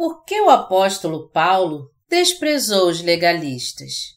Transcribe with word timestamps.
Por 0.00 0.24
que 0.24 0.40
o 0.40 0.48
apóstolo 0.48 1.28
Paulo 1.28 1.94
desprezou 2.08 2.88
os 2.88 3.02
legalistas? 3.02 4.16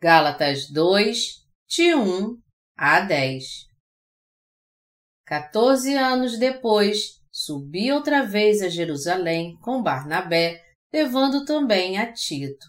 Gálatas 0.00 0.70
2, 0.70 1.44
de 1.68 1.96
1 1.96 2.40
a 2.76 3.00
10 3.00 3.44
Quatorze 5.28 5.96
anos 5.96 6.38
depois, 6.38 7.20
subi 7.32 7.90
outra 7.90 8.24
vez 8.24 8.62
a 8.62 8.68
Jerusalém 8.68 9.58
com 9.62 9.82
Barnabé, 9.82 10.62
levando 10.92 11.44
também 11.44 11.98
a 11.98 12.12
Tito. 12.12 12.68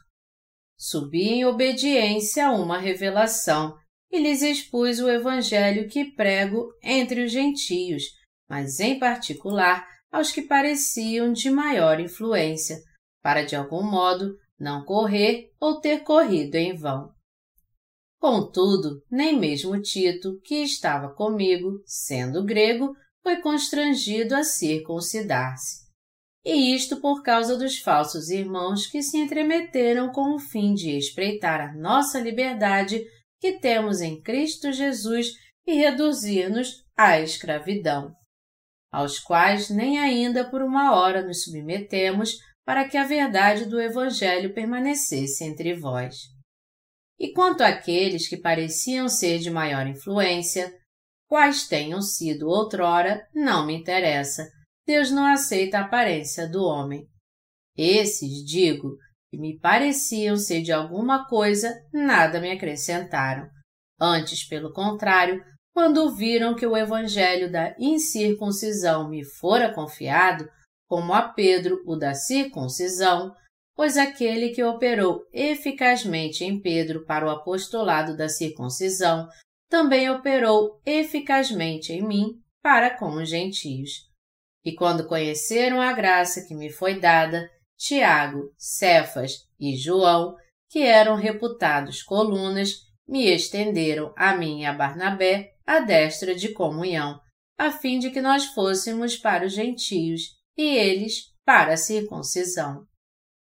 Subi 0.76 1.28
em 1.28 1.46
obediência 1.46 2.48
a 2.48 2.52
uma 2.54 2.80
revelação 2.80 3.78
e 4.12 4.18
lhes 4.18 4.42
expus 4.42 4.98
o 4.98 5.12
evangelho 5.12 5.88
que 5.88 6.06
prego 6.06 6.74
entre 6.82 7.24
os 7.24 7.32
gentios, 7.32 8.06
mas 8.50 8.80
em 8.80 8.98
particular 8.98 9.99
aos 10.12 10.32
que 10.32 10.42
pareciam 10.42 11.32
de 11.32 11.50
maior 11.50 12.00
influência, 12.00 12.78
para 13.22 13.44
de 13.44 13.56
algum 13.56 13.84
modo 13.84 14.36
não 14.60 14.84
correr 14.84 15.52
ou 15.60 15.80
ter 15.80 16.04
corrido 16.04 16.56
em 16.56 16.76
vão. 16.76 17.12
Contudo, 18.20 19.02
nem 19.10 19.40
mesmo 19.40 19.82
Tito, 19.82 20.40
que 20.44 20.56
estava 20.56 21.14
comigo, 21.14 21.82
sendo 21.86 22.44
grego, 22.44 22.94
foi 23.24 23.38
constrangido 23.38 24.36
a 24.36 24.44
circuncidar-se. 24.44 25.88
E 26.44 26.76
isto 26.76 27.00
por 27.00 27.22
causa 27.22 27.58
dos 27.58 27.78
falsos 27.80 28.30
irmãos 28.30 28.88
que 28.88 29.02
se 29.02 29.18
entremeteram 29.18 30.12
com 30.12 30.36
o 30.36 30.40
fim 30.40 30.74
de 30.74 30.98
espreitar 30.98 31.62
a 31.62 31.74
nossa 31.74 32.20
liberdade 32.20 33.06
que 33.40 33.54
temos 33.60 34.02
em 34.02 34.22
Cristo 34.22 34.72
Jesus 34.72 35.34
e 35.66 35.76
reduzir-nos 35.76 36.84
à 36.98 37.20
escravidão 37.20 38.14
aos 38.92 39.20
quais 39.20 39.70
nem 39.70 40.00
ainda 40.00 40.50
por 40.50 40.62
uma 40.62 40.96
hora 40.96 41.26
nos 41.26 41.44
submetemos 41.44 42.38
para 42.66 42.88
que 42.88 42.98
a 42.98 43.04
verdade 43.04 43.66
do 43.66 43.80
Evangelho 43.80 44.54
permanecesse 44.54 45.44
entre 45.44 45.74
vós. 45.74 46.16
E 47.20 47.34
quanto 47.34 47.62
àqueles 47.62 48.28
que 48.28 48.38
pareciam 48.38 49.10
ser 49.10 49.40
de 49.40 49.50
maior 49.50 49.86
influência, 49.88 50.74
quais 51.28 51.68
tenham 51.68 52.02
sido 52.02 52.48
outrora, 52.48 53.28
não 53.34 53.66
me 53.66 53.76
interessa. 53.76 54.48
Deus 54.86 55.12
não 55.12 55.26
aceita 55.26 55.78
a 55.78 55.82
aparência 55.82 56.48
do 56.48 56.64
homem. 56.64 57.06
Esses, 57.78 58.44
digo, 58.46 58.96
que 59.30 59.38
me 59.38 59.60
pareciam 59.60 60.36
ser 60.36 60.62
de 60.62 60.72
alguma 60.72 61.28
coisa, 61.28 61.74
nada 61.94 62.40
me 62.40 62.52
acrescentaram. 62.52 63.48
Antes, 64.00 64.48
pelo 64.48 64.74
contrário, 64.74 65.44
quando 65.74 66.14
viram 66.16 66.56
que 66.56 66.66
o 66.66 66.76
evangelho 66.76 67.52
da 67.52 67.76
incircuncisão 67.80 69.10
me 69.10 69.24
fora 69.24 69.74
confiado, 69.74 70.50
como 70.88 71.14
a 71.14 71.22
Pedro 71.22 71.82
o 71.86 71.96
da 71.96 72.14
circuncisão, 72.14 73.34
pois 73.76 73.96
aquele 73.96 74.50
que 74.50 74.64
operou 74.64 75.22
eficazmente 75.32 76.44
em 76.44 76.60
Pedro 76.60 77.06
para 77.06 77.26
o 77.26 77.30
apostolado 77.30 78.18
da 78.18 78.28
circuncisão, 78.28 79.28
também 79.70 80.10
operou 80.10 80.82
eficazmente 80.86 81.94
em 81.94 82.06
mim 82.06 82.42
para 82.62 82.90
com 82.98 83.12
os 83.16 83.30
gentios. 83.30 84.10
E 84.66 84.74
quando 84.76 85.08
conheceram 85.08 85.80
a 85.80 85.94
graça 85.94 86.46
que 86.46 86.54
me 86.54 86.70
foi 86.70 87.00
dada, 87.00 87.50
Tiago, 87.78 88.54
Cefas 88.58 89.48
e 89.58 89.78
João, 89.78 90.36
que 90.70 90.84
eram 90.84 91.16
reputados 91.16 92.04
colunas, 92.04 92.82
me 93.08 93.28
estenderam 93.34 94.14
a 94.18 94.36
mim 94.36 94.62
e 94.62 94.66
a 94.66 94.74
Barnabé 94.74 95.54
a 95.70 95.82
destra 95.82 96.34
de 96.34 96.52
comunhão, 96.52 97.22
a 97.56 97.72
fim 97.72 98.00
de 98.00 98.10
que 98.10 98.20
nós 98.20 98.44
fôssemos 98.56 99.16
para 99.16 99.46
os 99.46 99.54
gentios 99.54 100.36
e 100.58 100.64
eles 100.64 101.32
para 101.46 101.74
a 101.74 101.78
circuncisão, 101.78 102.88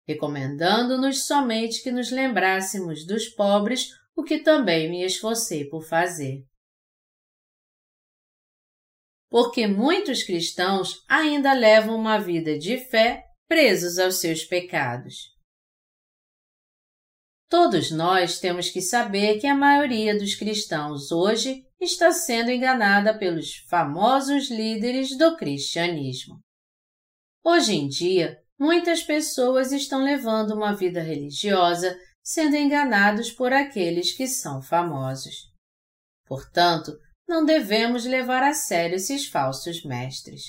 recomendando-nos 0.08 1.28
somente 1.28 1.84
que 1.84 1.92
nos 1.92 2.12
lembrássemos 2.12 3.06
dos 3.06 3.28
pobres, 3.28 3.90
o 4.16 4.24
que 4.24 4.40
também 4.40 4.90
me 4.90 5.04
esforcei 5.04 5.66
por 5.66 5.84
fazer. 5.84 6.46
Porque 9.30 9.68
muitos 9.68 10.24
cristãos 10.24 11.04
ainda 11.10 11.52
levam 11.52 11.98
uma 11.98 12.18
vida 12.18 12.58
de 12.58 12.78
fé 12.78 13.26
presos 13.46 14.00
aos 14.00 14.22
seus 14.22 14.46
pecados. 14.46 15.35
Todos 17.50 17.92
nós 17.92 18.40
temos 18.40 18.70
que 18.70 18.82
saber 18.82 19.40
que 19.40 19.48
a 19.48 19.56
maioria 19.56 20.18
dos 20.18 20.36
cristãos 20.36 21.12
hoje 21.12 21.64
está 21.80 22.12
sendo 22.12 22.50
enganada 22.50 23.18
pelos 23.18 23.58
famosos 23.70 24.50
líderes 24.50 25.16
do 25.18 25.38
cristianismo. 25.38 26.40
Hoje 27.44 27.76
em 27.76 27.88
dia, 27.88 28.38
muitas 28.60 29.04
pessoas 29.04 29.72
estão 29.72 30.04
levando 30.04 30.52
uma 30.52 30.76
vida 30.76 31.02
religiosa 31.02 31.96
sendo 32.24 32.56
enganados 32.56 33.32
por 33.32 33.54
aqueles 33.54 34.12
que 34.12 34.28
são 34.28 34.62
famosos. 34.62 35.36
Portanto, 36.26 36.92
não 37.28 37.46
devemos 37.46 38.06
levar 38.06 38.42
a 38.42 38.54
sério 38.54 38.96
esses 38.96 39.28
falsos 39.28 39.84
mestres. 39.84 40.42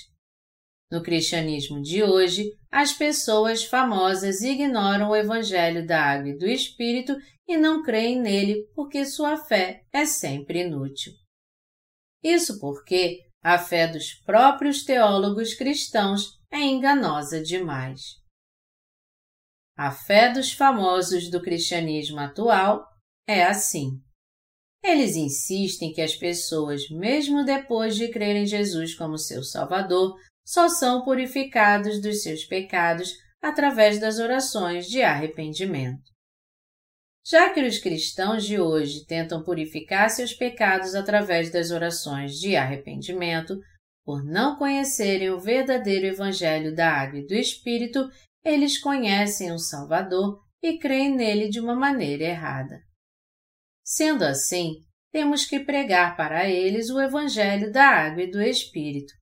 No 0.89 1.03
cristianismo 1.03 1.81
de 1.81 2.01
hoje, 2.01 2.49
as 2.71 2.93
pessoas 2.93 3.63
famosas 3.63 4.41
ignoram 4.41 5.09
o 5.09 5.15
Evangelho 5.15 5.85
da 5.85 6.01
Água 6.01 6.29
e 6.29 6.37
do 6.37 6.47
Espírito 6.47 7.13
e 7.45 7.57
não 7.57 7.83
creem 7.83 8.21
nele 8.21 8.65
porque 8.73 9.05
sua 9.05 9.37
fé 9.37 9.83
é 9.91 10.05
sempre 10.05 10.65
inútil. 10.65 11.11
Isso 12.23 12.59
porque 12.59 13.19
a 13.43 13.57
fé 13.57 13.87
dos 13.87 14.13
próprios 14.25 14.83
teólogos 14.83 15.53
cristãos 15.53 16.37
é 16.51 16.59
enganosa 16.59 17.41
demais. 17.41 18.01
A 19.77 19.91
fé 19.91 20.31
dos 20.31 20.53
famosos 20.53 21.29
do 21.29 21.41
cristianismo 21.41 22.19
atual 22.19 22.85
é 23.27 23.43
assim. 23.43 24.01
Eles 24.83 25.15
insistem 25.15 25.91
que 25.91 26.01
as 26.01 26.15
pessoas, 26.15 26.89
mesmo 26.89 27.43
depois 27.43 27.95
de 27.95 28.09
crerem 28.09 28.43
em 28.43 28.45
Jesus 28.45 28.95
como 28.95 29.17
seu 29.17 29.43
Salvador, 29.43 30.15
só 30.47 30.69
são 30.69 31.03
purificados 31.03 32.01
dos 32.01 32.23
seus 32.23 32.45
pecados 32.45 33.11
através 33.41 33.99
das 33.99 34.17
orações 34.17 34.87
de 34.87 35.01
arrependimento. 35.01 36.09
Já 37.29 37.53
que 37.53 37.61
os 37.61 37.79
cristãos 37.79 38.45
de 38.45 38.57
hoje 38.57 39.05
tentam 39.05 39.43
purificar 39.43 40.09
seus 40.09 40.33
pecados 40.33 40.95
através 40.95 41.51
das 41.51 41.69
orações 41.69 42.35
de 42.35 42.55
arrependimento, 42.55 43.59
por 44.05 44.23
não 44.23 44.55
conhecerem 44.55 45.31
o 45.31 45.37
verdadeiro 45.37 46.05
Evangelho 46.05 46.73
da 46.73 46.93
Água 46.93 47.19
e 47.19 47.27
do 47.27 47.33
Espírito, 47.33 48.09
eles 48.41 48.79
conhecem 48.79 49.51
o 49.51 49.59
Salvador 49.59 50.39
e 50.63 50.79
creem 50.79 51.13
nele 51.13 51.49
de 51.49 51.59
uma 51.59 51.75
maneira 51.75 52.23
errada. 52.23 52.79
Sendo 53.83 54.23
assim, 54.23 54.75
temos 55.11 55.45
que 55.45 55.59
pregar 55.59 56.15
para 56.15 56.47
eles 56.47 56.89
o 56.89 57.01
Evangelho 57.01 57.69
da 57.69 57.85
Água 57.85 58.23
e 58.23 58.31
do 58.31 58.41
Espírito, 58.41 59.13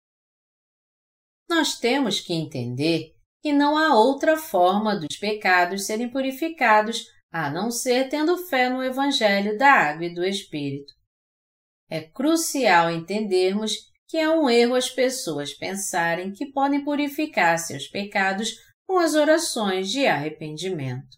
nós 1.50 1.78
temos 1.78 2.19
que 2.19 2.33
entender 2.33 3.13
que 3.41 3.53
não 3.53 3.78
há 3.78 3.95
outra 3.95 4.38
forma 4.38 4.95
dos 4.95 5.17
pecados 5.17 5.85
serem 5.85 6.09
purificados 6.09 7.06
a 7.31 7.50
não 7.50 7.69
ser 7.69 8.09
tendo 8.09 8.38
fé 8.47 8.69
no 8.69 8.83
Evangelho 8.83 9.57
da 9.57 9.72
Água 9.72 10.06
e 10.06 10.13
do 10.13 10.25
Espírito. 10.25 10.94
É 11.89 12.01
crucial 12.01 12.89
entendermos 12.89 13.73
que 14.07 14.17
é 14.17 14.29
um 14.29 14.50
erro 14.50 14.75
as 14.75 14.89
pessoas 14.89 15.53
pensarem 15.53 16.31
que 16.31 16.51
podem 16.51 16.83
purificar 16.83 17.57
seus 17.59 17.88
pecados 17.88 18.53
com 18.88 18.98
as 18.98 19.15
orações 19.15 19.89
de 19.89 20.06
arrependimento. 20.06 21.18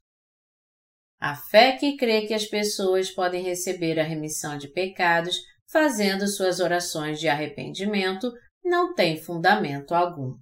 A 1.19 1.35
fé 1.35 1.73
que 1.73 1.95
crê 1.97 2.25
que 2.25 2.33
as 2.33 2.45
pessoas 2.45 3.12
podem 3.12 3.44
receber 3.44 4.00
a 4.00 4.03
remissão 4.03 4.57
de 4.57 4.68
pecados 4.68 5.38
fazendo 5.69 6.27
suas 6.27 6.59
orações 6.59 7.19
de 7.19 7.27
arrependimento 7.27 8.31
não 8.68 8.94
tem 8.94 9.18
fundamento 9.18 9.94
algum. 9.94 10.38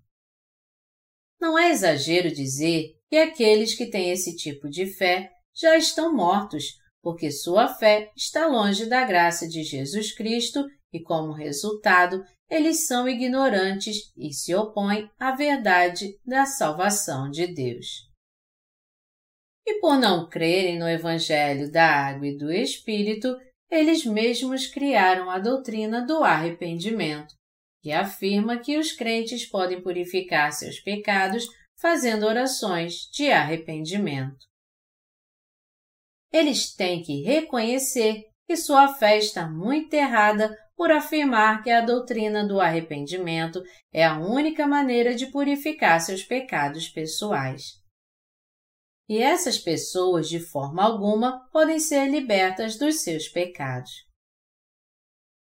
Não 1.39 1.57
é 1.57 1.69
exagero 1.69 2.31
dizer 2.31 2.95
que 3.09 3.17
aqueles 3.17 3.75
que 3.75 3.85
têm 3.85 4.09
esse 4.09 4.35
tipo 4.35 4.69
de 4.69 4.85
fé 4.85 5.31
já 5.53 5.77
estão 5.77 6.13
mortos, 6.13 6.65
porque 7.01 7.31
sua 7.31 7.67
fé 7.67 8.11
está 8.15 8.47
longe 8.47 8.87
da 8.87 9.05
graça 9.05 9.47
de 9.47 9.63
Jesus 9.63 10.11
Cristo 10.11 10.65
e, 10.91 11.01
como 11.01 11.31
resultado, 11.31 12.23
eles 12.49 12.87
são 12.87 13.07
ignorantes 13.07 14.11
e 14.17 14.33
se 14.33 14.53
opõem 14.55 15.09
à 15.19 15.31
verdade 15.31 16.19
da 16.25 16.45
salvação 16.45 17.29
de 17.29 17.47
Deus. 17.47 18.09
E 19.65 19.79
por 19.79 19.97
não 19.97 20.29
crerem 20.29 20.77
no 20.77 20.87
Evangelho 20.87 21.71
da 21.71 21.87
Água 21.87 22.27
e 22.27 22.37
do 22.37 22.51
Espírito, 22.51 23.35
eles 23.69 24.05
mesmos 24.05 24.67
criaram 24.67 25.29
a 25.29 25.39
doutrina 25.39 26.05
do 26.05 26.23
arrependimento, 26.23 27.33
que 27.85 27.91
afirma 27.91 28.57
que 28.57 28.79
os 28.79 28.91
crentes 28.93 29.45
podem 29.45 29.79
purificar 29.79 30.51
seus 30.51 30.79
pecados 30.79 31.45
fazendo 31.79 32.25
orações 32.25 33.07
de 33.13 33.29
arrependimento. 33.29 34.43
Eles 36.33 36.73
têm 36.73 37.03
que 37.03 37.21
reconhecer 37.21 38.23
que 38.47 38.57
sua 38.57 38.95
fé 38.95 39.19
está 39.19 39.47
muito 39.47 39.93
errada 39.93 40.49
por 40.75 40.91
afirmar 40.91 41.61
que 41.61 41.69
a 41.69 41.79
doutrina 41.79 42.43
do 42.43 42.59
arrependimento 42.59 43.61
é 43.93 44.03
a 44.03 44.17
única 44.17 44.65
maneira 44.65 45.13
de 45.13 45.27
purificar 45.27 46.01
seus 46.01 46.23
pecados 46.23 46.89
pessoais. 46.89 47.79
E 49.07 49.19
essas 49.19 49.59
pessoas, 49.59 50.27
de 50.27 50.39
forma 50.39 50.81
alguma, 50.81 51.47
podem 51.51 51.77
ser 51.77 52.09
libertas 52.09 52.79
dos 52.79 53.03
seus 53.03 53.27
pecados. 53.27 53.91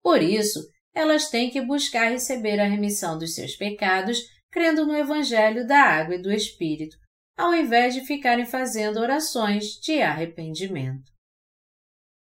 Por 0.00 0.22
isso, 0.22 0.60
elas 0.94 1.28
têm 1.28 1.50
que 1.50 1.60
buscar 1.60 2.10
receber 2.10 2.58
a 2.60 2.66
remissão 2.66 3.18
dos 3.18 3.34
seus 3.34 3.54
pecados 3.54 4.18
crendo 4.50 4.86
no 4.86 4.96
Evangelho 4.96 5.66
da 5.66 5.80
Água 5.80 6.16
e 6.16 6.22
do 6.22 6.32
Espírito, 6.32 6.96
ao 7.36 7.54
invés 7.54 7.94
de 7.94 8.00
ficarem 8.00 8.44
fazendo 8.44 8.98
orações 8.98 9.78
de 9.80 10.00
arrependimento. 10.00 11.12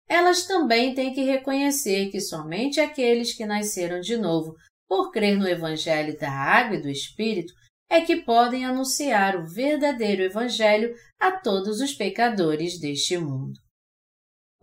Elas 0.07 0.45
também 0.45 0.94
têm 0.94 1.13
que 1.13 1.23
reconhecer 1.23 2.12
que 2.12 2.19
somente 2.19 2.79
aqueles 2.79 3.33
que 3.33 3.45
nasceram 3.45 4.00
de 4.00 4.17
novo 4.17 4.56
por 4.88 5.11
crer 5.11 5.38
no 5.38 5.47
Evangelho 5.47 6.18
da 6.18 6.31
Água 6.31 6.77
e 6.77 6.81
do 6.81 6.89
Espírito 6.89 7.53
é 7.89 8.01
que 8.01 8.18
podem 8.18 8.65
anunciar 8.65 9.35
o 9.35 9.47
verdadeiro 9.47 10.23
Evangelho 10.23 10.94
a 11.19 11.31
todos 11.31 11.79
os 11.81 11.94
pecadores 11.94 12.79
deste 12.79 13.18
mundo. 13.18 13.64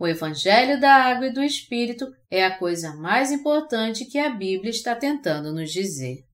O 0.03 0.07
Evangelho 0.07 0.81
da 0.81 0.95
Água 0.95 1.27
e 1.27 1.31
do 1.31 1.41
Espírito 1.41 2.13
é 2.29 2.43
a 2.43 2.59
coisa 2.59 2.93
mais 2.93 3.31
importante 3.31 4.03
que 4.03 4.19
a 4.19 4.29
Bíblia 4.29 4.69
está 4.69 4.93
tentando 4.93 5.53
nos 5.53 5.71
dizer. 5.71 6.27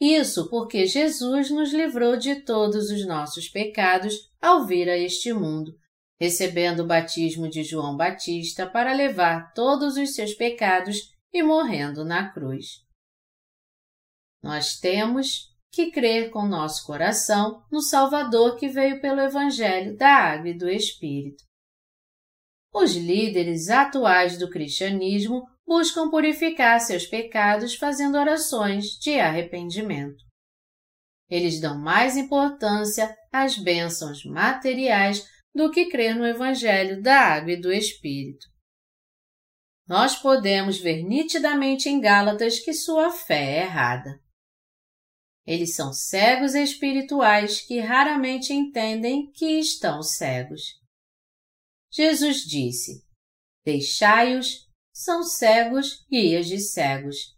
Isso 0.00 0.48
porque 0.48 0.86
Jesus 0.86 1.50
nos 1.50 1.72
livrou 1.72 2.16
de 2.16 2.36
todos 2.42 2.88
os 2.88 3.04
nossos 3.04 3.48
pecados 3.48 4.30
ao 4.40 4.64
vir 4.64 4.88
a 4.88 4.96
este 4.96 5.32
mundo, 5.32 5.76
recebendo 6.20 6.84
o 6.84 6.86
batismo 6.86 7.48
de 7.48 7.64
João 7.64 7.96
Batista 7.96 8.64
para 8.64 8.92
levar 8.92 9.52
todos 9.52 9.96
os 9.96 10.14
seus 10.14 10.32
pecados 10.34 11.12
e 11.32 11.42
morrendo 11.42 12.04
na 12.04 12.32
cruz. 12.32 12.86
Nós 14.40 14.78
temos 14.78 15.52
que 15.72 15.90
crer 15.90 16.30
com 16.30 16.46
nosso 16.46 16.86
coração 16.86 17.60
no 17.72 17.82
Salvador 17.82 18.54
que 18.54 18.68
veio 18.68 19.00
pelo 19.00 19.20
Evangelho 19.20 19.96
da 19.96 20.10
Água 20.10 20.50
e 20.50 20.56
do 20.56 20.68
Espírito. 20.68 21.47
Os 22.72 22.94
líderes 22.94 23.68
atuais 23.68 24.38
do 24.38 24.50
cristianismo 24.50 25.46
buscam 25.66 26.10
purificar 26.10 26.80
seus 26.80 27.06
pecados 27.06 27.74
fazendo 27.74 28.16
orações 28.16 28.98
de 29.00 29.18
arrependimento. 29.18 30.22
Eles 31.28 31.60
dão 31.60 31.78
mais 31.78 32.16
importância 32.16 33.14
às 33.32 33.58
bênçãos 33.58 34.24
materiais 34.24 35.26
do 35.54 35.70
que 35.70 35.86
crer 35.86 36.14
no 36.14 36.26
Evangelho 36.26 37.02
da 37.02 37.20
Água 37.20 37.52
e 37.52 37.60
do 37.60 37.72
Espírito. 37.72 38.46
Nós 39.86 40.16
podemos 40.16 40.78
ver 40.78 41.02
nitidamente 41.02 41.88
em 41.88 42.00
Gálatas 42.00 42.60
que 42.60 42.72
sua 42.72 43.10
fé 43.10 43.58
é 43.58 43.62
errada. 43.62 44.20
Eles 45.46 45.74
são 45.74 45.94
cegos 45.94 46.54
espirituais 46.54 47.62
que 47.62 47.80
raramente 47.80 48.52
entendem 48.52 49.30
que 49.32 49.58
estão 49.58 50.02
cegos. 50.02 50.77
Jesus 51.90 52.42
disse: 52.42 53.02
Deixai-os 53.64 54.68
são 54.92 55.22
cegos 55.22 56.04
guias 56.10 56.46
de 56.46 56.58
cegos. 56.58 57.36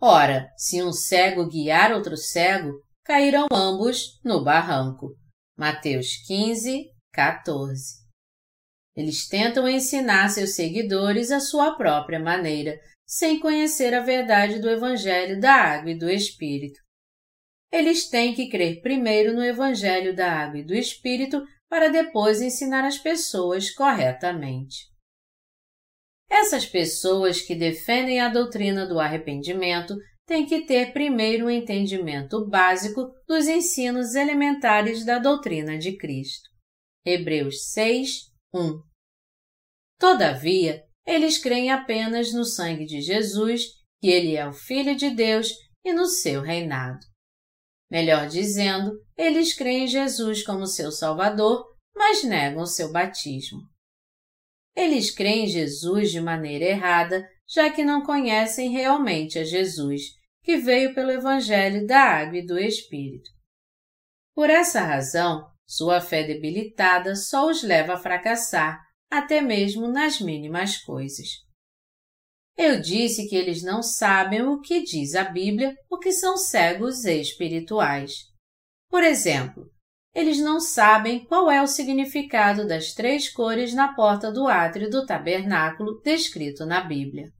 Ora, 0.00 0.48
se 0.56 0.82
um 0.82 0.92
cego 0.92 1.48
guiar 1.48 1.92
outro 1.92 2.16
cego, 2.16 2.72
cairão 3.04 3.46
ambos 3.52 4.20
no 4.24 4.44
barranco. 4.44 5.16
Mateus 5.56 6.16
15, 6.26 6.90
14. 7.12 8.04
Eles 8.96 9.26
tentam 9.26 9.68
ensinar 9.68 10.28
seus 10.28 10.54
seguidores 10.54 11.30
a 11.32 11.40
sua 11.40 11.76
própria 11.76 12.20
maneira, 12.20 12.78
sem 13.06 13.40
conhecer 13.40 13.92
a 13.92 14.00
verdade 14.00 14.60
do 14.60 14.70
Evangelho 14.70 15.40
da 15.40 15.54
Água 15.54 15.90
e 15.90 15.98
do 15.98 16.08
Espírito. 16.08 16.80
Eles 17.72 18.08
têm 18.08 18.32
que 18.32 18.48
crer 18.48 18.80
primeiro 18.80 19.34
no 19.34 19.44
Evangelho 19.44 20.14
da 20.14 20.30
Água 20.30 20.60
e 20.60 20.64
do 20.64 20.74
Espírito 20.74 21.44
para 21.74 21.88
depois 21.88 22.40
ensinar 22.40 22.86
as 22.86 22.98
pessoas 22.98 23.68
corretamente. 23.68 24.88
Essas 26.30 26.64
pessoas 26.64 27.42
que 27.42 27.52
defendem 27.52 28.20
a 28.20 28.28
doutrina 28.28 28.86
do 28.86 29.00
arrependimento 29.00 29.96
têm 30.24 30.46
que 30.46 30.66
ter 30.66 30.92
primeiro 30.92 31.46
um 31.46 31.50
entendimento 31.50 32.48
básico 32.48 33.12
dos 33.26 33.48
ensinos 33.48 34.14
elementares 34.14 35.04
da 35.04 35.18
doutrina 35.18 35.76
de 35.76 35.96
Cristo. 35.96 36.48
Hebreus 37.04 37.72
6, 37.72 38.30
1. 38.54 38.80
Todavia, 39.98 40.80
eles 41.04 41.38
creem 41.38 41.72
apenas 41.72 42.32
no 42.32 42.44
sangue 42.44 42.86
de 42.86 43.00
Jesus, 43.00 43.64
que 44.00 44.10
ele 44.10 44.36
é 44.36 44.46
o 44.46 44.52
Filho 44.52 44.94
de 44.94 45.10
Deus 45.10 45.48
e 45.84 45.92
no 45.92 46.06
seu 46.06 46.40
reinado. 46.40 47.04
Melhor 47.94 48.26
dizendo, 48.26 49.00
eles 49.16 49.54
creem 49.54 49.84
em 49.84 49.86
Jesus 49.86 50.42
como 50.42 50.66
seu 50.66 50.90
Salvador, 50.90 51.64
mas 51.94 52.24
negam 52.24 52.66
seu 52.66 52.90
batismo. 52.90 53.60
Eles 54.74 55.12
creem 55.12 55.44
em 55.44 55.46
Jesus 55.46 56.10
de 56.10 56.20
maneira 56.20 56.64
errada, 56.64 57.24
já 57.48 57.70
que 57.70 57.84
não 57.84 58.04
conhecem 58.04 58.72
realmente 58.72 59.38
a 59.38 59.44
Jesus, 59.44 60.02
que 60.42 60.56
veio 60.56 60.92
pelo 60.92 61.12
Evangelho 61.12 61.86
da 61.86 62.00
Água 62.00 62.38
e 62.38 62.44
do 62.44 62.58
Espírito. 62.58 63.30
Por 64.34 64.50
essa 64.50 64.80
razão, 64.80 65.46
sua 65.64 66.00
fé 66.00 66.24
debilitada 66.24 67.14
só 67.14 67.48
os 67.48 67.62
leva 67.62 67.94
a 67.94 67.98
fracassar, 67.98 68.82
até 69.08 69.40
mesmo 69.40 69.86
nas 69.86 70.20
mínimas 70.20 70.78
coisas. 70.78 71.43
Eu 72.56 72.80
disse 72.80 73.28
que 73.28 73.34
eles 73.34 73.62
não 73.62 73.82
sabem 73.82 74.42
o 74.42 74.60
que 74.60 74.82
diz 74.82 75.14
a 75.14 75.24
Bíblia 75.24 75.76
porque 75.88 76.12
são 76.12 76.36
cegos 76.36 77.04
espirituais. 77.04 78.12
Por 78.88 79.02
exemplo, 79.02 79.68
eles 80.14 80.38
não 80.38 80.60
sabem 80.60 81.24
qual 81.24 81.50
é 81.50 81.60
o 81.60 81.66
significado 81.66 82.66
das 82.66 82.94
três 82.94 83.28
cores 83.28 83.74
na 83.74 83.92
porta 83.94 84.30
do 84.30 84.46
átrio 84.46 84.88
do 84.88 85.04
tabernáculo 85.04 86.00
descrito 86.02 86.64
na 86.64 86.80
Bíblia. 86.80 87.32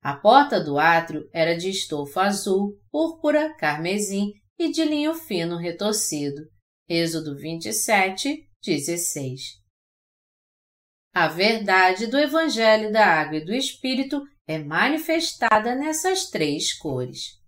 A 0.00 0.14
porta 0.14 0.62
do 0.62 0.78
átrio 0.78 1.28
era 1.32 1.56
de 1.56 1.70
estofo 1.70 2.20
azul, 2.20 2.78
púrpura, 2.92 3.52
carmesim 3.56 4.32
e 4.56 4.70
de 4.70 4.84
linho 4.84 5.14
fino 5.14 5.56
retorcido. 5.56 6.42
Êxodo 6.88 7.36
27, 7.36 8.48
16. 8.62 9.63
A 11.14 11.28
verdade 11.28 12.08
do 12.08 12.18
Evangelho 12.18 12.90
da 12.90 13.06
Água 13.06 13.36
e 13.36 13.44
do 13.44 13.54
Espírito 13.54 14.20
é 14.48 14.58
manifestada 14.58 15.72
nessas 15.76 16.28
três 16.28 16.76
cores. 16.76 17.38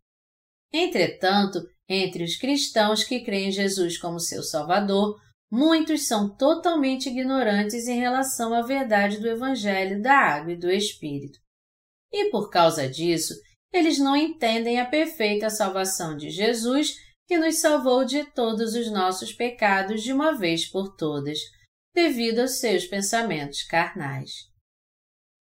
Entretanto, 0.73 1.59
entre 1.89 2.23
os 2.23 2.37
cristãos 2.37 3.03
que 3.03 3.25
creem 3.25 3.49
em 3.49 3.53
Jesus 3.53 3.99
como 3.99 4.21
seu 4.21 4.45
Salvador, 4.45 5.21
muitos 5.51 6.07
são 6.07 6.29
totalmente 6.37 7.09
ignorantes 7.09 7.89
em 7.89 7.99
relação 7.99 8.55
à 8.55 8.63
verdade 8.63 9.19
do 9.19 9.29
Evangelho 9.29 10.01
da 10.01 10.15
Água 10.17 10.53
e 10.53 10.57
do 10.57 10.71
Espírito. 10.71 11.41
E 12.13 12.31
por 12.31 12.51
causa 12.51 12.89
disso, 12.89 13.35
eles 13.73 13.99
não 13.99 14.15
entendem 14.15 14.79
a 14.79 14.87
perfeita 14.87 15.51
salvação 15.51 16.17
de 16.17 16.31
Jesus 16.31 16.95
que 17.27 17.37
nos 17.37 17.57
salvou 17.57 18.05
de 18.05 18.23
todos 18.31 18.75
os 18.75 18.93
nossos 18.93 19.33
pecados 19.33 20.05
de 20.05 20.13
uma 20.13 20.33
vez 20.39 20.65
por 20.67 20.95
todas, 20.95 21.41
devido 21.97 22.41
aos 22.41 22.59
seus 22.59 22.85
pensamentos 22.85 23.63
carnais. 23.63 24.31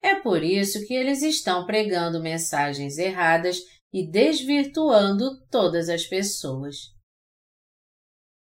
É 0.01 0.15
por 0.15 0.41
isso 0.41 0.87
que 0.87 0.93
eles 0.93 1.21
estão 1.21 1.65
pregando 1.65 2.21
mensagens 2.21 2.97
erradas 2.97 3.59
e 3.91 4.09
desvirtuando 4.09 5.45
todas 5.51 5.89
as 5.89 6.05
pessoas. 6.05 6.77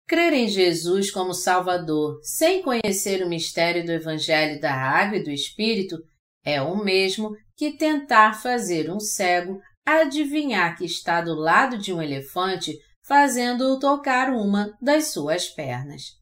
Crer 0.06 0.34
em 0.34 0.50
Jesus 0.50 1.10
como 1.10 1.34
Salvador 1.34 2.20
sem 2.22 2.62
conhecer 2.62 3.26
o 3.26 3.30
mistério 3.30 3.86
do 3.86 3.94
Evangelho 3.94 4.60
da 4.60 4.74
Água 4.74 5.20
e 5.20 5.24
do 5.24 5.32
Espírito 5.32 5.98
é 6.44 6.62
o 6.62 6.84
mesmo 6.84 7.32
que 7.56 7.78
tentar 7.78 8.34
fazer 8.34 8.92
um 8.92 9.00
cego 9.00 9.62
adivinhar 9.86 10.78
que 10.78 10.84
está 10.84 11.22
do 11.22 11.34
lado 11.34 11.78
de 11.78 11.94
um 11.94 12.02
elefante 12.02 12.78
fazendo-o 13.04 13.80
tocar 13.80 14.34
uma 14.34 14.78
das 14.82 15.14
suas 15.14 15.48
pernas. 15.48 16.21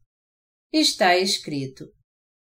Está 0.72 1.18
escrito: 1.18 1.92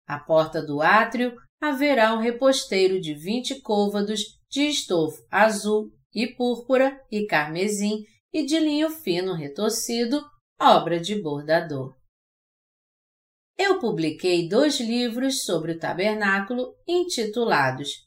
à 0.07 0.19
porta 0.19 0.61
do 0.61 0.81
átrio 0.81 1.35
haverá 1.59 2.13
um 2.13 2.19
reposteiro 2.19 3.01
de 3.01 3.15
vinte 3.15 3.59
côvados 3.61 4.21
de 4.49 4.67
estofo 4.67 5.25
azul 5.31 5.91
e 6.13 6.27
púrpura 6.27 7.03
e 7.11 7.25
carmesim 7.25 8.03
e 8.31 8.45
de 8.45 8.59
linho 8.59 8.91
fino 8.91 9.33
retorcido, 9.33 10.23
obra 10.59 10.99
de 10.99 11.19
bordador. 11.19 11.97
Eu 13.57 13.79
publiquei 13.79 14.47
dois 14.47 14.79
livros 14.79 15.43
sobre 15.43 15.71
o 15.71 15.79
tabernáculo 15.79 16.75
intitulados 16.87 18.05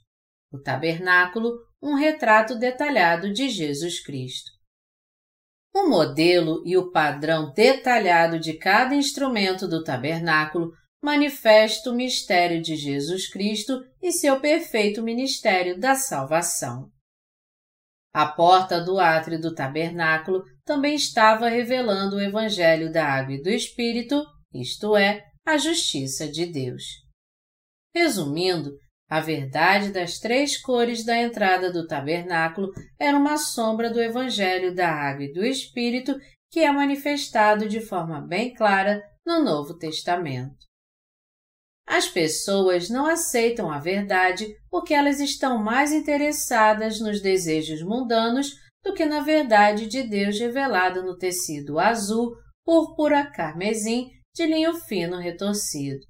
O 0.53 0.59
Tabernáculo, 0.59 1.59
um 1.83 1.95
retrato 1.95 2.57
detalhado 2.57 3.33
de 3.33 3.49
Jesus 3.49 4.01
Cristo. 4.01 4.52
O 5.75 5.89
modelo 5.89 6.63
e 6.67 6.77
o 6.77 6.91
padrão 6.91 7.53
detalhado 7.53 8.39
de 8.39 8.55
cada 8.55 8.95
instrumento 8.95 9.67
do 9.67 9.83
tabernáculo 9.83 10.73
manifesta 11.03 11.91
o 11.91 11.95
mistério 11.95 12.63
de 12.63 12.77
Jesus 12.77 13.29
Cristo 13.29 13.83
e 14.01 14.13
seu 14.13 14.39
perfeito 14.39 15.03
ministério 15.03 15.79
da 15.79 15.95
salvação. 15.95 16.91
A 18.15 18.27
porta 18.27 18.81
do 18.81 19.01
átrio 19.01 19.41
do 19.41 19.55
tabernáculo 19.55 20.45
também 20.65 20.95
estava 20.95 21.49
revelando 21.49 22.17
o 22.17 22.21
Evangelho 22.21 22.93
da 22.93 23.07
Água 23.07 23.35
e 23.35 23.43
do 23.43 23.49
Espírito, 23.49 24.23
isto 24.53 24.95
é, 24.95 25.25
a 25.47 25.57
justiça 25.57 26.29
de 26.29 26.45
Deus. 26.45 26.83
Resumindo, 27.95 28.77
a 29.13 29.21
verdade 29.21 29.93
das 29.93 30.19
três 30.19 30.57
cores 30.57 31.05
da 31.05 31.15
entrada 31.15 31.71
do 31.71 31.87
tabernáculo 31.87 32.73
era 32.99 33.15
uma 33.15 33.37
sombra 33.37 33.91
do 33.91 34.01
Evangelho 34.01 34.75
da 34.75 34.89
Água 34.89 35.25
e 35.25 35.33
do 35.35 35.45
Espírito 35.45 36.19
que 36.51 36.61
é 36.61 36.73
manifestado 36.73 37.69
de 37.69 37.79
forma 37.83 38.23
bem 38.23 38.55
clara 38.55 39.03
no 39.27 39.45
Novo 39.45 39.77
Testamento. 39.77 40.57
As 41.87 42.09
pessoas 42.09 42.89
não 42.89 43.05
aceitam 43.05 43.71
a 43.71 43.79
verdade 43.79 44.47
porque 44.71 44.95
elas 44.95 45.21
estão 45.21 45.63
mais 45.63 45.93
interessadas 45.93 46.99
nos 46.99 47.21
desejos 47.21 47.83
mundanos 47.83 48.55
do 48.83 48.95
que 48.95 49.05
na 49.05 49.21
verdade 49.21 49.89
de 49.89 50.05
Deus 50.05 50.41
revelada 50.41 51.03
no 51.03 51.19
tecido 51.19 51.79
azul, 51.79 52.35
púrpura, 52.65 53.31
carmesim, 53.31 54.09
de 54.35 54.47
linho 54.47 54.73
fino 54.73 55.19
retorcido. 55.19 56.01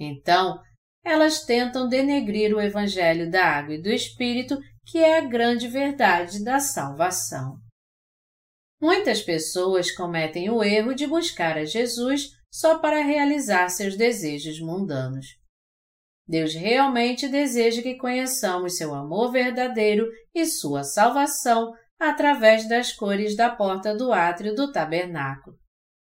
Então, 0.00 0.58
elas 1.04 1.44
tentam 1.44 1.86
denegrir 1.86 2.54
o 2.54 2.60
Evangelho 2.60 3.30
da 3.30 3.44
Água 3.44 3.74
e 3.74 3.82
do 3.82 3.90
Espírito, 3.90 4.58
que 4.86 4.98
é 4.98 5.18
a 5.18 5.20
grande 5.20 5.68
verdade 5.68 6.42
da 6.42 6.58
salvação. 6.58 7.58
Muitas 8.80 9.22
pessoas 9.22 9.90
cometem 9.90 10.50
o 10.50 10.62
erro 10.62 10.94
de 10.94 11.06
buscar 11.06 11.58
a 11.58 11.64
Jesus 11.64 12.30
só 12.50 12.78
para 12.78 13.02
realizar 13.02 13.68
seus 13.68 13.96
desejos 13.96 14.60
mundanos. 14.60 15.26
Deus 16.26 16.54
realmente 16.54 17.28
deseja 17.28 17.82
que 17.82 17.96
conheçamos 17.96 18.76
seu 18.76 18.94
amor 18.94 19.30
verdadeiro 19.30 20.06
e 20.34 20.46
sua 20.46 20.82
salvação 20.82 21.72
através 21.98 22.66
das 22.68 22.92
cores 22.92 23.36
da 23.36 23.50
porta 23.50 23.94
do 23.94 24.12
átrio 24.12 24.54
do 24.54 24.72
tabernáculo. 24.72 25.56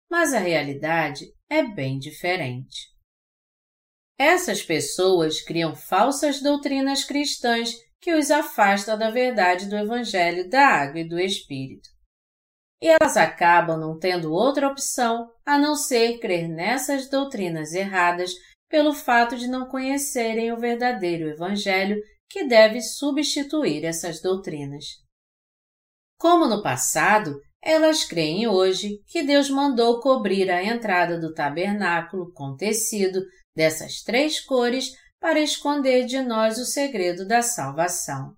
Mas 0.09 0.33
a 0.33 0.39
realidade 0.39 1.25
é 1.49 1.63
bem 1.63 1.97
diferente. 1.97 2.94
Essas 4.17 4.61
pessoas 4.61 5.41
criam 5.41 5.75
falsas 5.75 6.41
doutrinas 6.41 7.03
cristãs 7.03 7.73
que 7.99 8.13
os 8.13 8.31
afastam 8.31 8.97
da 8.97 9.09
verdade 9.09 9.67
do 9.67 9.75
Evangelho 9.75 10.49
da 10.49 10.65
Água 10.65 11.01
e 11.01 11.07
do 11.07 11.19
Espírito 11.19 11.95
e 12.81 12.87
elas 12.87 13.17
acabam 13.17 13.79
não 13.79 13.97
tendo 13.97 14.31
outra 14.31 14.67
opção 14.67 15.27
a 15.45 15.57
não 15.57 15.75
ser 15.75 16.19
crer 16.19 16.47
nessas 16.47 17.09
doutrinas 17.09 17.73
erradas 17.73 18.31
pelo 18.69 18.93
fato 18.93 19.35
de 19.35 19.47
não 19.47 19.67
conhecerem 19.67 20.51
o 20.51 20.59
verdadeiro 20.59 21.27
Evangelho 21.27 21.99
que 22.29 22.47
deve 22.47 22.81
substituir 22.81 23.85
essas 23.85 24.21
doutrinas. 24.21 24.85
Como 26.19 26.47
no 26.47 26.61
passado, 26.61 27.39
elas 27.59 28.03
creem 28.03 28.47
hoje 28.47 28.99
que 29.07 29.23
Deus 29.23 29.49
mandou 29.49 29.99
cobrir 29.99 30.51
a 30.51 30.63
entrada 30.63 31.19
do 31.19 31.33
tabernáculo 31.33 32.31
com 32.33 32.55
tecido 32.55 33.19
dessas 33.55 34.01
três 34.01 34.39
cores 34.39 34.91
para 35.19 35.39
esconder 35.39 36.05
de 36.05 36.21
nós 36.21 36.57
o 36.57 36.65
segredo 36.65 37.27
da 37.27 37.41
salvação. 37.41 38.35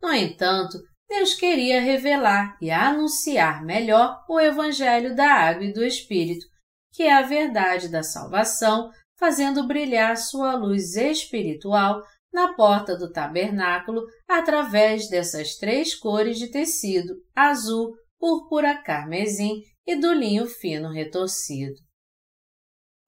No 0.00 0.12
entanto, 0.12 0.78
Deus 1.08 1.34
queria 1.34 1.80
revelar 1.80 2.56
e 2.60 2.70
anunciar 2.70 3.62
melhor 3.62 4.24
o 4.28 4.40
Evangelho 4.40 5.14
da 5.14 5.30
Água 5.30 5.64
e 5.64 5.72
do 5.72 5.84
Espírito, 5.84 6.46
que 6.92 7.02
é 7.02 7.12
a 7.12 7.22
verdade 7.22 7.88
da 7.88 8.02
salvação, 8.02 8.90
fazendo 9.18 9.66
brilhar 9.66 10.16
sua 10.16 10.54
luz 10.54 10.96
espiritual 10.96 12.02
na 12.32 12.54
porta 12.54 12.96
do 12.96 13.12
tabernáculo 13.12 14.02
através 14.26 15.08
dessas 15.08 15.56
três 15.56 15.94
cores 15.94 16.38
de 16.38 16.50
tecido 16.50 17.14
azul, 17.36 17.92
púrpura, 18.18 18.82
carmesim 18.82 19.62
e 19.86 19.94
do 19.94 20.12
linho 20.12 20.46
fino 20.46 20.90
retorcido. 20.90 21.74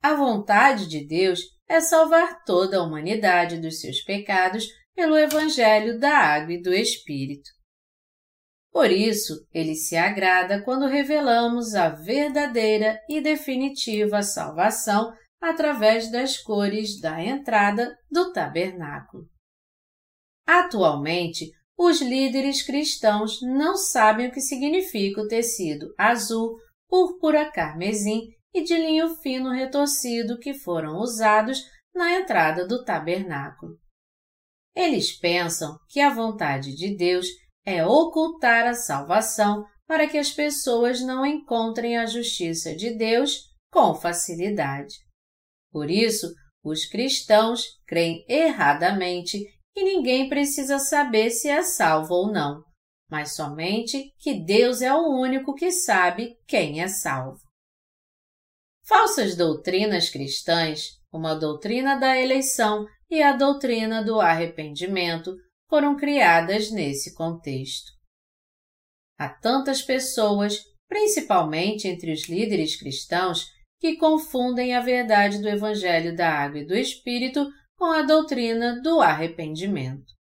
A 0.05 0.13
vontade 0.13 0.87
de 0.87 1.03
Deus 1.03 1.41
é 1.67 1.81
salvar 1.81 2.45
toda 2.45 2.77
a 2.77 2.83
humanidade 2.83 3.59
dos 3.59 3.81
seus 3.81 4.03
pecados 4.03 4.69
pelo 4.95 5.17
Evangelho 5.17 5.99
da 5.99 6.15
Água 6.15 6.53
e 6.53 6.61
do 6.61 6.75
Espírito. 6.75 7.49
Por 8.71 8.91
isso, 8.91 9.49
ele 9.51 9.75
se 9.75 9.97
agrada 9.97 10.63
quando 10.63 10.85
revelamos 10.85 11.75
a 11.75 11.89
verdadeira 11.89 13.01
e 13.09 13.19
definitiva 13.23 14.23
salvação 14.23 15.11
através 15.41 16.13
das 16.13 16.37
cores 16.37 17.01
da 17.01 17.25
entrada 17.25 17.97
do 18.11 18.31
tabernáculo. 18.31 19.25
Atualmente, 20.47 21.51
os 21.79 22.03
líderes 22.03 22.61
cristãos 22.61 23.41
não 23.41 23.75
sabem 23.75 24.29
o 24.29 24.33
que 24.33 24.43
significa 24.43 25.23
o 25.23 25.29
tecido 25.29 25.95
azul, 25.97 26.59
púrpura 26.91 27.51
carmesim 27.51 28.35
e 28.55 28.63
de 28.63 28.77
linho 28.77 29.17
fino 29.17 29.51
retorcido 29.51 30.39
que 30.39 30.55
foram 30.55 30.99
usados 30.99 31.59
na 31.93 32.15
entrada 32.15 32.67
do 32.67 32.85
tabernáculo. 32.85 33.77
Eles 34.75 35.13
pensam 35.13 35.77
que 35.89 36.01
a 36.01 36.11
vontade 36.11 36.75
de 36.75 36.97
Deus 36.97 37.27
é 37.67 37.85
ocultar 37.85 38.67
a 38.67 38.75
salvação 38.75 39.65
para 39.87 40.09
que 40.09 40.19
as 40.19 40.31
pessoas 40.31 41.01
não 41.01 41.27
encontrem 41.27 41.97
a 41.97 42.07
justiça 42.07 42.75
de 42.75 42.97
Deus 42.97 43.51
com 43.71 43.95
facilidade. 43.95 44.95
Por 45.71 45.91
isso, 45.91 46.33
os 46.63 46.87
cristãos 46.87 47.65
creem 47.87 48.25
erradamente 48.29 49.39
que 49.75 49.83
ninguém 49.83 50.29
precisa 50.29 50.79
saber 50.79 51.31
se 51.31 51.49
é 51.49 51.63
salvo 51.63 52.15
ou 52.15 52.33
não, 52.33 52.63
mas 53.11 53.35
somente 53.35 54.13
que 54.19 54.35
Deus 54.35 54.81
é 54.81 54.95
o 54.95 55.09
único 55.21 55.55
que 55.55 55.71
sabe 55.71 56.37
quem 56.47 56.81
é 56.81 56.89
salvo. 56.89 57.44
Falsas 58.87 59.35
doutrinas 59.35 60.11
cristãs, 60.11 61.01
como 61.11 61.27
a 61.27 61.35
doutrina 61.35 61.97
da 61.99 62.21
eleição 62.21 62.87
e 63.11 63.23
a 63.23 63.33
doutrina 63.33 64.05
do 64.05 64.21
arrependimento, 64.21 65.35
foram 65.71 65.97
criadas 65.97 66.71
nesse 66.71 67.15
contexto. 67.15 67.93
Há 69.19 69.29
tantas 69.29 69.81
pessoas, 69.81 70.59
principalmente 70.87 71.89
entre 71.89 72.13
os 72.13 72.29
líderes 72.29 72.77
cristãos, 72.77 73.47
que 73.81 73.97
confundem 73.97 74.75
a 74.75 74.81
verdade 74.81 75.41
do 75.41 75.49
Evangelho 75.49 76.15
da 76.15 76.29
Água 76.29 76.61
e 76.61 76.67
do 76.67 76.75
Espírito 76.75 77.49
com 77.77 77.87
a 77.87 78.03
doutrina 78.03 78.81
do 78.83 79.01
arrependimento. 79.01 80.13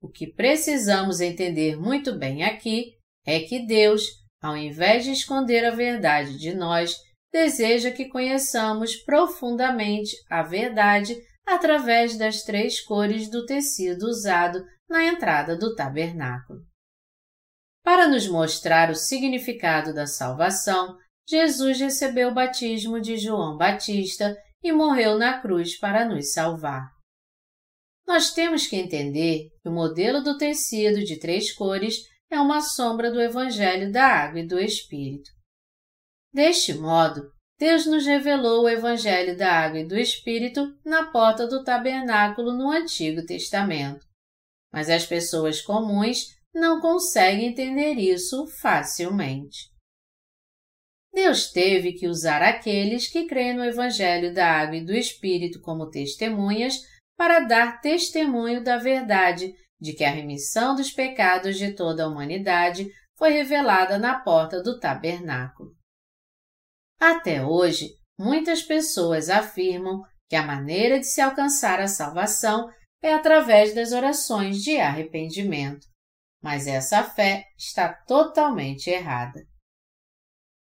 O 0.00 0.08
que 0.08 0.26
precisamos 0.26 1.20
entender 1.20 1.76
muito 1.76 2.18
bem 2.18 2.42
aqui 2.42 2.96
é 3.24 3.40
que 3.40 3.64
Deus, 3.64 4.04
ao 4.40 4.56
invés 4.56 5.04
de 5.04 5.12
esconder 5.12 5.64
a 5.64 5.70
verdade 5.70 6.36
de 6.38 6.52
nós, 6.54 6.96
deseja 7.32 7.90
que 7.90 8.08
conheçamos 8.08 8.96
profundamente 8.96 10.14
a 10.28 10.42
verdade 10.42 11.16
através 11.46 12.16
das 12.16 12.42
três 12.42 12.80
cores 12.80 13.30
do 13.30 13.46
tecido 13.46 14.02
usado 14.04 14.62
na 14.88 15.04
entrada 15.04 15.56
do 15.56 15.74
tabernáculo. 15.74 16.60
Para 17.82 18.06
nos 18.06 18.28
mostrar 18.28 18.90
o 18.90 18.94
significado 18.94 19.92
da 19.92 20.06
salvação, 20.06 20.96
Jesus 21.28 21.80
recebeu 21.80 22.28
o 22.28 22.34
batismo 22.34 23.00
de 23.00 23.16
João 23.16 23.56
Batista 23.56 24.36
e 24.62 24.70
morreu 24.70 25.18
na 25.18 25.40
cruz 25.40 25.78
para 25.78 26.04
nos 26.04 26.32
salvar. 26.32 26.90
Nós 28.06 28.32
temos 28.32 28.66
que 28.66 28.76
entender 28.76 29.48
que 29.62 29.68
o 29.68 29.72
modelo 29.72 30.22
do 30.22 30.36
tecido 30.36 31.02
de 31.02 31.18
três 31.18 31.52
cores 31.52 31.96
é 32.30 32.38
uma 32.38 32.60
sombra 32.60 33.10
do 33.10 33.20
Evangelho 33.20 33.90
da 33.90 34.04
Água 34.04 34.40
e 34.40 34.46
do 34.46 34.58
Espírito. 34.58 35.30
Deste 36.32 36.72
modo, 36.72 37.30
Deus 37.58 37.84
nos 37.86 38.06
revelou 38.06 38.64
o 38.64 38.68
Evangelho 38.68 39.36
da 39.36 39.52
Água 39.52 39.80
e 39.80 39.86
do 39.86 39.98
Espírito 39.98 40.74
na 40.84 41.10
porta 41.10 41.46
do 41.46 41.62
tabernáculo 41.62 42.52
no 42.52 42.70
Antigo 42.70 43.24
Testamento. 43.24 44.06
Mas 44.72 44.88
as 44.88 45.04
pessoas 45.04 45.60
comuns 45.60 46.34
não 46.54 46.80
conseguem 46.80 47.48
entender 47.48 47.94
isso 47.94 48.46
facilmente. 48.46 49.70
Deus 51.12 51.52
teve 51.52 51.92
que 51.92 52.08
usar 52.08 52.40
aqueles 52.40 53.06
que 53.06 53.26
creem 53.26 53.54
no 53.54 53.64
Evangelho 53.64 54.32
da 54.32 54.50
Água 54.50 54.76
e 54.76 54.84
do 54.84 54.94
Espírito 54.94 55.60
como 55.60 55.90
testemunhas 55.90 56.80
para 57.18 57.40
dar 57.40 57.80
testemunho 57.82 58.64
da 58.64 58.78
verdade 58.78 59.54
de 59.78 59.92
que 59.92 60.04
a 60.04 60.10
remissão 60.10 60.74
dos 60.74 60.90
pecados 60.90 61.58
de 61.58 61.72
toda 61.74 62.04
a 62.04 62.08
humanidade 62.08 62.90
foi 63.18 63.30
revelada 63.32 63.98
na 63.98 64.18
porta 64.18 64.62
do 64.62 64.80
tabernáculo. 64.80 65.81
Até 67.04 67.44
hoje, 67.44 67.96
muitas 68.16 68.62
pessoas 68.62 69.28
afirmam 69.28 70.04
que 70.30 70.36
a 70.36 70.46
maneira 70.46 71.00
de 71.00 71.06
se 71.08 71.20
alcançar 71.20 71.80
a 71.80 71.88
salvação 71.88 72.70
é 73.02 73.12
através 73.12 73.74
das 73.74 73.90
orações 73.90 74.62
de 74.62 74.78
arrependimento. 74.78 75.84
Mas 76.40 76.68
essa 76.68 77.02
fé 77.02 77.44
está 77.58 77.92
totalmente 77.92 78.88
errada. 78.88 79.44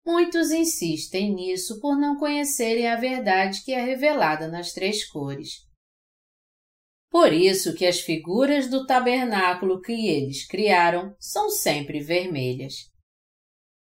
muitos 0.07 0.51
insistem 0.51 1.35
nisso 1.35 1.79
por 1.83 1.99
não 1.99 2.17
conhecerem 2.17 2.89
a 2.89 2.97
verdade 2.97 3.63
que 3.63 3.75
é 3.75 3.85
revelada 3.85 4.49
nas 4.49 4.73
três 4.73 5.07
cores. 5.07 5.67
Por 7.11 7.31
isso 7.31 7.75
que 7.75 7.85
as 7.85 8.01
figuras 8.01 8.71
do 8.71 8.87
tabernáculo 8.87 9.83
que 9.83 10.09
eles 10.09 10.47
criaram 10.47 11.15
são 11.21 11.51
sempre 11.51 12.01
vermelhas. 12.01 12.91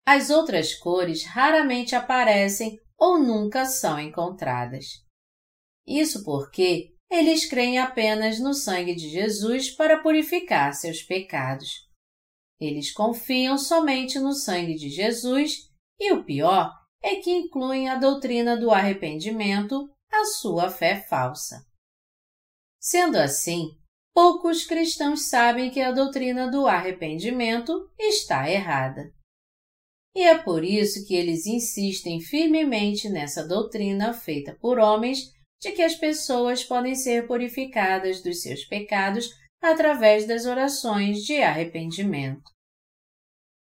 As 0.05 0.29
outras 0.29 0.73
cores 0.73 1.25
raramente 1.25 1.95
aparecem 1.95 2.79
ou 2.97 3.17
nunca 3.17 3.65
são 3.65 3.99
encontradas. 3.99 4.85
Isso 5.87 6.23
porque 6.23 6.93
eles 7.09 7.45
creem 7.45 7.77
apenas 7.77 8.39
no 8.39 8.53
sangue 8.53 8.95
de 8.95 9.09
Jesus 9.09 9.69
para 9.69 10.01
purificar 10.01 10.73
seus 10.73 11.01
pecados. 11.01 11.69
Eles 12.59 12.91
confiam 12.91 13.57
somente 13.57 14.19
no 14.19 14.33
sangue 14.33 14.75
de 14.75 14.89
Jesus 14.89 15.69
e 15.99 16.11
o 16.11 16.23
pior 16.23 16.71
é 17.01 17.17
que 17.17 17.31
incluem 17.31 17.89
a 17.89 17.95
doutrina 17.95 18.57
do 18.57 18.71
arrependimento 18.71 19.89
à 20.11 20.25
sua 20.25 20.69
fé 20.69 21.01
falsa. 21.01 21.65
Sendo 22.79 23.17
assim, 23.17 23.69
poucos 24.13 24.65
cristãos 24.65 25.29
sabem 25.29 25.69
que 25.69 25.81
a 25.81 25.91
doutrina 25.91 26.49
do 26.49 26.67
arrependimento 26.67 27.91
está 27.99 28.49
errada. 28.49 29.13
E 30.15 30.21
é 30.21 30.37
por 30.37 30.63
isso 30.63 31.05
que 31.07 31.15
eles 31.15 31.45
insistem 31.47 32.19
firmemente 32.19 33.09
nessa 33.09 33.47
doutrina 33.47 34.13
feita 34.13 34.55
por 34.61 34.77
homens 34.77 35.31
de 35.59 35.71
que 35.71 35.81
as 35.81 35.95
pessoas 35.95 36.63
podem 36.63 36.93
ser 36.93 37.25
purificadas 37.25 38.21
dos 38.21 38.41
seus 38.41 38.63
pecados 38.65 39.29
através 39.61 40.27
das 40.27 40.45
orações 40.45 41.23
de 41.23 41.41
arrependimento. 41.41 42.51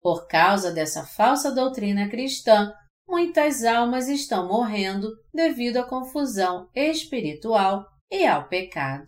Por 0.01 0.27
causa 0.29 0.71
dessa 0.71 1.05
falsa 1.05 1.51
doutrina 1.51 2.09
cristã, 2.09 2.73
muitas 3.07 3.65
almas 3.65 4.09
estão 4.09 4.47
morrendo 4.47 5.09
devido 5.35 5.79
à 5.79 5.83
confusão 5.83 6.71
espiritual 6.75 7.85
e 8.11 8.25
ao 8.25 8.49
pecado. 8.49 9.07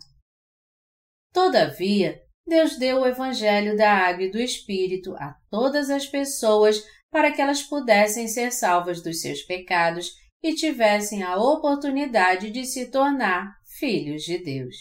Todavia, 1.33 2.21
Deus 2.45 2.77
deu 2.77 2.99
o 2.99 3.07
Evangelho 3.07 3.77
da 3.77 3.89
Água 3.89 4.23
e 4.23 4.31
do 4.31 4.37
Espírito 4.37 5.15
a 5.15 5.33
todas 5.49 5.89
as 5.89 6.05
pessoas 6.05 6.83
para 7.11 7.31
que 7.31 7.41
elas 7.41 7.61
pudessem 7.61 8.27
ser 8.27 8.51
salvas 8.51 9.03
dos 9.03 9.21
seus 9.21 9.41
pecados 9.41 10.13
e 10.41 10.55
tivessem 10.55 11.21
a 11.21 11.35
oportunidade 11.35 12.49
de 12.49 12.65
se 12.65 12.89
tornar 12.89 13.53
filhos 13.77 14.23
de 14.23 14.37
Deus. 14.37 14.75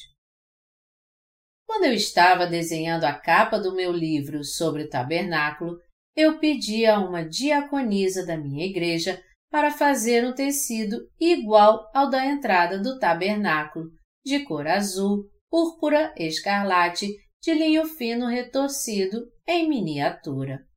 Quando 1.67 1.85
eu 1.85 1.93
estava 1.93 2.47
desenhando 2.47 3.05
a 3.05 3.13
capa 3.13 3.59
do 3.59 3.75
meu 3.75 3.93
livro 3.93 4.43
sobre 4.45 4.85
o 4.85 4.89
tabernáculo, 4.89 5.77
eu 6.17 6.39
pedi 6.39 6.87
a 6.87 6.99
uma 6.99 7.25
diaconisa 7.25 8.27
da 8.27 8.37
minha 8.37 8.67
igreja 8.67 9.23
para 9.51 9.71
fazer 9.71 10.25
um 10.25 10.35
tecido 10.35 11.09
igual 11.19 11.89
ao 11.95 12.09
da 12.09 12.25
entrada 12.25 12.79
do 12.79 12.99
tabernáculo, 12.99 13.87
de 14.25 14.41
cor 14.45 14.67
azul, 14.67 15.25
púrpura, 15.51 16.15
escarlate, 16.17 17.09
de 17.43 17.55
linho 17.55 17.87
fino 17.87 18.27
retorcido, 18.27 19.27
em 19.47 19.69
miniatura. 19.69 20.70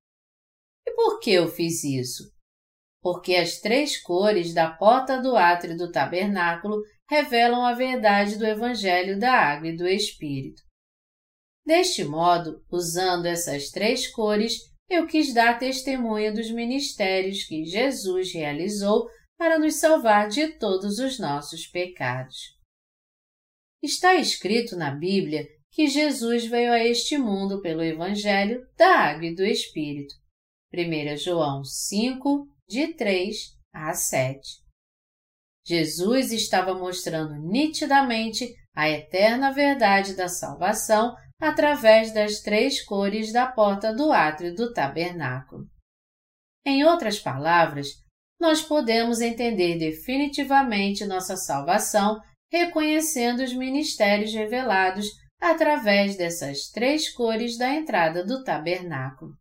E 0.94 0.96
por 0.96 1.20
que 1.20 1.32
eu 1.32 1.48
fiz 1.48 1.84
isso? 1.84 2.32
Porque 3.02 3.36
as 3.36 3.60
três 3.60 4.00
cores 4.02 4.54
da 4.54 4.70
porta 4.70 5.20
do 5.20 5.36
átrio 5.36 5.76
do 5.76 5.92
tabernáculo 5.92 6.82
revelam 7.10 7.66
a 7.66 7.74
verdade 7.74 8.38
do 8.38 8.46
Evangelho 8.46 9.20
da 9.20 9.32
Água 9.34 9.70
e 9.70 9.76
do 9.76 9.88
Espírito. 9.88 10.62
Deste 11.66 12.04
modo, 12.04 12.64
usando 12.72 13.26
essas 13.26 13.70
três 13.70 14.08
cores, 14.08 14.58
eu 14.90 15.08
quis 15.08 15.34
dar 15.34 15.58
testemunho 15.58 16.34
dos 16.34 16.52
ministérios 16.52 17.44
que 17.44 17.66
Jesus 17.66 18.34
realizou 18.34 19.08
para 19.38 19.58
nos 19.58 19.76
salvar 19.76 20.30
de 20.30 20.58
todos 20.60 21.00
os 21.00 21.20
nossos 21.20 21.66
pecados. 21.68 22.38
Está 23.82 24.16
escrito 24.16 24.76
na 24.76 24.92
Bíblia 24.92 25.46
que 25.72 25.88
Jesus 25.88 26.46
veio 26.46 26.72
a 26.72 26.80
este 26.80 27.18
mundo 27.18 27.62
pelo 27.62 27.84
Evangelho 27.84 28.66
da 28.78 29.00
Água 29.00 29.26
e 29.26 29.36
do 29.36 29.44
Espírito. 29.44 30.14
1 30.76 31.18
João 31.18 31.64
5, 31.64 32.48
de 32.68 32.96
3 32.96 33.36
a 33.72 33.94
7. 33.94 34.42
Jesus 35.64 36.32
estava 36.32 36.74
mostrando 36.74 37.36
nitidamente 37.36 38.52
a 38.76 38.90
eterna 38.90 39.52
verdade 39.52 40.16
da 40.16 40.28
salvação 40.28 41.16
através 41.40 42.12
das 42.12 42.40
três 42.40 42.84
cores 42.84 43.32
da 43.32 43.46
porta 43.46 43.94
do 43.94 44.12
átrio 44.12 44.56
do 44.56 44.74
tabernáculo. 44.74 45.68
Em 46.66 46.84
outras 46.84 47.20
palavras, 47.20 47.90
nós 48.42 48.60
podemos 48.60 49.22
entender 49.22 49.78
definitivamente 49.78 51.06
nossa 51.06 51.38
salvação 51.38 52.20
reconhecendo 52.52 53.44
os 53.44 53.54
ministérios 53.54 54.34
revelados 54.34 55.06
através 55.40 56.18
dessas 56.18 56.70
três 56.72 57.14
cores 57.14 57.60
da 57.60 57.72
entrada 57.76 58.26
do 58.26 58.44
tabernáculo. 58.44 59.34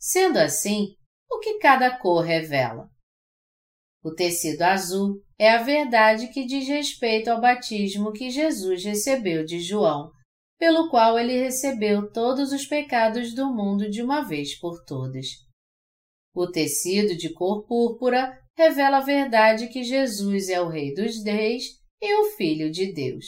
Sendo 0.00 0.38
assim, 0.38 0.96
o 1.30 1.38
que 1.40 1.58
cada 1.58 1.98
cor 1.98 2.24
revela? 2.24 2.88
O 4.02 4.14
tecido 4.14 4.62
azul 4.62 5.22
é 5.38 5.50
a 5.50 5.62
verdade 5.62 6.28
que 6.28 6.46
diz 6.46 6.66
respeito 6.66 7.28
ao 7.28 7.38
batismo 7.38 8.10
que 8.10 8.30
Jesus 8.30 8.82
recebeu 8.82 9.44
de 9.44 9.60
João 9.60 10.10
pelo 10.58 10.90
qual 10.90 11.18
ele 11.18 11.42
recebeu 11.42 12.12
todos 12.12 12.52
os 12.52 12.66
pecados 12.66 13.34
do 13.34 13.46
mundo 13.50 13.90
de 13.90 14.02
uma 14.02 14.22
vez 14.22 14.58
por 14.58 14.84
todas. 14.84 15.26
O 16.34 16.50
tecido 16.50 17.16
de 17.16 17.32
cor 17.32 17.66
púrpura 17.66 18.38
revela 18.56 18.98
a 18.98 19.04
verdade 19.04 19.68
que 19.68 19.82
Jesus 19.82 20.50
é 20.50 20.60
o 20.60 20.68
Rei 20.68 20.92
dos 20.94 21.24
Reis 21.24 21.64
e 22.00 22.14
o 22.14 22.36
Filho 22.36 22.70
de 22.70 22.92
Deus. 22.92 23.24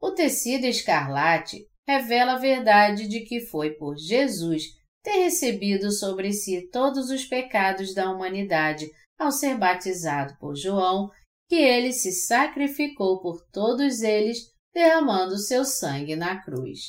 O 0.00 0.10
tecido 0.10 0.64
escarlate 0.64 1.66
revela 1.86 2.32
a 2.32 2.38
verdade 2.38 3.06
de 3.06 3.20
que 3.20 3.40
foi 3.40 3.74
por 3.74 3.94
Jesus 3.96 4.62
ter 5.06 5.22
recebido 5.22 5.92
sobre 5.92 6.32
si 6.32 6.68
todos 6.68 7.10
os 7.10 7.24
pecados 7.24 7.94
da 7.94 8.10
humanidade 8.10 8.90
ao 9.16 9.30
ser 9.30 9.56
batizado 9.56 10.36
por 10.40 10.56
João, 10.56 11.08
que 11.48 11.54
ele 11.54 11.92
se 11.92 12.10
sacrificou 12.10 13.20
por 13.22 13.40
todos 13.52 14.02
eles 14.02 14.52
derramando 14.74 15.38
seu 15.38 15.64
sangue 15.64 16.16
na 16.16 16.42
cruz. 16.42 16.80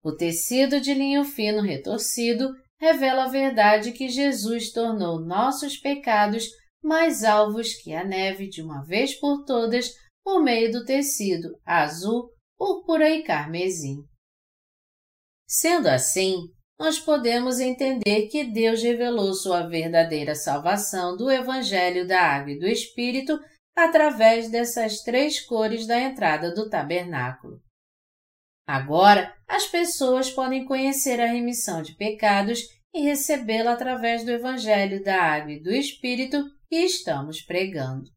O 0.00 0.14
tecido 0.14 0.80
de 0.80 0.94
linho 0.94 1.24
fino 1.24 1.60
retorcido 1.60 2.54
revela 2.78 3.24
a 3.24 3.28
verdade 3.28 3.90
que 3.90 4.08
Jesus 4.08 4.70
tornou 4.72 5.18
nossos 5.18 5.76
pecados 5.76 6.46
mais 6.80 7.24
alvos 7.24 7.74
que 7.82 7.92
a 7.92 8.04
neve 8.04 8.48
de 8.48 8.62
uma 8.62 8.84
vez 8.84 9.18
por 9.18 9.44
todas 9.44 9.90
por 10.22 10.40
meio 10.40 10.70
do 10.70 10.84
tecido 10.84 11.60
azul, 11.66 12.32
púrpura 12.56 13.10
e 13.10 13.24
carmesim. 13.24 14.04
Sendo 15.48 15.88
assim, 15.88 16.48
nós 16.80 16.98
podemos 16.98 17.60
entender 17.60 18.28
que 18.28 18.42
Deus 18.42 18.82
revelou 18.82 19.34
sua 19.34 19.68
verdadeira 19.68 20.34
salvação 20.34 21.14
do 21.14 21.30
Evangelho 21.30 22.08
da 22.08 22.18
Água 22.22 22.52
e 22.52 22.58
do 22.58 22.66
Espírito 22.66 23.38
através 23.76 24.50
dessas 24.50 25.02
três 25.02 25.38
cores 25.38 25.86
da 25.86 26.00
entrada 26.00 26.54
do 26.54 26.70
tabernáculo. 26.70 27.60
Agora, 28.66 29.36
as 29.46 29.66
pessoas 29.66 30.30
podem 30.30 30.64
conhecer 30.64 31.20
a 31.20 31.26
remissão 31.26 31.82
de 31.82 31.94
pecados 31.96 32.60
e 32.94 33.02
recebê-la 33.02 33.72
através 33.72 34.24
do 34.24 34.30
Evangelho 34.30 35.04
da 35.04 35.20
Água 35.22 35.52
e 35.52 35.62
do 35.62 35.70
Espírito 35.70 36.42
que 36.66 36.76
estamos 36.76 37.42
pregando. 37.42 38.10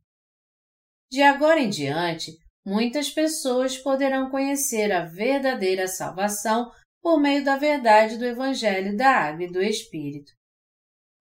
De 1.11 1.21
agora 1.21 1.59
em 1.59 1.69
diante, 1.69 2.31
muitas 2.65 3.09
pessoas 3.09 3.77
poderão 3.77 4.29
conhecer 4.29 4.89
a 4.93 5.03
verdadeira 5.03 5.85
salvação 5.85 6.71
por 7.03 7.19
meio 7.19 7.43
da 7.43 7.57
verdade 7.57 8.17
do 8.17 8.25
Evangelho 8.25 8.95
da 8.95 9.09
Água 9.09 9.43
e 9.43 9.51
do 9.51 9.61
Espírito. 9.61 10.31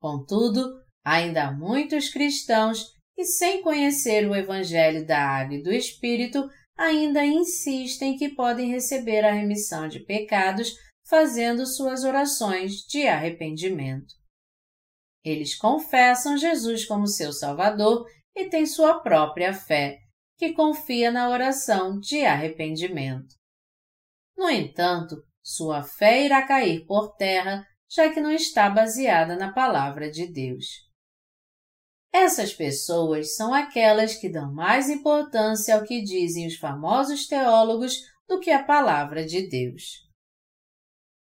Contudo, 0.00 0.80
ainda 1.04 1.48
há 1.48 1.52
muitos 1.52 2.08
cristãos 2.08 2.86
e, 3.18 3.24
sem 3.24 3.60
conhecer 3.62 4.30
o 4.30 4.34
Evangelho 4.34 5.04
da 5.04 5.18
Água 5.18 5.56
e 5.56 5.62
do 5.62 5.72
Espírito, 5.72 6.48
ainda 6.78 7.26
insistem 7.26 8.16
que 8.16 8.28
podem 8.28 8.70
receber 8.70 9.24
a 9.24 9.32
remissão 9.32 9.88
de 9.88 9.98
pecados 9.98 10.72
fazendo 11.04 11.66
suas 11.66 12.04
orações 12.04 12.76
de 12.88 13.08
arrependimento. 13.08 14.14
Eles 15.24 15.56
confessam 15.56 16.36
Jesus 16.36 16.84
como 16.84 17.08
seu 17.08 17.32
Salvador 17.32 18.06
e 18.36 18.48
têm 18.48 18.66
sua 18.66 19.00
própria 19.00 19.52
fé, 19.52 19.98
que 20.38 20.52
confia 20.52 21.10
na 21.10 21.28
oração 21.28 21.98
de 21.98 22.24
arrependimento. 22.24 23.34
No 24.36 24.48
entanto, 24.48 25.16
sua 25.42 25.82
fé 25.82 26.24
irá 26.24 26.46
cair 26.46 26.86
por 26.86 27.14
terra, 27.16 27.66
já 27.90 28.12
que 28.12 28.20
não 28.20 28.30
está 28.30 28.70
baseada 28.70 29.36
na 29.36 29.52
palavra 29.52 30.10
de 30.10 30.26
Deus. 30.26 30.66
Essas 32.12 32.52
pessoas 32.52 33.34
são 33.34 33.54
aquelas 33.54 34.14
que 34.16 34.28
dão 34.28 34.52
mais 34.52 34.88
importância 34.90 35.74
ao 35.74 35.84
que 35.84 36.02
dizem 36.02 36.46
os 36.46 36.56
famosos 36.56 37.26
teólogos 37.26 37.96
do 38.28 38.38
que 38.38 38.50
à 38.50 38.62
palavra 38.62 39.24
de 39.24 39.48
Deus. 39.48 40.02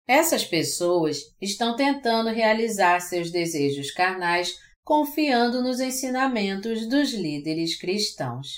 Essas 0.06 0.44
pessoas 0.44 1.18
estão 1.40 1.76
tentando 1.76 2.30
realizar 2.30 3.00
seus 3.00 3.30
desejos 3.30 3.90
carnais 3.90 4.56
confiando 4.82 5.62
nos 5.62 5.80
ensinamentos 5.80 6.88
dos 6.88 7.12
líderes 7.12 7.78
cristãos. 7.78 8.48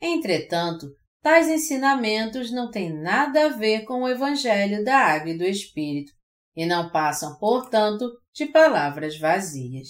Entretanto, 0.00 0.86
tais 1.26 1.48
ensinamentos 1.48 2.52
não 2.52 2.70
têm 2.70 2.88
nada 2.88 3.46
a 3.46 3.48
ver 3.48 3.84
com 3.84 4.02
o 4.02 4.08
Evangelho 4.08 4.84
da 4.84 4.96
Água 4.96 5.30
e 5.30 5.36
do 5.36 5.42
Espírito 5.42 6.12
e 6.54 6.64
não 6.64 6.88
passam, 6.92 7.36
portanto, 7.36 8.08
de 8.32 8.46
palavras 8.46 9.18
vazias. 9.18 9.88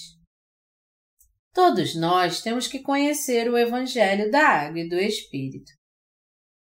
Todos 1.53 1.95
nós 1.95 2.41
temos 2.41 2.67
que 2.67 2.79
conhecer 2.79 3.51
o 3.51 3.59
Evangelho 3.59 4.31
da 4.31 4.49
Água 4.49 4.81
e 4.81 4.89
do 4.89 4.95
Espírito. 4.95 5.71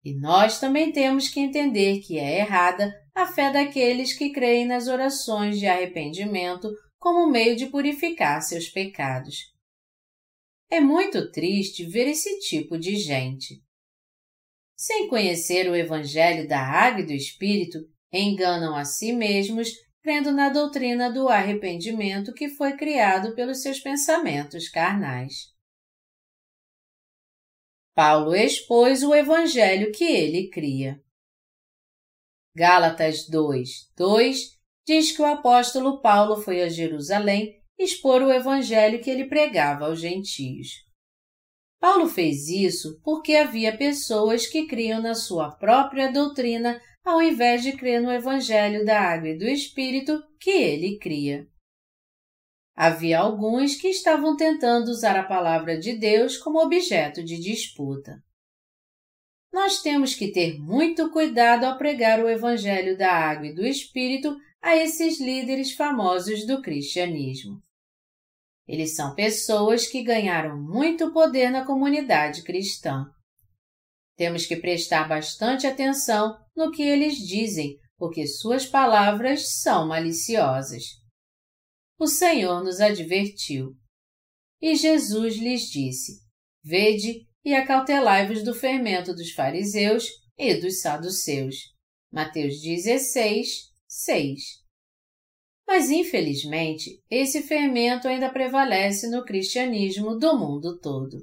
E 0.04 0.16
nós 0.16 0.60
também 0.60 0.92
temos 0.92 1.28
que 1.28 1.40
entender 1.40 1.98
que 1.98 2.16
é 2.16 2.38
errada 2.38 2.94
a 3.12 3.26
fé 3.26 3.52
daqueles 3.52 4.16
que 4.16 4.30
creem 4.30 4.68
nas 4.68 4.86
orações 4.86 5.58
de 5.58 5.66
arrependimento 5.66 6.70
como 6.96 7.28
meio 7.28 7.56
de 7.56 7.66
purificar 7.66 8.40
seus 8.40 8.68
pecados. 8.68 9.36
É 10.70 10.80
muito 10.80 11.28
triste 11.32 11.84
ver 11.84 12.06
esse 12.06 12.38
tipo 12.38 12.78
de 12.78 12.94
gente. 12.94 13.60
Sem 14.80 15.08
conhecer 15.08 15.70
o 15.70 15.76
Evangelho 15.76 16.48
da 16.48 16.58
Água 16.58 17.02
e 17.02 17.06
do 17.06 17.12
Espírito, 17.12 17.86
enganam 18.10 18.74
a 18.74 18.82
si 18.82 19.12
mesmos 19.12 19.68
crendo 20.00 20.32
na 20.32 20.48
doutrina 20.48 21.12
do 21.12 21.28
arrependimento 21.28 22.32
que 22.32 22.48
foi 22.48 22.78
criado 22.78 23.34
pelos 23.34 23.60
seus 23.60 23.78
pensamentos 23.78 24.70
carnais. 24.70 25.54
Paulo 27.94 28.34
expôs 28.34 29.02
o 29.02 29.14
Evangelho 29.14 29.92
que 29.92 30.04
ele 30.04 30.48
cria. 30.48 30.98
Gálatas 32.56 33.28
2, 33.28 33.92
2 33.94 34.58
diz 34.86 35.12
que 35.14 35.20
o 35.20 35.26
apóstolo 35.26 36.00
Paulo 36.00 36.40
foi 36.40 36.62
a 36.62 36.70
Jerusalém 36.70 37.62
expor 37.78 38.22
o 38.22 38.32
evangelho 38.32 39.02
que 39.02 39.10
ele 39.10 39.28
pregava 39.28 39.84
aos 39.84 40.00
gentios. 40.00 40.89
Paulo 41.80 42.06
fez 42.06 42.48
isso 42.48 43.00
porque 43.02 43.34
havia 43.34 43.74
pessoas 43.74 44.46
que 44.46 44.66
criam 44.66 45.00
na 45.00 45.14
sua 45.14 45.50
própria 45.50 46.12
doutrina 46.12 46.80
ao 47.02 47.22
invés 47.22 47.62
de 47.62 47.72
crer 47.72 48.02
no 48.02 48.12
evangelho 48.12 48.84
da 48.84 49.00
água 49.00 49.30
e 49.30 49.38
do 49.38 49.48
espírito 49.48 50.22
que 50.38 50.50
ele 50.50 50.98
cria. 50.98 51.48
Havia 52.76 53.20
alguns 53.20 53.76
que 53.76 53.88
estavam 53.88 54.36
tentando 54.36 54.88
usar 54.88 55.18
a 55.18 55.24
palavra 55.24 55.78
de 55.78 55.94
Deus 55.96 56.36
como 56.36 56.62
objeto 56.62 57.24
de 57.24 57.38
disputa. 57.38 58.22
Nós 59.52 59.82
temos 59.82 60.14
que 60.14 60.30
ter 60.30 60.58
muito 60.58 61.10
cuidado 61.10 61.64
ao 61.64 61.78
pregar 61.78 62.22
o 62.22 62.28
evangelho 62.28 62.96
da 62.96 63.10
água 63.10 63.48
e 63.48 63.54
do 63.54 63.66
espírito 63.66 64.36
a 64.62 64.76
esses 64.76 65.18
líderes 65.18 65.72
famosos 65.72 66.46
do 66.46 66.60
cristianismo. 66.60 67.60
Eles 68.70 68.94
são 68.94 69.16
pessoas 69.16 69.88
que 69.88 70.00
ganharam 70.00 70.56
muito 70.56 71.12
poder 71.12 71.50
na 71.50 71.66
comunidade 71.66 72.44
cristã. 72.44 73.04
Temos 74.16 74.46
que 74.46 74.54
prestar 74.54 75.08
bastante 75.08 75.66
atenção 75.66 76.38
no 76.54 76.70
que 76.70 76.80
eles 76.80 77.16
dizem, 77.16 77.76
porque 77.98 78.28
suas 78.28 78.64
palavras 78.64 79.60
são 79.60 79.88
maliciosas. 79.88 80.84
O 81.98 82.06
Senhor 82.06 82.62
nos 82.62 82.80
advertiu. 82.80 83.74
E 84.62 84.76
Jesus 84.76 85.34
lhes 85.34 85.62
disse: 85.62 86.20
Vede 86.62 87.26
e 87.44 87.52
acautelai-vos 87.52 88.44
do 88.44 88.54
fermento 88.54 89.12
dos 89.12 89.32
fariseus 89.32 90.06
e 90.38 90.54
dos 90.54 90.80
saduceus. 90.80 91.56
Mateus 92.12 92.62
16, 92.62 93.48
6. 93.88 94.59
Mas, 95.70 95.88
infelizmente, 95.88 97.00
esse 97.08 97.42
fermento 97.44 98.08
ainda 98.08 98.28
prevalece 98.28 99.08
no 99.08 99.24
cristianismo 99.24 100.18
do 100.18 100.36
mundo 100.36 100.80
todo. 100.80 101.18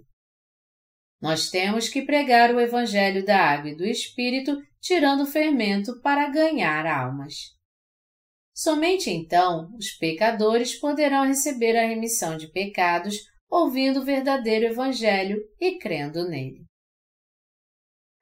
Nós 1.21 1.49
temos 1.49 1.89
que 1.89 2.03
pregar 2.03 2.55
o 2.55 2.59
Evangelho 2.61 3.25
da 3.25 3.37
Água 3.37 3.71
e 3.71 3.75
do 3.75 3.83
Espírito, 3.83 4.57
tirando 4.79 5.23
o 5.23 5.27
fermento 5.27 5.99
para 6.01 6.29
ganhar 6.29 6.85
almas. 6.85 7.33
Somente 8.55 9.09
então 9.09 9.69
os 9.77 9.91
pecadores 9.97 10.79
poderão 10.79 11.25
receber 11.25 11.75
a 11.75 11.85
remissão 11.85 12.37
de 12.37 12.49
pecados 12.49 13.17
ouvindo 13.49 13.99
o 13.99 14.05
verdadeiro 14.05 14.67
Evangelho 14.67 15.41
e 15.59 15.77
crendo 15.77 16.25
nele. 16.25 16.63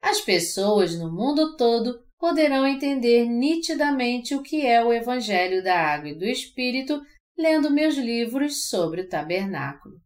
As 0.02 0.20
pessoas 0.20 0.98
no 0.98 1.08
mundo 1.08 1.56
todo 1.56 2.04
poderão 2.18 2.66
entender 2.66 3.26
nitidamente 3.26 4.34
o 4.34 4.42
que 4.42 4.66
é 4.66 4.84
o 4.84 4.92
Evangelho 4.92 5.62
da 5.62 5.78
Água 5.78 6.10
e 6.10 6.18
do 6.18 6.24
Espírito 6.24 7.00
lendo 7.36 7.70
meus 7.70 7.96
livros 7.96 8.68
sobre 8.68 9.02
o 9.02 9.08
tabernáculo. 9.08 9.96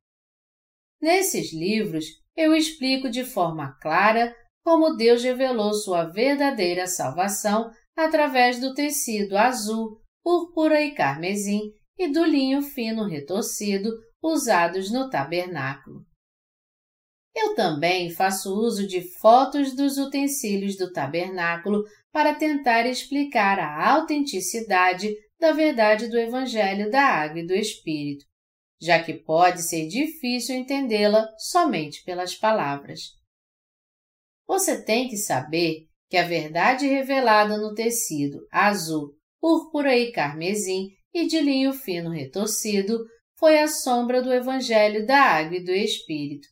Nesses 1.00 1.52
livros, 1.52 2.04
eu 2.36 2.54
explico 2.54 3.08
de 3.08 3.24
forma 3.24 3.76
clara 3.80 4.34
como 4.64 4.96
Deus 4.96 5.22
revelou 5.22 5.72
sua 5.72 6.04
verdadeira 6.04 6.86
salvação 6.86 7.70
através 7.96 8.60
do 8.60 8.74
tecido 8.74 9.36
azul, 9.36 10.00
púrpura 10.22 10.82
e 10.82 10.94
carmesim 10.94 11.72
e 11.98 12.08
do 12.08 12.24
linho 12.24 12.62
fino 12.62 13.06
retorcido 13.06 13.90
usados 14.22 14.90
no 14.90 15.08
tabernáculo. 15.08 16.04
Eu 17.34 17.54
também 17.54 18.10
faço 18.10 18.52
uso 18.52 18.86
de 18.86 19.00
fotos 19.18 19.74
dos 19.74 19.98
utensílios 19.98 20.76
do 20.76 20.92
tabernáculo 20.92 21.84
para 22.12 22.34
tentar 22.34 22.86
explicar 22.86 23.58
a 23.58 23.92
autenticidade 23.92 25.14
da 25.38 25.52
verdade 25.52 26.08
do 26.08 26.18
Evangelho 26.18 26.90
da 26.90 27.02
Água 27.02 27.40
e 27.40 27.46
do 27.46 27.54
Espírito, 27.54 28.24
já 28.80 29.02
que 29.02 29.14
pode 29.14 29.62
ser 29.62 29.86
difícil 29.86 30.56
entendê-la 30.56 31.26
somente 31.38 32.02
pelas 32.04 32.34
palavras. 32.34 33.00
Você 34.46 34.84
tem 34.84 35.08
que 35.08 35.16
saber 35.16 35.86
que 36.08 36.16
a 36.16 36.26
verdade 36.26 36.86
revelada 36.88 37.56
no 37.56 37.72
tecido 37.72 38.40
azul, 38.50 39.14
púrpura 39.40 39.96
e 39.96 40.10
carmesim 40.10 40.88
e 41.14 41.26
de 41.26 41.40
linho 41.40 41.72
fino 41.72 42.10
retorcido 42.10 42.98
foi 43.38 43.58
a 43.60 43.68
sombra 43.68 44.20
do 44.20 44.32
Evangelho 44.32 45.06
da 45.06 45.22
Água 45.22 45.56
e 45.56 45.64
do 45.64 45.70
Espírito 45.70 46.48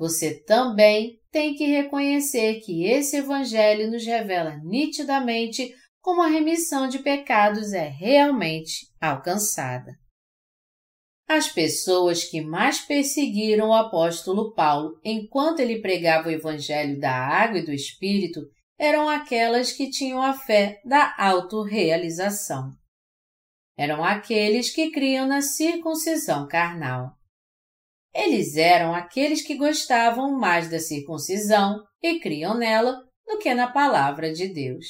você 0.00 0.42
também 0.44 1.20
tem 1.30 1.54
que 1.54 1.66
reconhecer 1.66 2.60
que 2.60 2.86
esse 2.86 3.18
Evangelho 3.18 3.90
nos 3.90 4.02
revela 4.02 4.56
nitidamente 4.64 5.74
como 6.00 6.22
a 6.22 6.26
remissão 6.26 6.88
de 6.88 7.00
pecados 7.00 7.74
é 7.74 7.86
realmente 7.86 8.86
alcançada. 8.98 9.92
As 11.28 11.48
pessoas 11.48 12.24
que 12.24 12.40
mais 12.40 12.80
perseguiram 12.80 13.68
o 13.68 13.74
apóstolo 13.74 14.54
Paulo 14.54 14.98
enquanto 15.04 15.60
ele 15.60 15.82
pregava 15.82 16.28
o 16.28 16.32
Evangelho 16.32 16.98
da 16.98 17.12
Água 17.12 17.58
e 17.58 17.66
do 17.66 17.70
Espírito 17.70 18.40
eram 18.78 19.06
aquelas 19.06 19.70
que 19.70 19.90
tinham 19.90 20.22
a 20.22 20.32
fé 20.32 20.80
da 20.82 21.14
autorrealização. 21.18 22.72
Eram 23.76 24.02
aqueles 24.02 24.70
que 24.70 24.90
criam 24.90 25.26
na 25.26 25.42
circuncisão 25.42 26.48
carnal. 26.48 27.19
Eles 28.14 28.56
eram 28.56 28.94
aqueles 28.94 29.42
que 29.42 29.56
gostavam 29.56 30.38
mais 30.38 30.68
da 30.70 30.78
circuncisão 30.78 31.82
e 32.02 32.18
criam 32.18 32.56
nela 32.56 32.98
do 33.26 33.38
que 33.38 33.54
na 33.54 33.70
palavra 33.70 34.32
de 34.32 34.48
Deus. 34.48 34.86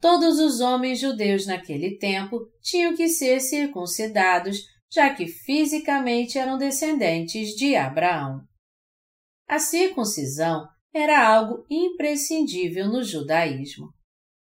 Todos 0.00 0.38
os 0.38 0.60
homens 0.60 0.98
judeus 0.98 1.46
naquele 1.46 1.96
tempo 1.96 2.40
tinham 2.60 2.94
que 2.94 3.08
ser 3.08 3.40
circuncidados, 3.40 4.62
já 4.90 5.14
que 5.14 5.26
fisicamente 5.26 6.38
eram 6.38 6.58
descendentes 6.58 7.50
de 7.50 7.76
Abraão. 7.76 8.40
A 9.48 9.58
circuncisão 9.58 10.66
era 10.92 11.26
algo 11.26 11.64
imprescindível 11.70 12.88
no 12.88 13.02
judaísmo. 13.02 13.88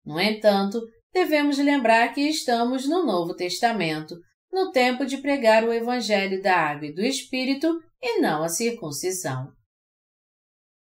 No 0.04 0.18
entanto, 0.20 0.80
devemos 1.12 1.58
lembrar 1.58 2.12
que 2.12 2.22
estamos 2.22 2.88
no 2.88 3.04
Novo 3.04 3.34
Testamento, 3.34 4.16
no 4.52 4.70
tempo 4.72 5.04
de 5.04 5.18
pregar 5.18 5.64
o 5.64 5.72
Evangelho 5.72 6.42
da 6.42 6.56
Água 6.56 6.88
e 6.88 6.94
do 6.94 7.02
Espírito 7.02 7.82
e 8.02 8.20
não 8.20 8.42
a 8.42 8.48
circuncisão. 8.48 9.52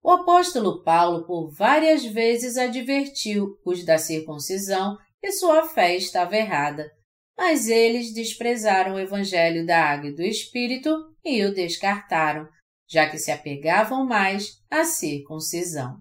O 0.03 0.11
apóstolo 0.11 0.83
Paulo 0.83 1.25
por 1.25 1.49
várias 1.51 2.03
vezes 2.03 2.57
advertiu 2.57 3.57
os 3.65 3.85
da 3.85 3.97
circuncisão 3.97 4.97
que 5.21 5.31
sua 5.31 5.65
fé 5.67 5.95
estava 5.95 6.35
errada, 6.35 6.91
mas 7.37 7.69
eles 7.69 8.13
desprezaram 8.13 8.95
o 8.95 8.99
Evangelho 8.99 9.65
da 9.65 9.81
Água 9.81 10.09
e 10.09 10.15
do 10.15 10.21
Espírito 10.21 10.91
e 11.23 11.45
o 11.45 11.53
descartaram, 11.53 12.47
já 12.89 13.09
que 13.09 13.17
se 13.17 13.31
apegavam 13.31 14.05
mais 14.05 14.61
à 14.69 14.83
circuncisão. 14.83 15.97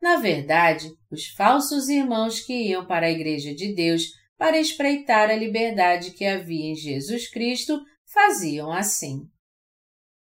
Na 0.00 0.16
verdade, 0.16 0.90
os 1.10 1.28
falsos 1.28 1.88
irmãos 1.88 2.40
que 2.40 2.68
iam 2.68 2.86
para 2.86 3.06
a 3.06 3.10
Igreja 3.10 3.54
de 3.54 3.74
Deus 3.74 4.02
para 4.36 4.58
espreitar 4.58 5.30
a 5.30 5.36
liberdade 5.36 6.12
que 6.12 6.24
havia 6.24 6.72
em 6.72 6.74
Jesus 6.74 7.28
Cristo, 7.28 7.80
faziam 8.04 8.72
assim. 8.72 9.28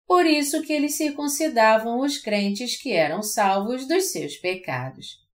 Por 0.06 0.26
isso 0.26 0.62
que 0.62 0.72
eles 0.72 0.96
circuncidavam 0.96 2.00
os 2.00 2.18
crentes 2.18 2.80
que 2.80 2.92
eram 2.92 3.24
salvos 3.24 3.88
dos 3.88 4.12
seus 4.12 4.36
pecados. 4.38 5.26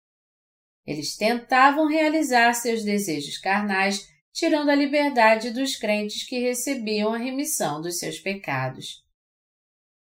Eles 0.86 1.16
tentavam 1.16 1.86
realizar 1.86 2.54
seus 2.54 2.82
desejos 2.82 3.38
carnais, 3.38 4.08
tirando 4.32 4.70
a 4.70 4.74
liberdade 4.74 5.50
dos 5.50 5.76
crentes 5.76 6.26
que 6.26 6.38
recebiam 6.38 7.12
a 7.12 7.18
remissão 7.18 7.80
dos 7.80 7.98
seus 7.98 8.18
pecados. 8.18 9.04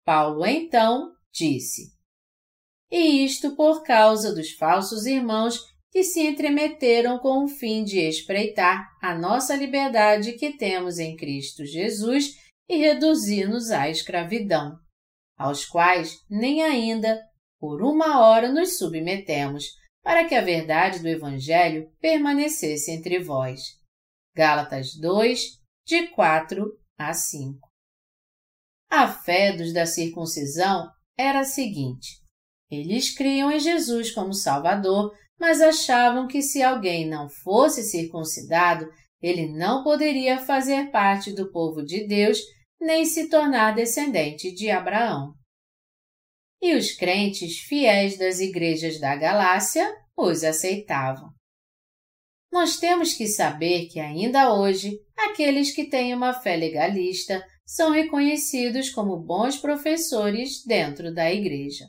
Paulo 0.04 0.44
então 0.46 1.14
disse: 1.30 1.92
E 2.90 3.24
isto 3.24 3.54
por 3.54 3.82
causa 3.82 4.34
dos 4.34 4.52
falsos 4.52 5.06
irmãos 5.06 5.73
que 5.94 6.02
se 6.02 6.26
entremeteram 6.26 7.20
com 7.20 7.44
o 7.44 7.48
fim 7.48 7.84
de 7.84 8.00
espreitar 8.00 8.90
a 9.00 9.16
nossa 9.16 9.54
liberdade 9.54 10.32
que 10.32 10.56
temos 10.56 10.98
em 10.98 11.14
Cristo 11.14 11.64
Jesus 11.64 12.34
e 12.68 12.78
reduzir-nos 12.78 13.70
à 13.70 13.88
escravidão, 13.88 14.76
aos 15.38 15.64
quais 15.64 16.18
nem 16.28 16.64
ainda 16.64 17.22
por 17.60 17.80
uma 17.80 18.20
hora 18.26 18.50
nos 18.50 18.76
submetemos, 18.76 19.66
para 20.02 20.24
que 20.24 20.34
a 20.34 20.40
verdade 20.40 20.98
do 20.98 21.06
Evangelho 21.06 21.88
permanecesse 22.00 22.90
entre 22.90 23.20
vós. 23.22 23.60
Gálatas 24.34 24.96
2, 25.00 25.60
de 25.86 26.08
4 26.08 26.76
a 26.98 27.14
5. 27.14 27.68
A 28.90 29.06
fé 29.06 29.52
dos 29.52 29.72
da 29.72 29.86
circuncisão 29.86 30.90
era 31.16 31.40
a 31.40 31.44
seguinte: 31.44 32.20
eles 32.68 33.14
criam 33.14 33.52
em 33.52 33.60
Jesus 33.60 34.10
como 34.10 34.34
Salvador, 34.34 35.16
mas 35.38 35.60
achavam 35.60 36.26
que 36.26 36.42
se 36.42 36.62
alguém 36.62 37.08
não 37.08 37.28
fosse 37.28 37.82
circuncidado, 37.82 38.86
ele 39.20 39.48
não 39.48 39.82
poderia 39.82 40.38
fazer 40.38 40.90
parte 40.90 41.32
do 41.32 41.50
povo 41.50 41.82
de 41.82 42.06
Deus 42.06 42.38
nem 42.80 43.04
se 43.04 43.28
tornar 43.28 43.74
descendente 43.74 44.52
de 44.54 44.70
Abraão. 44.70 45.32
E 46.60 46.74
os 46.74 46.92
crentes 46.92 47.58
fiéis 47.58 48.18
das 48.18 48.40
igrejas 48.40 49.00
da 49.00 49.16
Galácia 49.16 49.90
os 50.16 50.44
aceitavam. 50.44 51.30
Nós 52.52 52.76
temos 52.76 53.14
que 53.14 53.26
saber 53.26 53.88
que 53.88 53.98
ainda 53.98 54.54
hoje 54.54 54.98
aqueles 55.16 55.74
que 55.74 55.88
têm 55.88 56.14
uma 56.14 56.32
fé 56.32 56.56
legalista 56.56 57.44
são 57.66 57.90
reconhecidos 57.90 58.90
como 58.90 59.16
bons 59.16 59.56
professores 59.56 60.62
dentro 60.64 61.12
da 61.12 61.32
igreja. 61.32 61.86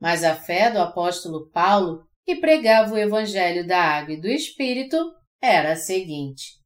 Mas 0.00 0.24
a 0.24 0.34
fé 0.34 0.70
do 0.70 0.80
apóstolo 0.80 1.50
Paulo, 1.50 2.04
que 2.24 2.36
pregava 2.36 2.94
o 2.94 2.98
evangelho 2.98 3.66
da 3.66 3.80
água 3.80 4.14
e 4.14 4.20
do 4.20 4.28
espírito, 4.28 4.96
era 5.40 5.72
a 5.72 5.76
seguinte: 5.76 6.64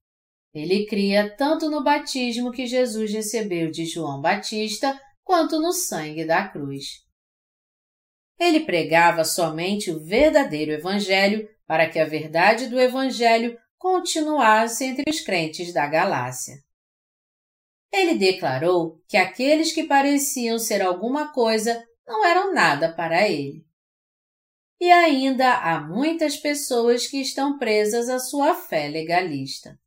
ele 0.54 0.86
cria 0.86 1.34
tanto 1.36 1.70
no 1.70 1.84
batismo 1.84 2.50
que 2.50 2.66
Jesus 2.66 3.12
recebeu 3.12 3.70
de 3.70 3.84
João 3.84 4.20
Batista, 4.20 4.98
quanto 5.22 5.60
no 5.60 5.72
sangue 5.72 6.24
da 6.24 6.48
cruz. 6.48 7.06
Ele 8.38 8.60
pregava 8.60 9.24
somente 9.24 9.90
o 9.90 10.02
verdadeiro 10.02 10.72
Evangelho 10.72 11.48
para 11.66 11.88
que 11.88 11.98
a 11.98 12.04
verdade 12.04 12.68
do 12.68 12.80
Evangelho 12.80 13.58
continuasse 13.76 14.84
entre 14.84 15.04
os 15.08 15.20
crentes 15.20 15.72
da 15.72 15.86
Galácia. 15.86 16.54
Ele 17.92 18.14
declarou 18.14 19.02
que 19.06 19.16
aqueles 19.16 19.72
que 19.72 19.84
pareciam 19.84 20.58
ser 20.58 20.82
alguma 20.82 21.32
coisa 21.32 21.84
não 22.06 22.24
eram 22.24 22.54
nada 22.54 22.92
para 22.92 23.28
ele. 23.28 23.67
E 24.80 24.90
ainda 24.90 25.54
há 25.54 25.80
muitas 25.80 26.36
pessoas 26.36 27.06
que 27.06 27.20
estão 27.20 27.58
presas 27.58 28.08
à 28.08 28.18
sua 28.18 28.54
fé 28.54 28.88
legalista. 28.88 29.78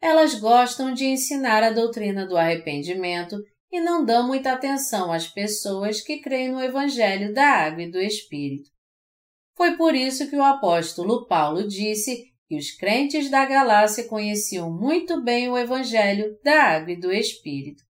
Elas 0.00 0.34
gostam 0.34 0.94
de 0.94 1.04
ensinar 1.04 1.62
a 1.62 1.70
doutrina 1.70 2.26
do 2.26 2.36
arrependimento 2.36 3.36
e 3.70 3.80
não 3.80 4.04
dão 4.04 4.26
muita 4.26 4.52
atenção 4.52 5.12
às 5.12 5.26
pessoas 5.26 6.00
que 6.00 6.20
creem 6.20 6.52
no 6.52 6.62
Evangelho 6.62 7.34
da 7.34 7.46
Água 7.46 7.82
e 7.82 7.90
do 7.90 8.00
Espírito. 8.00 8.70
Foi 9.54 9.76
por 9.76 9.94
isso 9.94 10.28
que 10.28 10.36
o 10.36 10.42
apóstolo 10.42 11.26
Paulo 11.26 11.66
disse 11.66 12.32
que 12.48 12.56
os 12.56 12.70
crentes 12.70 13.28
da 13.30 13.44
Galácia 13.44 14.04
conheciam 14.04 14.70
muito 14.70 15.22
bem 15.22 15.50
o 15.50 15.58
Evangelho 15.58 16.38
da 16.42 16.62
Água 16.62 16.92
e 16.92 17.00
do 17.00 17.12
Espírito. 17.12 17.82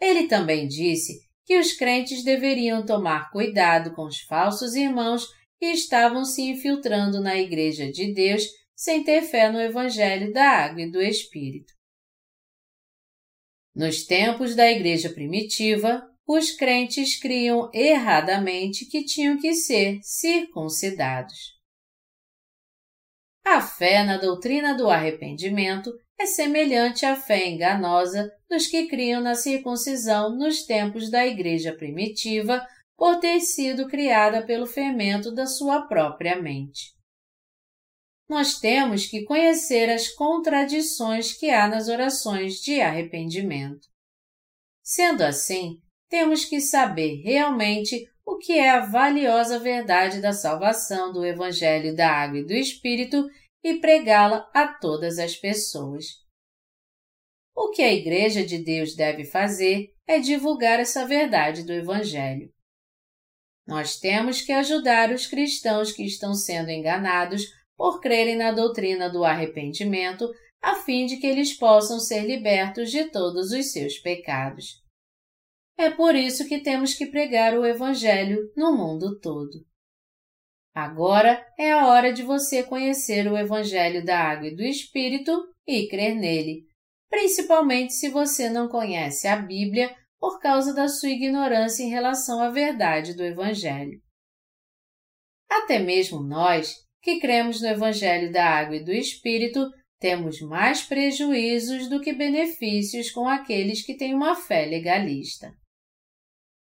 Ele 0.00 0.26
também 0.26 0.66
disse 0.66 1.20
que 1.50 1.58
os 1.58 1.72
crentes 1.72 2.22
deveriam 2.22 2.86
tomar 2.86 3.28
cuidado 3.32 3.92
com 3.92 4.04
os 4.04 4.20
falsos 4.20 4.76
irmãos 4.76 5.26
que 5.58 5.66
estavam 5.66 6.24
se 6.24 6.42
infiltrando 6.42 7.20
na 7.20 7.36
Igreja 7.36 7.90
de 7.90 8.14
Deus 8.14 8.44
sem 8.72 9.02
ter 9.02 9.22
fé 9.22 9.50
no 9.50 9.60
Evangelho 9.60 10.32
da 10.32 10.44
Água 10.48 10.82
e 10.82 10.88
do 10.88 11.02
Espírito. 11.02 11.72
Nos 13.74 14.04
tempos 14.04 14.54
da 14.54 14.70
Igreja 14.70 15.10
primitiva, 15.10 16.08
os 16.24 16.52
crentes 16.52 17.18
criam 17.18 17.68
erradamente 17.74 18.86
que 18.86 19.04
tinham 19.04 19.36
que 19.36 19.52
ser 19.52 19.98
circuncidados. 20.04 21.59
A 23.44 23.60
fé 23.60 24.04
na 24.04 24.16
doutrina 24.16 24.74
do 24.74 24.88
arrependimento 24.88 25.92
é 26.18 26.26
semelhante 26.26 27.06
à 27.06 27.16
fé 27.16 27.48
enganosa 27.48 28.30
dos 28.48 28.66
que 28.66 28.86
criam 28.86 29.20
na 29.20 29.34
circuncisão 29.34 30.36
nos 30.36 30.64
tempos 30.64 31.10
da 31.10 31.26
Igreja 31.26 31.72
primitiva 31.72 32.66
por 32.96 33.18
ter 33.18 33.40
sido 33.40 33.88
criada 33.88 34.44
pelo 34.44 34.66
fermento 34.66 35.32
da 35.32 35.46
sua 35.46 35.82
própria 35.82 36.40
mente 36.40 37.00
nós 38.30 38.60
temos 38.60 39.06
que 39.06 39.24
conhecer 39.24 39.90
as 39.90 40.08
contradições 40.08 41.32
que 41.32 41.50
há 41.50 41.66
nas 41.66 41.88
orações 41.88 42.60
de 42.62 42.80
arrependimento. 42.80 43.88
Sendo 44.84 45.22
assim, 45.22 45.82
temos 46.08 46.44
que 46.44 46.60
saber 46.60 47.22
realmente 47.24 48.08
o 48.30 48.38
que 48.38 48.52
é 48.52 48.70
a 48.70 48.86
valiosa 48.86 49.58
verdade 49.58 50.20
da 50.20 50.32
salvação 50.32 51.12
do 51.12 51.26
Evangelho 51.26 51.96
da 51.96 52.08
Água 52.08 52.38
e 52.38 52.46
do 52.46 52.52
Espírito 52.52 53.28
e 53.60 53.80
pregá-la 53.80 54.48
a 54.54 54.68
todas 54.68 55.18
as 55.18 55.34
pessoas. 55.34 56.04
O 57.56 57.70
que 57.70 57.82
a 57.82 57.92
Igreja 57.92 58.46
de 58.46 58.58
Deus 58.58 58.94
deve 58.94 59.24
fazer 59.24 59.92
é 60.06 60.20
divulgar 60.20 60.78
essa 60.78 61.04
verdade 61.04 61.64
do 61.64 61.72
Evangelho. 61.72 62.48
Nós 63.66 63.98
temos 63.98 64.40
que 64.40 64.52
ajudar 64.52 65.10
os 65.10 65.26
cristãos 65.26 65.90
que 65.90 66.04
estão 66.04 66.32
sendo 66.32 66.70
enganados 66.70 67.42
por 67.76 68.00
crerem 68.00 68.36
na 68.36 68.52
doutrina 68.52 69.10
do 69.10 69.24
arrependimento, 69.24 70.30
a 70.62 70.76
fim 70.76 71.04
de 71.04 71.16
que 71.16 71.26
eles 71.26 71.52
possam 71.58 71.98
ser 71.98 72.24
libertos 72.24 72.92
de 72.92 73.10
todos 73.10 73.50
os 73.50 73.72
seus 73.72 73.98
pecados. 73.98 74.80
É 75.80 75.88
por 75.88 76.14
isso 76.14 76.46
que 76.46 76.60
temos 76.60 76.92
que 76.92 77.06
pregar 77.06 77.58
o 77.58 77.64
Evangelho 77.64 78.52
no 78.54 78.76
mundo 78.76 79.18
todo. 79.18 79.64
Agora 80.74 81.42
é 81.58 81.72
a 81.72 81.86
hora 81.86 82.12
de 82.12 82.22
você 82.22 82.62
conhecer 82.62 83.26
o 83.26 83.38
Evangelho 83.38 84.04
da 84.04 84.18
Água 84.18 84.48
e 84.48 84.54
do 84.54 84.62
Espírito 84.62 85.32
e 85.66 85.88
crer 85.88 86.14
nele, 86.14 86.66
principalmente 87.08 87.94
se 87.94 88.10
você 88.10 88.50
não 88.50 88.68
conhece 88.68 89.26
a 89.26 89.36
Bíblia 89.36 89.96
por 90.18 90.38
causa 90.38 90.74
da 90.74 90.86
sua 90.86 91.08
ignorância 91.08 91.82
em 91.82 91.88
relação 91.88 92.42
à 92.42 92.50
verdade 92.50 93.14
do 93.14 93.24
Evangelho. 93.24 94.02
Até 95.48 95.78
mesmo 95.78 96.22
nós, 96.22 96.74
que 97.00 97.18
cremos 97.20 97.62
no 97.62 97.68
Evangelho 97.68 98.30
da 98.30 98.44
Água 98.44 98.76
e 98.76 98.84
do 98.84 98.92
Espírito, 98.92 99.66
temos 99.98 100.42
mais 100.42 100.82
prejuízos 100.82 101.88
do 101.88 102.02
que 102.02 102.12
benefícios 102.12 103.10
com 103.10 103.26
aqueles 103.26 103.82
que 103.82 103.96
têm 103.96 104.14
uma 104.14 104.36
fé 104.36 104.66
legalista. 104.66 105.58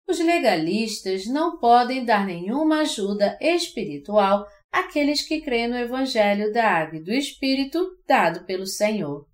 Os 0.08 0.18
legalistas 0.18 1.26
não 1.26 1.58
podem 1.58 2.04
dar 2.04 2.26
nenhuma 2.26 2.80
ajuda 2.80 3.38
espiritual 3.40 4.44
àqueles 4.70 5.26
que 5.26 5.40
creem 5.40 5.68
no 5.68 5.76
Evangelho 5.76 6.52
da 6.52 6.68
Água 6.68 6.98
e 6.98 7.02
do 7.02 7.12
Espírito 7.12 7.86
dado 8.06 8.44
pelo 8.44 8.66
Senhor. 8.66 9.26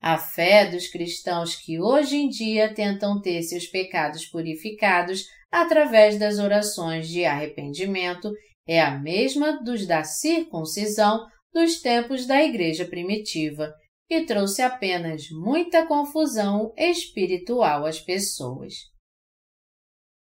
A 0.00 0.18
fé 0.18 0.66
dos 0.66 0.88
cristãos 0.88 1.56
que 1.56 1.80
hoje 1.80 2.16
em 2.16 2.28
dia 2.28 2.74
tentam 2.74 3.20
ter 3.20 3.42
seus 3.42 3.66
pecados 3.66 4.26
purificados 4.26 5.24
através 5.50 6.18
das 6.18 6.38
orações 6.38 7.08
de 7.08 7.24
arrependimento 7.24 8.30
é 8.66 8.80
a 8.80 8.98
mesma 8.98 9.62
dos 9.62 9.86
da 9.86 10.04
circuncisão 10.04 11.26
dos 11.52 11.80
tempos 11.80 12.26
da 12.26 12.42
Igreja 12.42 12.84
primitiva, 12.84 13.72
que 14.08 14.26
trouxe 14.26 14.60
apenas 14.60 15.30
muita 15.30 15.86
confusão 15.86 16.72
espiritual 16.76 17.86
às 17.86 18.00
pessoas. 18.00 18.74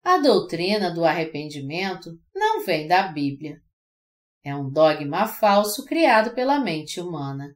A 0.06 0.20
doutrina 0.20 0.94
do 0.94 1.04
arrependimento 1.04 2.12
não 2.34 2.64
vem 2.64 2.88
da 2.88 3.08
Bíblia. 3.08 3.60
É 4.44 4.56
um 4.56 4.70
dogma 4.70 5.28
falso 5.28 5.84
criado 5.84 6.34
pela 6.34 6.60
mente 6.60 7.02
humana. 7.02 7.54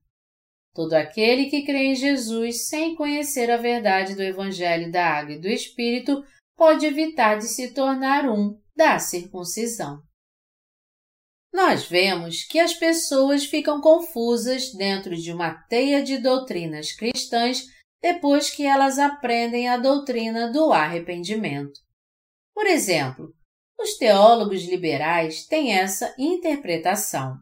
Todo 0.74 0.94
aquele 0.94 1.50
que 1.50 1.64
crê 1.64 1.92
em 1.92 1.96
Jesus 1.96 2.68
sem 2.68 2.96
conhecer 2.96 3.50
a 3.52 3.58
verdade 3.58 4.16
do 4.16 4.24
Evangelho 4.24 4.92
da 4.92 5.06
Água 5.06 5.36
e 5.36 5.40
do 5.40 5.48
Espírito 5.48 6.24
pode 6.58 6.86
evitar 6.86 7.38
de 7.38 7.48
se 7.48 7.74
tornar 7.74 8.28
um 8.28 8.60
da 8.76 8.98
circuncisão 8.98 10.02
nós 11.52 11.86
vemos 11.86 12.44
que 12.44 12.60
as 12.60 12.74
pessoas 12.74 13.46
ficam 13.46 13.82
confusas 13.82 14.72
dentro 14.74 15.16
de 15.16 15.32
uma 15.32 15.54
teia 15.54 16.04
de 16.04 16.18
doutrinas 16.18 16.92
cristãs 16.92 17.66
depois 18.02 18.50
que 18.50 18.66
elas 18.66 18.98
aprendem 18.98 19.68
a 19.68 19.78
doutrina 19.78 20.52
do 20.52 20.72
arrependimento. 20.72 21.80
Por 22.60 22.68
exemplo, 22.68 23.34
os 23.80 23.96
teólogos 23.96 24.66
liberais 24.66 25.46
têm 25.46 25.72
essa 25.72 26.14
interpretação. 26.20 27.38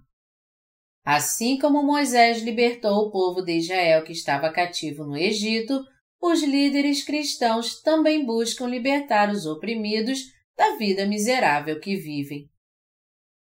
Assim 1.03 1.57
como 1.57 1.81
Moisés 1.81 2.43
libertou 2.43 2.99
o 2.99 3.09
povo 3.09 3.41
de 3.41 3.57
Israel 3.57 4.03
que 4.03 4.11
estava 4.11 4.53
cativo 4.53 5.03
no 5.03 5.17
Egito, 5.17 5.83
os 6.21 6.43
líderes 6.43 7.03
cristãos 7.03 7.81
também 7.81 8.27
buscam 8.27 8.67
libertar 8.67 9.31
os 9.31 9.47
oprimidos 9.47 10.19
da 10.55 10.75
vida 10.75 11.07
miserável 11.07 11.79
que 11.79 11.95
vivem. 11.95 12.47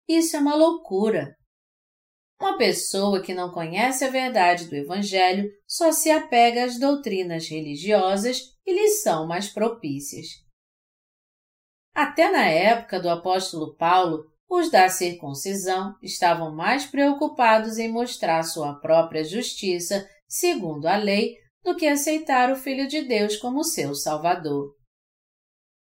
Isso 0.07 0.37
é 0.37 0.39
uma 0.39 0.55
loucura. 0.55 1.37
Uma 2.41 2.57
pessoa 2.57 3.21
que 3.21 3.35
não 3.35 3.51
conhece 3.51 4.03
a 4.03 4.09
verdade 4.09 4.67
do 4.67 4.75
Evangelho 4.75 5.47
só 5.67 5.91
se 5.91 6.09
apega 6.09 6.63
às 6.63 6.79
doutrinas 6.79 7.47
religiosas 7.47 8.39
que 8.65 8.73
lhe 8.73 8.87
são 8.87 9.27
mais 9.27 9.49
propícias. 9.49 10.48
Até 11.93 12.31
na 12.31 12.45
época 12.45 12.99
do 12.99 13.09
apóstolo 13.09 13.75
Paulo, 13.75 14.25
os 14.49 14.71
da 14.71 14.89
circuncisão 14.89 15.95
estavam 16.01 16.55
mais 16.55 16.85
preocupados 16.85 17.77
em 17.77 17.91
mostrar 17.91 18.43
sua 18.43 18.73
própria 18.75 19.23
justiça, 19.23 20.09
segundo 20.27 20.87
a 20.87 20.95
lei, 20.95 21.37
do 21.63 21.75
que 21.75 21.85
aceitar 21.85 22.51
o 22.51 22.55
Filho 22.55 22.87
de 22.87 23.01
Deus 23.01 23.37
como 23.37 23.63
seu 23.63 23.93
Salvador. 23.93 24.75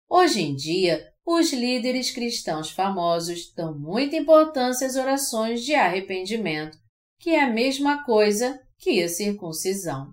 Hoje 0.08 0.42
em 0.42 0.54
dia, 0.54 1.12
os 1.24 1.52
líderes 1.52 2.10
cristãos 2.10 2.70
famosos 2.70 3.52
dão 3.54 3.78
muita 3.78 4.16
importância 4.16 4.86
às 4.86 4.96
orações 4.96 5.64
de 5.64 5.74
arrependimento, 5.74 6.78
que 7.18 7.30
é 7.30 7.42
a 7.42 7.50
mesma 7.50 8.04
coisa 8.04 8.60
que 8.78 9.02
a 9.02 9.08
circuncisão. 9.08 10.12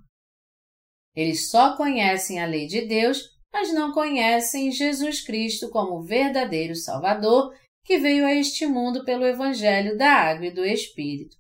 Eles 1.16 1.50
só 1.50 1.76
conhecem 1.76 2.42
a 2.42 2.46
lei 2.46 2.68
de 2.68 2.86
Deus, 2.86 3.39
mas 3.52 3.74
não 3.74 3.92
conhecem 3.92 4.72
Jesus 4.72 5.22
Cristo 5.22 5.70
como 5.70 6.00
o 6.00 6.04
verdadeiro 6.04 6.76
Salvador 6.76 7.54
que 7.84 7.98
veio 7.98 8.26
a 8.26 8.34
este 8.34 8.68
mundo 8.68 9.04
pelo 9.04 9.26
Evangelho 9.26 9.98
da 9.98 10.12
Água 10.12 10.48
e 10.48 10.52
do 10.52 10.66
Espírito. 10.66 11.38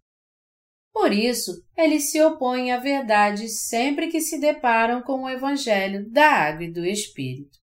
Por 0.91 1.13
isso, 1.13 1.51
eles 1.77 2.11
se 2.11 2.21
opõem 2.21 2.71
à 2.71 2.77
verdade 2.77 3.47
sempre 3.47 4.07
que 4.07 4.19
se 4.19 4.39
deparam 4.39 5.01
com 5.01 5.23
o 5.23 5.29
Evangelho 5.29 6.09
da 6.09 6.29
Água 6.29 6.63
e 6.65 6.71
do 6.71 6.85
Espírito 6.85 7.59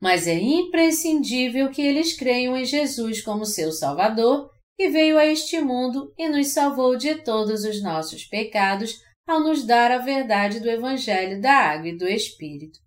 mas 0.00 0.26
é 0.26 0.38
imprescindível 0.38 1.70
que 1.70 1.82
eles 1.82 2.16
creiam 2.16 2.56
em 2.56 2.64
Jesus 2.64 3.22
como 3.22 3.46
seu 3.46 3.72
Salvador, 3.72 4.50
que 4.76 4.88
veio 4.90 5.18
a 5.18 5.24
este 5.24 5.60
mundo 5.60 6.12
e 6.18 6.28
nos 6.28 6.48
salvou 6.48 6.96
de 6.96 7.16
todos 7.22 7.64
os 7.64 7.82
nossos 7.82 8.24
pecados 8.24 9.00
ao 9.26 9.40
nos 9.40 9.64
dar 9.64 9.90
a 9.90 9.98
verdade 9.98 10.60
do 10.60 10.68
Evangelho 10.68 11.40
da 11.40 11.52
Água 11.52 11.88
e 11.88 11.96
do 11.96 12.06
Espírito. 12.06 12.78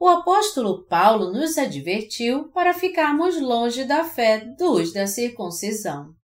O 0.00 0.06
apóstolo 0.06 0.86
Paulo 0.86 1.32
nos 1.32 1.58
advertiu 1.58 2.50
para 2.50 2.72
ficarmos 2.72 3.40
longe 3.40 3.84
da 3.84 4.04
fé 4.04 4.44
dos 4.56 4.92
da 4.92 5.08
circuncisão. 5.08 6.14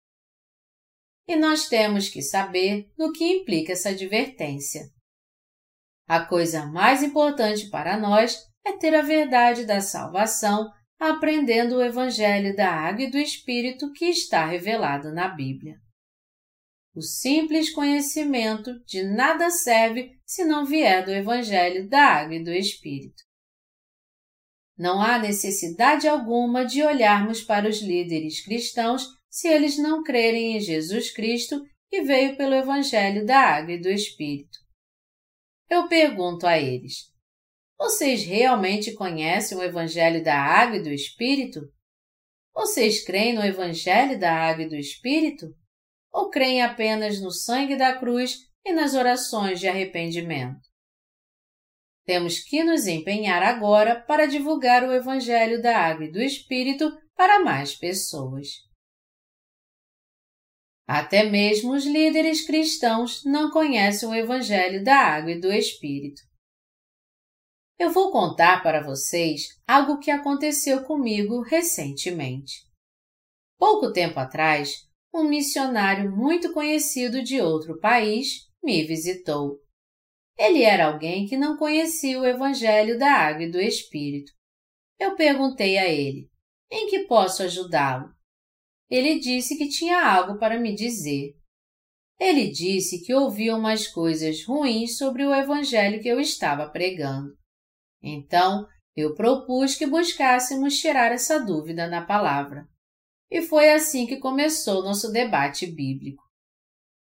E 1.27 1.35
nós 1.35 1.69
temos 1.69 2.09
que 2.09 2.23
saber 2.23 2.89
no 2.97 3.13
que 3.13 3.25
implica 3.25 3.73
essa 3.73 3.89
advertência. 3.89 4.83
A 6.07 6.25
coisa 6.25 6.67
mais 6.67 7.03
importante 7.03 7.69
para 7.69 7.99
nós 7.99 8.39
é 8.65 8.73
ter 8.77 8.95
a 8.95 9.03
verdade 9.03 9.65
da 9.65 9.81
salvação 9.81 10.71
aprendendo 11.01 11.77
o 11.77 11.83
Evangelho 11.83 12.55
da 12.55 12.71
Água 12.71 13.03
e 13.03 13.11
do 13.11 13.19
Espírito 13.19 13.93
que 13.93 14.05
está 14.05 14.45
revelado 14.47 15.13
na 15.13 15.27
Bíblia. 15.27 15.77
O 16.95 17.03
simples 17.03 17.73
conhecimento 17.73 18.73
de 18.85 19.03
nada 19.03 19.51
serve 19.51 20.17
se 20.25 20.45
não 20.45 20.65
vier 20.65 21.05
do 21.05 21.11
Evangelho 21.11 21.89
da 21.89 22.05
Água 22.05 22.37
e 22.37 22.45
do 22.45 22.53
Espírito. 22.53 23.24
Não 24.77 25.01
há 25.01 25.19
necessidade 25.19 26.09
alguma 26.09 26.65
de 26.65 26.83
olharmos 26.83 27.43
para 27.43 27.69
os 27.69 27.81
líderes 27.81 28.45
cristãos 28.45 29.07
se 29.31 29.49
eles 29.49 29.79
não 29.79 30.03
crerem 30.03 30.57
em 30.57 30.61
Jesus 30.61 31.13
Cristo 31.13 31.63
que 31.89 32.03
veio 32.03 32.37
pelo 32.37 32.55
Evangelho 32.55 33.25
da 33.25 33.39
Água 33.39 33.75
e 33.75 33.81
do 33.81 33.89
Espírito. 33.89 34.59
Eu 35.71 35.89
pergunto 35.89 36.47
a 36.47 36.59
eles: 36.59 37.15
vocês 37.79 38.25
realmente 38.25 38.95
conhecem 38.95 39.59
o 39.59 39.63
Evangelho 39.63 40.23
da 40.23 40.37
Água 40.37 40.77
e 40.77 40.83
do 40.83 40.91
Espírito? 40.91 41.61
Vocês 42.55 43.05
creem 43.05 43.35
no 43.35 43.45
Evangelho 43.45 44.19
da 44.19 44.33
Água 44.33 44.65
e 44.65 44.69
do 44.69 44.77
Espírito? 44.77 45.47
Ou 46.13 46.31
creem 46.31 46.63
apenas 46.63 47.21
no 47.21 47.31
sangue 47.33 47.77
da 47.77 47.99
cruz 47.99 48.39
e 48.65 48.73
nas 48.73 48.95
orações 48.95 49.59
de 49.59 49.67
arrependimento? 49.67 50.61
Temos 52.05 52.39
que 52.39 52.63
nos 52.63 52.87
empenhar 52.87 53.43
agora 53.43 53.99
para 53.99 54.27
divulgar 54.27 54.85
o 54.85 54.93
Evangelho 54.93 55.63
da 55.63 55.79
Água 55.79 56.05
e 56.05 56.13
do 56.13 56.21
Espírito 56.21 56.93
para 57.17 57.43
mais 57.43 57.75
pessoas. 57.75 58.49
Até 60.87 61.25
mesmo 61.25 61.73
os 61.73 61.87
líderes 61.87 62.47
cristãos 62.47 63.25
não 63.25 63.51
conhecem 63.51 64.09
o 64.09 64.15
Evangelho 64.15 64.85
da 64.85 64.97
Água 64.97 65.33
e 65.33 65.41
do 65.41 65.51
Espírito. 65.51 66.21
Eu 67.79 67.91
vou 67.91 68.13
contar 68.13 68.63
para 68.63 68.83
vocês 68.83 69.49
algo 69.67 69.99
que 69.99 70.11
aconteceu 70.11 70.85
comigo 70.85 71.41
recentemente. 71.41 72.53
Pouco 73.59 73.93
tempo 73.93 74.21
atrás, 74.21 74.87
um 75.13 75.25
missionário 75.25 76.15
muito 76.15 76.53
conhecido 76.53 77.23
de 77.23 77.41
outro 77.41 77.81
país 77.81 78.47
me 78.63 78.85
visitou. 78.85 79.64
Ele 80.37 80.63
era 80.63 80.87
alguém 80.87 81.27
que 81.27 81.37
não 81.37 81.57
conhecia 81.57 82.21
o 82.21 82.27
Evangelho 82.27 82.99
da 82.99 83.13
Água 83.13 83.45
e 83.45 83.51
do 83.51 83.61
Espírito. 83.61 84.33
Eu 84.99 85.15
perguntei 85.15 85.79
a 85.79 85.89
ele: 85.89 86.29
em 86.71 86.89
que 86.89 87.07
posso 87.07 87.43
ajudá-lo? 87.43 88.13
Ele 88.91 89.19
disse 89.19 89.57
que 89.57 89.69
tinha 89.69 90.05
algo 90.05 90.39
para 90.39 90.59
me 90.59 90.75
dizer. 90.75 91.35
Ele 92.19 92.51
disse 92.51 93.05
que 93.05 93.15
ouvia 93.15 93.57
umas 93.57 93.87
coisas 93.87 94.45
ruins 94.45 94.97
sobre 94.97 95.25
o 95.25 95.35
Evangelho 95.35 96.01
que 96.01 96.09
eu 96.09 96.21
estava 96.21 96.69
pregando. 96.69 97.37
Então, 98.03 98.67
eu 98.97 99.15
propus 99.15 99.75
que 99.75 99.87
buscássemos 99.87 100.79
tirar 100.79 101.11
essa 101.11 101.39
dúvida 101.39 101.89
na 101.89 102.05
palavra. 102.05 102.69
E 103.31 103.43
foi 103.43 103.71
assim 103.71 104.07
que 104.07 104.19
começou 104.19 104.85
nosso 104.85 105.11
debate 105.11 105.67
bíblico. 105.67 106.23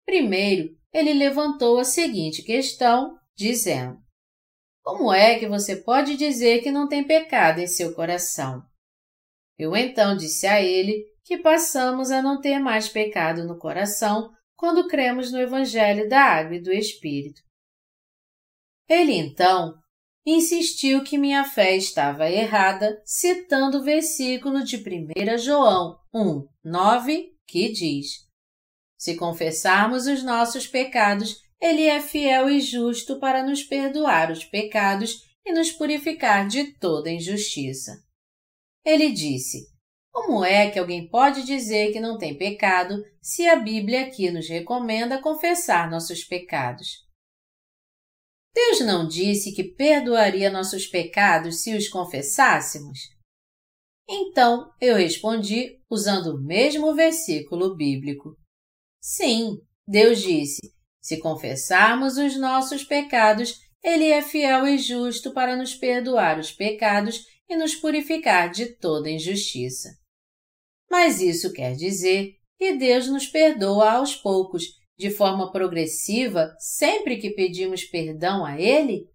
Primeiro, 0.04 0.77
ele 0.92 1.12
levantou 1.12 1.78
a 1.78 1.84
seguinte 1.84 2.42
questão, 2.42 3.18
dizendo: 3.36 3.98
Como 4.82 5.12
é 5.12 5.38
que 5.38 5.46
você 5.46 5.76
pode 5.76 6.16
dizer 6.16 6.62
que 6.62 6.70
não 6.70 6.88
tem 6.88 7.06
pecado 7.06 7.60
em 7.60 7.66
seu 7.66 7.94
coração? 7.94 8.62
Eu 9.58 9.76
então 9.76 10.16
disse 10.16 10.46
a 10.46 10.62
ele 10.62 11.04
que 11.24 11.38
passamos 11.38 12.10
a 12.10 12.22
não 12.22 12.40
ter 12.40 12.58
mais 12.58 12.88
pecado 12.88 13.44
no 13.44 13.58
coração 13.58 14.30
quando 14.56 14.88
cremos 14.88 15.30
no 15.30 15.38
Evangelho 15.38 16.08
da 16.08 16.20
Água 16.20 16.56
e 16.56 16.62
do 16.62 16.72
Espírito. 16.72 17.40
Ele 18.88 19.12
então 19.12 19.74
insistiu 20.24 21.02
que 21.02 21.18
minha 21.18 21.44
fé 21.44 21.76
estava 21.76 22.30
errada, 22.30 23.00
citando 23.04 23.78
o 23.78 23.82
versículo 23.82 24.64
de 24.64 24.76
1 24.76 25.38
João 25.38 25.98
1, 26.14 26.46
9, 26.64 27.32
que 27.46 27.72
diz: 27.72 28.27
Se 28.98 29.14
confessarmos 29.14 30.08
os 30.08 30.24
nossos 30.24 30.66
pecados, 30.66 31.36
Ele 31.60 31.84
é 31.84 32.00
fiel 32.00 32.50
e 32.50 32.60
justo 32.60 33.20
para 33.20 33.44
nos 33.44 33.62
perdoar 33.62 34.32
os 34.32 34.44
pecados 34.44 35.22
e 35.46 35.52
nos 35.52 35.70
purificar 35.70 36.48
de 36.48 36.74
toda 36.74 37.10
injustiça. 37.10 38.02
Ele 38.84 39.12
disse: 39.12 39.68
Como 40.12 40.44
é 40.44 40.70
que 40.70 40.78
alguém 40.78 41.08
pode 41.08 41.44
dizer 41.44 41.92
que 41.92 42.00
não 42.00 42.18
tem 42.18 42.36
pecado 42.36 43.04
se 43.22 43.46
a 43.46 43.54
Bíblia 43.54 44.06
aqui 44.06 44.30
nos 44.30 44.48
recomenda 44.48 45.22
confessar 45.22 45.88
nossos 45.88 46.24
pecados? 46.24 47.06
Deus 48.52 48.80
não 48.80 49.06
disse 49.06 49.52
que 49.52 49.62
perdoaria 49.62 50.50
nossos 50.50 50.88
pecados 50.88 51.62
se 51.62 51.76
os 51.76 51.88
confessássemos? 51.88 52.98
Então 54.08 54.72
eu 54.80 54.96
respondi 54.96 55.80
usando 55.88 56.34
o 56.34 56.42
mesmo 56.42 56.94
versículo 56.94 57.76
bíblico. 57.76 58.36
Sim, 59.00 59.58
Deus 59.86 60.20
disse: 60.20 60.60
se 61.00 61.18
confessarmos 61.20 62.18
os 62.18 62.36
nossos 62.36 62.84
pecados, 62.84 63.60
Ele 63.82 64.10
é 64.10 64.20
fiel 64.20 64.66
e 64.66 64.78
justo 64.78 65.32
para 65.32 65.56
nos 65.56 65.74
perdoar 65.74 66.38
os 66.38 66.52
pecados 66.52 67.24
e 67.48 67.56
nos 67.56 67.74
purificar 67.74 68.50
de 68.50 68.66
toda 68.76 69.10
injustiça. 69.10 69.88
Mas 70.90 71.20
isso 71.20 71.52
quer 71.52 71.74
dizer 71.74 72.34
que 72.58 72.74
Deus 72.74 73.08
nos 73.08 73.26
perdoa 73.26 73.92
aos 73.92 74.14
poucos 74.16 74.64
de 74.98 75.10
forma 75.10 75.50
progressiva 75.52 76.54
sempre 76.58 77.18
que 77.18 77.30
pedimos 77.30 77.84
perdão 77.84 78.44
a 78.44 78.60
Ele? 78.60 79.08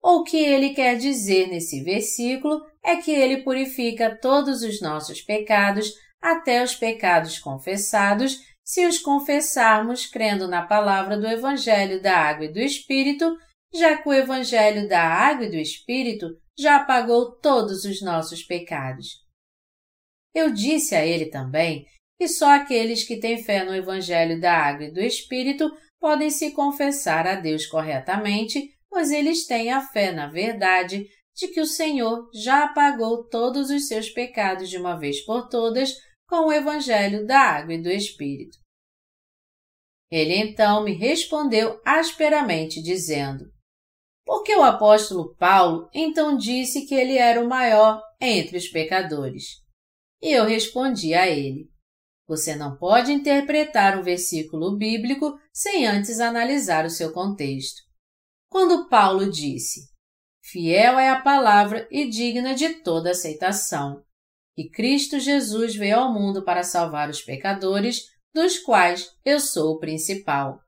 Ou 0.00 0.20
o 0.20 0.24
que 0.24 0.36
ele 0.36 0.70
quer 0.70 0.96
dizer 0.96 1.48
nesse 1.48 1.82
versículo 1.82 2.60
é 2.82 2.96
que 2.96 3.12
ele 3.12 3.42
purifica 3.42 4.18
todos 4.20 4.62
os 4.62 4.80
nossos 4.80 5.22
pecados, 5.22 5.92
até 6.20 6.62
os 6.62 6.74
pecados 6.74 7.38
confessados, 7.38 8.40
se 8.72 8.86
os 8.86 8.98
confessarmos 8.98 10.06
crendo 10.06 10.48
na 10.48 10.62
palavra 10.62 11.18
do 11.18 11.26
Evangelho 11.26 12.00
da 12.00 12.16
Água 12.16 12.46
e 12.46 12.52
do 12.54 12.58
Espírito, 12.58 13.36
já 13.70 13.98
que 13.98 14.08
o 14.08 14.14
Evangelho 14.14 14.88
da 14.88 15.02
Água 15.02 15.44
e 15.44 15.50
do 15.50 15.56
Espírito 15.56 16.26
já 16.58 16.76
apagou 16.76 17.38
todos 17.38 17.84
os 17.84 18.00
nossos 18.00 18.42
pecados. 18.42 19.08
Eu 20.34 20.50
disse 20.50 20.94
a 20.94 21.04
ele 21.04 21.26
também 21.26 21.84
que 22.18 22.26
só 22.26 22.48
aqueles 22.48 23.04
que 23.04 23.20
têm 23.20 23.44
fé 23.44 23.62
no 23.62 23.74
Evangelho 23.74 24.40
da 24.40 24.56
Água 24.56 24.86
e 24.86 24.90
do 24.90 25.02
Espírito 25.02 25.70
podem 26.00 26.30
se 26.30 26.52
confessar 26.52 27.26
a 27.26 27.34
Deus 27.34 27.66
corretamente, 27.66 28.74
pois 28.88 29.10
eles 29.10 29.46
têm 29.46 29.70
a 29.70 29.82
fé 29.82 30.12
na 30.12 30.28
verdade 30.28 31.06
de 31.36 31.48
que 31.48 31.60
o 31.60 31.66
Senhor 31.66 32.26
já 32.32 32.64
apagou 32.64 33.28
todos 33.28 33.68
os 33.68 33.86
seus 33.86 34.08
pecados 34.08 34.70
de 34.70 34.78
uma 34.78 34.98
vez 34.98 35.22
por 35.26 35.50
todas 35.50 35.92
com 36.26 36.46
o 36.46 36.52
Evangelho 36.52 37.26
da 37.26 37.38
Água 37.38 37.74
e 37.74 37.82
do 37.82 37.90
Espírito. 37.90 38.61
Ele 40.12 40.36
então 40.36 40.84
me 40.84 40.92
respondeu 40.92 41.80
asperamente, 41.86 42.82
dizendo: 42.82 43.46
Porque 44.26 44.54
o 44.54 44.62
apóstolo 44.62 45.34
Paulo 45.36 45.88
então 45.94 46.36
disse 46.36 46.84
que 46.84 46.94
ele 46.94 47.16
era 47.16 47.42
o 47.42 47.48
maior 47.48 47.98
entre 48.20 48.58
os 48.58 48.68
pecadores. 48.68 49.62
E 50.20 50.30
eu 50.30 50.44
respondi 50.44 51.14
a 51.14 51.26
ele: 51.26 51.70
Você 52.28 52.54
não 52.54 52.76
pode 52.76 53.10
interpretar 53.10 53.98
um 53.98 54.02
versículo 54.02 54.76
bíblico 54.76 55.32
sem 55.50 55.86
antes 55.86 56.20
analisar 56.20 56.84
o 56.84 56.90
seu 56.90 57.10
contexto. 57.10 57.80
Quando 58.50 58.90
Paulo 58.90 59.30
disse: 59.30 59.80
Fiel 60.44 60.98
é 60.98 61.08
a 61.08 61.22
palavra 61.22 61.88
e 61.90 62.06
digna 62.06 62.54
de 62.54 62.82
toda 62.82 63.12
aceitação, 63.12 64.04
e 64.58 64.68
Cristo 64.68 65.18
Jesus 65.18 65.74
veio 65.74 66.00
ao 66.00 66.12
mundo 66.12 66.44
para 66.44 66.62
salvar 66.62 67.08
os 67.08 67.22
pecadores, 67.22 68.11
dos 68.34 68.58
quais 68.58 69.10
eu 69.24 69.38
sou 69.38 69.74
o 69.74 69.78
principal. 69.78 70.60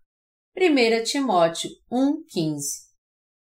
1 0.56 1.02
Timóteo 1.04 1.70
1,15 1.90 2.58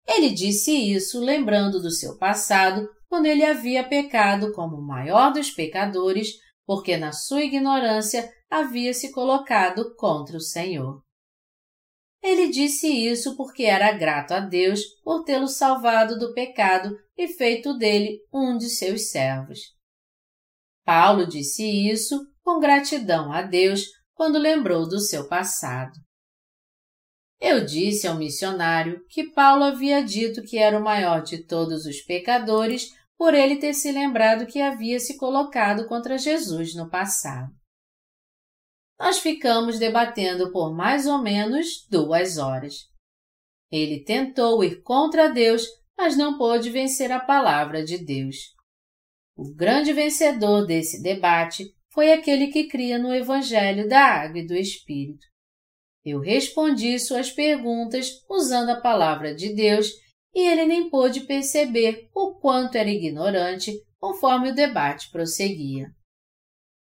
Ele 0.07 0.31
disse 0.31 0.71
isso 0.71 1.19
lembrando 1.19 1.81
do 1.81 1.91
seu 1.91 2.17
passado, 2.17 2.89
quando 3.07 3.27
ele 3.27 3.45
havia 3.45 3.87
pecado 3.87 4.51
como 4.53 4.75
o 4.75 4.85
maior 4.85 5.31
dos 5.31 5.49
pecadores, 5.51 6.33
porque 6.65 6.97
na 6.97 7.13
sua 7.13 7.43
ignorância 7.43 8.29
havia 8.49 8.93
se 8.93 9.11
colocado 9.11 9.95
contra 9.95 10.35
o 10.35 10.41
Senhor. 10.41 11.01
Ele 12.21 12.49
disse 12.49 12.87
isso 12.87 13.37
porque 13.37 13.63
era 13.63 13.91
grato 13.93 14.33
a 14.33 14.39
Deus 14.39 14.81
por 15.03 15.23
tê-lo 15.23 15.47
salvado 15.47 16.17
do 16.19 16.33
pecado 16.33 16.97
e 17.15 17.27
feito 17.27 17.77
dele 17.77 18.19
um 18.33 18.57
de 18.57 18.69
seus 18.69 19.09
servos. 19.11 19.59
Paulo 20.83 21.25
disse 21.25 21.63
isso 21.63 22.19
com 22.43 22.59
gratidão 22.59 23.31
a 23.31 23.41
Deus 23.41 23.85
quando 24.17 24.39
lembrou 24.39 24.89
do 24.89 24.99
seu 24.99 25.27
passado. 25.27 25.93
Eu 27.39 27.63
disse 27.63 28.07
ao 28.07 28.15
missionário 28.17 29.05
que 29.07 29.31
Paulo 29.31 29.63
havia 29.63 30.03
dito 30.03 30.41
que 30.41 30.57
era 30.57 30.77
o 30.77 30.83
maior 30.83 31.21
de 31.21 31.43
todos 31.45 31.85
os 31.85 32.01
pecadores 32.01 32.89
por 33.15 33.35
ele 33.35 33.57
ter 33.57 33.75
se 33.75 33.91
lembrado 33.91 34.47
que 34.47 34.59
havia 34.59 34.99
se 34.99 35.17
colocado 35.17 35.87
contra 35.87 36.17
Jesus 36.17 36.73
no 36.73 36.89
passado. 36.89 37.53
Nós 38.99 39.19
ficamos 39.19 39.77
debatendo 39.77 40.51
por 40.51 40.75
mais 40.75 41.05
ou 41.05 41.21
menos 41.21 41.87
duas 41.87 42.39
horas. 42.39 42.73
Ele 43.71 44.03
tentou 44.03 44.63
ir 44.63 44.81
contra 44.81 45.29
Deus, 45.29 45.63
mas 45.95 46.17
não 46.17 46.39
pôde 46.39 46.71
vencer 46.71 47.11
a 47.11 47.19
palavra 47.19 47.85
de 47.85 48.03
Deus. 48.03 48.37
O 49.35 49.53
grande 49.53 49.93
vencedor 49.93 50.65
desse 50.65 51.03
debate 51.03 51.76
foi 51.97 52.11
aquele 52.11 52.49
que 52.49 52.65
cria 52.65 52.99
no 52.99 53.11
Evangelho 53.11 53.89
da 53.89 53.99
Água 53.99 54.37
e 54.37 54.45
do 54.45 54.53
Espírito. 54.53 55.25
Eu 56.05 56.19
respondi 56.19 56.99
suas 56.99 57.31
perguntas 57.31 58.23
usando 58.29 58.69
a 58.69 58.79
palavra 58.79 59.33
de 59.33 59.51
Deus 59.55 59.89
e 60.31 60.47
ele 60.47 60.67
nem 60.67 60.91
pôde 60.91 61.21
perceber 61.21 62.07
o 62.13 62.35
quanto 62.35 62.75
era 62.75 62.87
ignorante 62.87 63.73
conforme 63.99 64.51
o 64.51 64.53
debate 64.53 65.09
prosseguia. 65.09 65.87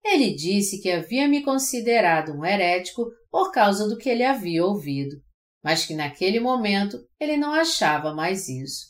Ele 0.05 0.35
disse 0.35 0.83
que 0.83 0.91
havia 0.91 1.29
me 1.29 1.45
considerado 1.45 2.33
um 2.33 2.45
herético 2.45 3.07
por 3.31 3.53
causa 3.53 3.89
do 3.89 3.97
que 3.97 4.09
ele 4.09 4.25
havia 4.25 4.67
ouvido, 4.67 5.15
mas 5.63 5.87
que 5.87 5.95
naquele 5.95 6.41
momento 6.41 6.99
ele 7.21 7.37
não 7.37 7.53
achava 7.53 8.13
mais 8.13 8.49
isso. 8.49 8.89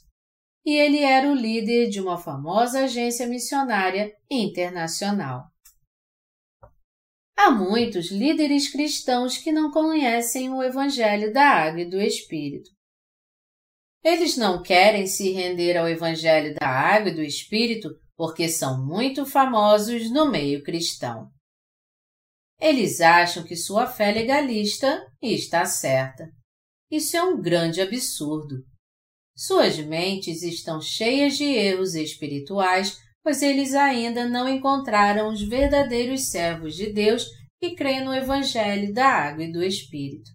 E 0.65 0.75
ele 0.75 1.01
era 1.01 1.29
o 1.29 1.35
líder 1.35 1.91
de 1.91 2.01
uma 2.01 2.17
famosa 2.17 2.85
agência 2.85 3.27
missionária 3.27 4.11
internacional. 4.31 5.45
Há 7.41 7.53
muitos 7.53 8.11
líderes 8.11 8.69
cristãos 8.69 9.39
que 9.39 9.53
não 9.53 9.71
conhecem 9.71 10.53
o 10.53 10.61
Evangelho 10.61 11.33
da 11.33 11.45
Água 11.45 11.83
e 11.83 11.89
do 11.89 12.01
Espírito. 12.01 12.69
Eles 14.03 14.37
não 14.37 14.61
querem 14.61 15.07
se 15.07 15.31
render 15.31 15.77
ao 15.77 15.89
Evangelho 15.89 16.53
da 16.59 16.67
Água 16.67 17.11
e 17.11 17.15
do 17.15 17.23
Espírito 17.23 17.91
porque 18.17 18.49
são 18.49 18.85
muito 18.85 19.25
famosos 19.25 20.11
no 20.11 20.29
meio 20.29 20.65
cristão. 20.65 21.31
Eles 22.61 23.01
acham 23.01 23.45
que 23.45 23.55
sua 23.55 23.87
fé 23.87 24.11
legalista 24.11 25.07
está 25.23 25.65
certa. 25.65 26.29
Isso 26.91 27.17
é 27.17 27.23
um 27.23 27.41
grande 27.41 27.81
absurdo. 27.81 28.65
Suas 29.37 29.79
mentes 29.79 30.43
estão 30.43 30.81
cheias 30.81 31.37
de 31.37 31.45
erros 31.45 31.95
espirituais 31.95 32.99
pois 33.23 33.43
eles 33.43 33.75
ainda 33.75 34.27
não 34.27 34.49
encontraram 34.49 35.29
os 35.29 35.43
verdadeiros 35.43 36.31
servos 36.31 36.75
de 36.75 36.93
Deus 36.93 37.27
que 37.61 37.75
creem 37.75 38.05
no 38.05 38.15
Evangelho 38.15 38.93
da 38.93 39.07
Água 39.07 39.45
e 39.45 39.53
do 39.53 39.63
Espírito. 39.63 40.31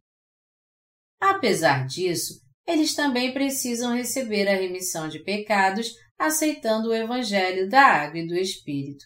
Apesar 1.19 1.86
disso, 1.86 2.41
eles 2.67 2.93
também 2.93 3.34
precisam 3.34 3.95
receber 3.95 4.47
a 4.47 4.55
remissão 4.55 5.07
de 5.07 5.19
pecados 5.23 5.93
aceitando 6.19 6.89
o 6.89 6.93
Evangelho 6.93 7.69
da 7.69 7.81
Água 7.81 8.19
e 8.19 8.27
do 8.27 8.36
Espírito. 8.36 9.05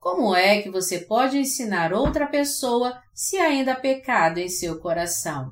Como 0.00 0.34
é 0.34 0.62
que 0.62 0.70
você 0.70 1.04
pode 1.04 1.38
ensinar 1.38 1.92
outra 1.92 2.28
pessoa 2.28 3.00
se 3.12 3.38
ainda 3.38 3.72
há 3.72 3.80
pecado 3.80 4.38
em 4.38 4.48
seu 4.48 4.80
coração? 4.80 5.50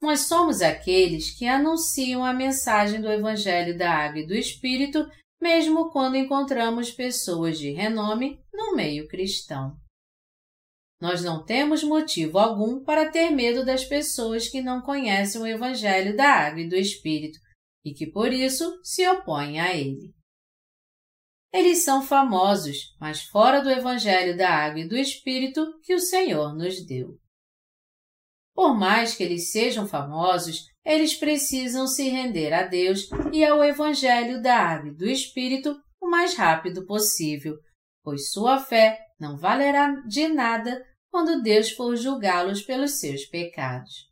Nós 0.00 0.26
somos 0.26 0.60
aqueles 0.60 1.36
que 1.36 1.46
anunciam 1.46 2.24
a 2.24 2.32
mensagem 2.32 3.00
do 3.00 3.10
Evangelho 3.10 3.76
da 3.78 3.90
Água 3.92 4.20
e 4.20 4.26
do 4.26 4.34
Espírito 4.34 5.06
mesmo 5.40 5.90
quando 5.90 6.16
encontramos 6.16 6.90
pessoas 6.90 7.58
de 7.58 7.70
renome 7.70 8.40
no 8.52 8.74
meio 8.74 9.06
cristão. 9.08 9.76
Nós 11.00 11.22
não 11.22 11.44
temos 11.44 11.82
motivo 11.82 12.38
algum 12.38 12.82
para 12.82 13.10
ter 13.10 13.30
medo 13.30 13.64
das 13.64 13.84
pessoas 13.84 14.48
que 14.48 14.62
não 14.62 14.80
conhecem 14.80 15.40
o 15.40 15.46
Evangelho 15.46 16.16
da 16.16 16.28
Água 16.28 16.60
e 16.60 16.68
do 16.68 16.74
Espírito 16.74 17.38
e 17.84 17.92
que 17.92 18.06
por 18.06 18.32
isso 18.32 18.80
se 18.82 19.06
opõem 19.06 19.60
a 19.60 19.74
ele. 19.74 20.14
Eles 21.52 21.84
são 21.84 22.02
famosos, 22.02 22.96
mas 22.98 23.22
fora 23.22 23.62
do 23.62 23.70
Evangelho 23.70 24.36
da 24.36 24.50
Água 24.50 24.80
e 24.80 24.88
do 24.88 24.96
Espírito 24.96 25.78
que 25.82 25.94
o 25.94 26.00
Senhor 26.00 26.54
nos 26.54 26.84
deu. 26.84 27.18
Por 28.54 28.74
mais 28.74 29.14
que 29.14 29.22
eles 29.22 29.52
sejam 29.52 29.86
famosos, 29.86 30.64
eles 30.86 31.16
precisam 31.16 31.88
se 31.88 32.08
render 32.08 32.52
a 32.52 32.62
Deus 32.62 33.08
e 33.32 33.44
ao 33.44 33.62
Evangelho 33.64 34.40
da 34.40 34.56
Água 34.56 34.90
e 34.90 34.94
do 34.94 35.08
Espírito 35.08 35.76
o 36.00 36.08
mais 36.08 36.36
rápido 36.36 36.86
possível, 36.86 37.58
pois 38.04 38.30
sua 38.30 38.60
fé 38.60 39.00
não 39.18 39.36
valerá 39.36 40.00
de 40.06 40.28
nada 40.28 40.80
quando 41.10 41.42
Deus 41.42 41.72
for 41.72 41.96
julgá-los 41.96 42.62
pelos 42.62 43.00
seus 43.00 43.24
pecados. 43.24 44.08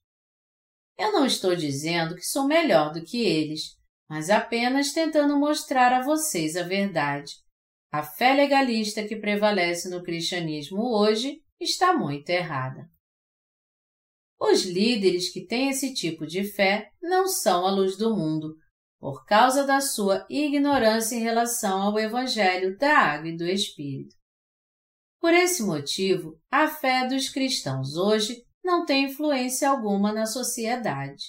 Eu 0.99 1.13
não 1.13 1.25
estou 1.25 1.55
dizendo 1.55 2.17
que 2.17 2.25
sou 2.27 2.45
melhor 2.45 2.93
do 2.93 3.05
que 3.05 3.25
eles, 3.25 3.77
mas 4.09 4.29
apenas 4.29 4.93
tentando 4.93 5.39
mostrar 5.39 5.93
a 5.93 6.03
vocês 6.03 6.57
a 6.57 6.65
verdade. 6.65 7.35
A 7.93 8.03
fé 8.03 8.35
legalista 8.35 9.07
que 9.07 9.15
prevalece 9.15 9.89
no 9.89 10.03
cristianismo 10.03 10.83
hoje 10.83 11.41
está 11.61 11.93
muito 11.93 12.29
errada. 12.31 12.91
Os 14.47 14.63
líderes 14.63 15.31
que 15.31 15.41
têm 15.41 15.71
esse 15.71 15.95
tipo 15.95 16.27
de 16.27 16.45
fé 16.45 16.91
não 17.01 17.27
são 17.27 17.67
a 17.67 17.71
luz 17.71 17.97
do 17.97 18.15
mundo, 18.15 18.55
por 19.01 19.25
causa 19.25 19.67
da 19.67 19.81
sua 19.81 20.27
ignorância 20.29 21.17
em 21.17 21.23
relação 21.23 21.81
ao 21.81 21.99
Evangelho 21.99 22.77
da 22.77 22.99
Água 22.99 23.31
e 23.31 23.37
do 23.39 23.47
Espírito. 23.47 24.15
Por 25.19 25.33
esse 25.33 25.63
motivo, 25.63 26.39
a 26.51 26.69
fé 26.69 27.09
dos 27.09 27.31
cristãos 27.31 27.97
hoje 27.97 28.45
não 28.63 28.85
tem 28.85 29.07
influência 29.07 29.67
alguma 29.71 30.13
na 30.13 30.27
sociedade. 30.27 31.25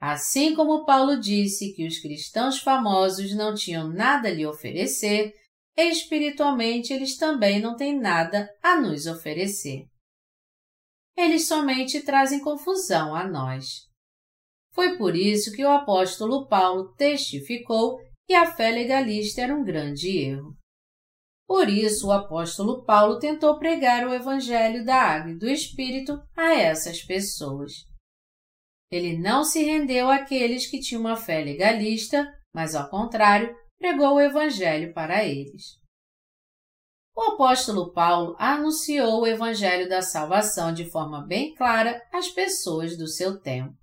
Assim 0.00 0.54
como 0.54 0.86
Paulo 0.86 1.20
disse 1.20 1.74
que 1.74 1.86
os 1.86 1.98
cristãos 1.98 2.58
famosos 2.58 3.36
não 3.36 3.54
tinham 3.54 3.86
nada 3.86 4.28
a 4.28 4.32
lhe 4.32 4.46
oferecer, 4.46 5.34
espiritualmente 5.76 6.90
eles 6.90 7.18
também 7.18 7.60
não 7.60 7.76
têm 7.76 8.00
nada 8.00 8.48
a 8.62 8.80
nos 8.80 9.06
oferecer 9.06 9.91
eles 11.16 11.46
somente 11.46 12.02
trazem 12.02 12.40
confusão 12.40 13.14
a 13.14 13.26
nós. 13.28 13.88
Foi 14.72 14.96
por 14.96 15.14
isso 15.14 15.52
que 15.52 15.64
o 15.64 15.70
apóstolo 15.70 16.48
Paulo 16.48 16.94
testificou 16.94 17.98
que 18.26 18.34
a 18.34 18.50
fé 18.50 18.70
legalista 18.70 19.42
era 19.42 19.54
um 19.54 19.64
grande 19.64 20.08
erro. 20.16 20.56
Por 21.46 21.68
isso, 21.68 22.08
o 22.08 22.12
apóstolo 22.12 22.82
Paulo 22.84 23.18
tentou 23.18 23.58
pregar 23.58 24.06
o 24.06 24.14
Evangelho 24.14 24.84
da 24.84 24.96
Água 24.96 25.32
e 25.32 25.38
do 25.38 25.48
Espírito 25.50 26.18
a 26.34 26.54
essas 26.54 27.02
pessoas. 27.02 27.72
ele 28.90 29.18
não 29.18 29.42
se 29.42 29.62
rendeu 29.62 30.10
àqueles 30.10 30.66
que 30.66 30.78
tinham 30.78 31.00
uma 31.00 31.16
fé 31.16 31.42
legalista, 31.42 32.30
mas, 32.54 32.74
ao 32.74 32.88
contrário, 32.90 33.54
pregou 33.78 34.14
o 34.14 34.20
Evangelho 34.20 34.92
para 34.92 35.24
eles. 35.24 35.81
O 37.14 37.20
apóstolo 37.20 37.92
Paulo 37.92 38.34
anunciou 38.38 39.20
o 39.20 39.26
Evangelho 39.26 39.88
da 39.88 40.00
salvação 40.00 40.72
de 40.72 40.90
forma 40.90 41.26
bem 41.26 41.54
clara 41.54 42.02
às 42.12 42.28
pessoas 42.28 42.96
do 42.96 43.06
seu 43.06 43.38
tempo. 43.40 43.76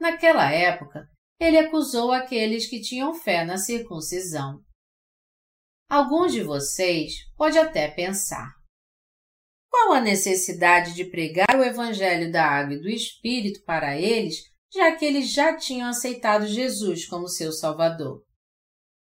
Naquela 0.00 0.50
época, 0.50 1.06
ele 1.38 1.58
acusou 1.58 2.10
aqueles 2.10 2.66
que 2.66 2.80
tinham 2.80 3.14
fé 3.14 3.44
na 3.44 3.58
circuncisão. 3.58 4.60
Alguns 5.90 6.32
de 6.32 6.42
vocês 6.42 7.12
pode 7.36 7.58
até 7.58 7.88
pensar: 7.88 8.50
qual 9.68 9.92
a 9.92 10.00
necessidade 10.00 10.94
de 10.94 11.04
pregar 11.04 11.54
o 11.58 11.62
Evangelho 11.62 12.32
da 12.32 12.44
Água 12.44 12.74
e 12.74 12.80
do 12.80 12.88
Espírito 12.88 13.62
para 13.64 14.00
eles, 14.00 14.36
já 14.72 14.96
que 14.96 15.04
eles 15.04 15.30
já 15.30 15.56
tinham 15.56 15.88
aceitado 15.88 16.46
Jesus 16.46 17.06
como 17.06 17.28
seu 17.28 17.52
Salvador? 17.52 18.24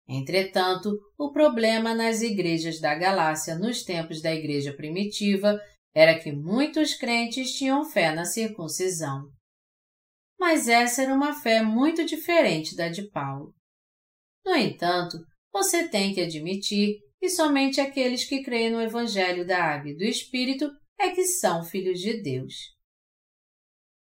Entretanto, 0.08 1.00
o 1.18 1.32
problema 1.32 1.94
nas 1.94 2.22
igrejas 2.22 2.80
da 2.80 2.94
Galácia 2.94 3.56
nos 3.56 3.84
tempos 3.84 4.22
da 4.22 4.34
igreja 4.34 4.74
primitiva 4.74 5.60
era 5.96 6.20
que 6.20 6.32
muitos 6.32 6.94
crentes 6.96 7.54
tinham 7.54 7.86
fé 7.86 8.14
na 8.14 8.26
circuncisão. 8.26 9.32
Mas 10.40 10.68
essa 10.68 11.04
era 11.04 11.14
uma 11.14 11.34
fé 11.42 11.62
muito 11.62 12.06
diferente 12.06 12.76
da 12.76 12.90
de 12.90 13.04
Paulo. 13.10 13.54
No 14.46 14.56
entanto, 14.56 15.18
você 15.52 15.88
tem 15.88 16.14
que 16.14 16.22
admitir 16.22 17.00
que 17.20 17.30
somente 17.30 17.80
aqueles 17.80 18.26
que 18.26 18.44
creem 18.44 18.72
no 18.72 18.82
Evangelho 18.82 19.48
da 19.48 19.64
Água 19.64 19.92
e 19.92 19.96
do 19.96 20.04
Espírito 20.04 20.70
é 21.00 21.12
que 21.12 21.24
são 21.24 21.64
filhos 21.64 22.00
de 22.00 22.22
Deus. 22.22 22.74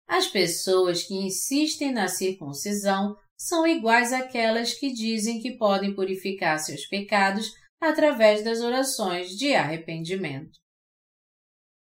As 0.07 0.27
pessoas 0.27 1.03
que 1.03 1.13
insistem 1.13 1.93
na 1.93 2.07
circuncisão 2.07 3.15
são 3.37 3.67
iguais 3.67 4.13
àquelas 4.13 4.73
que 4.73 4.91
dizem 4.91 5.41
que 5.41 5.57
podem 5.57 5.93
purificar 5.93 6.57
seus 6.59 6.85
pecados 6.87 7.51
através 7.79 8.43
das 8.43 8.61
orações 8.61 9.29
de 9.31 9.53
arrependimento. 9.53 10.59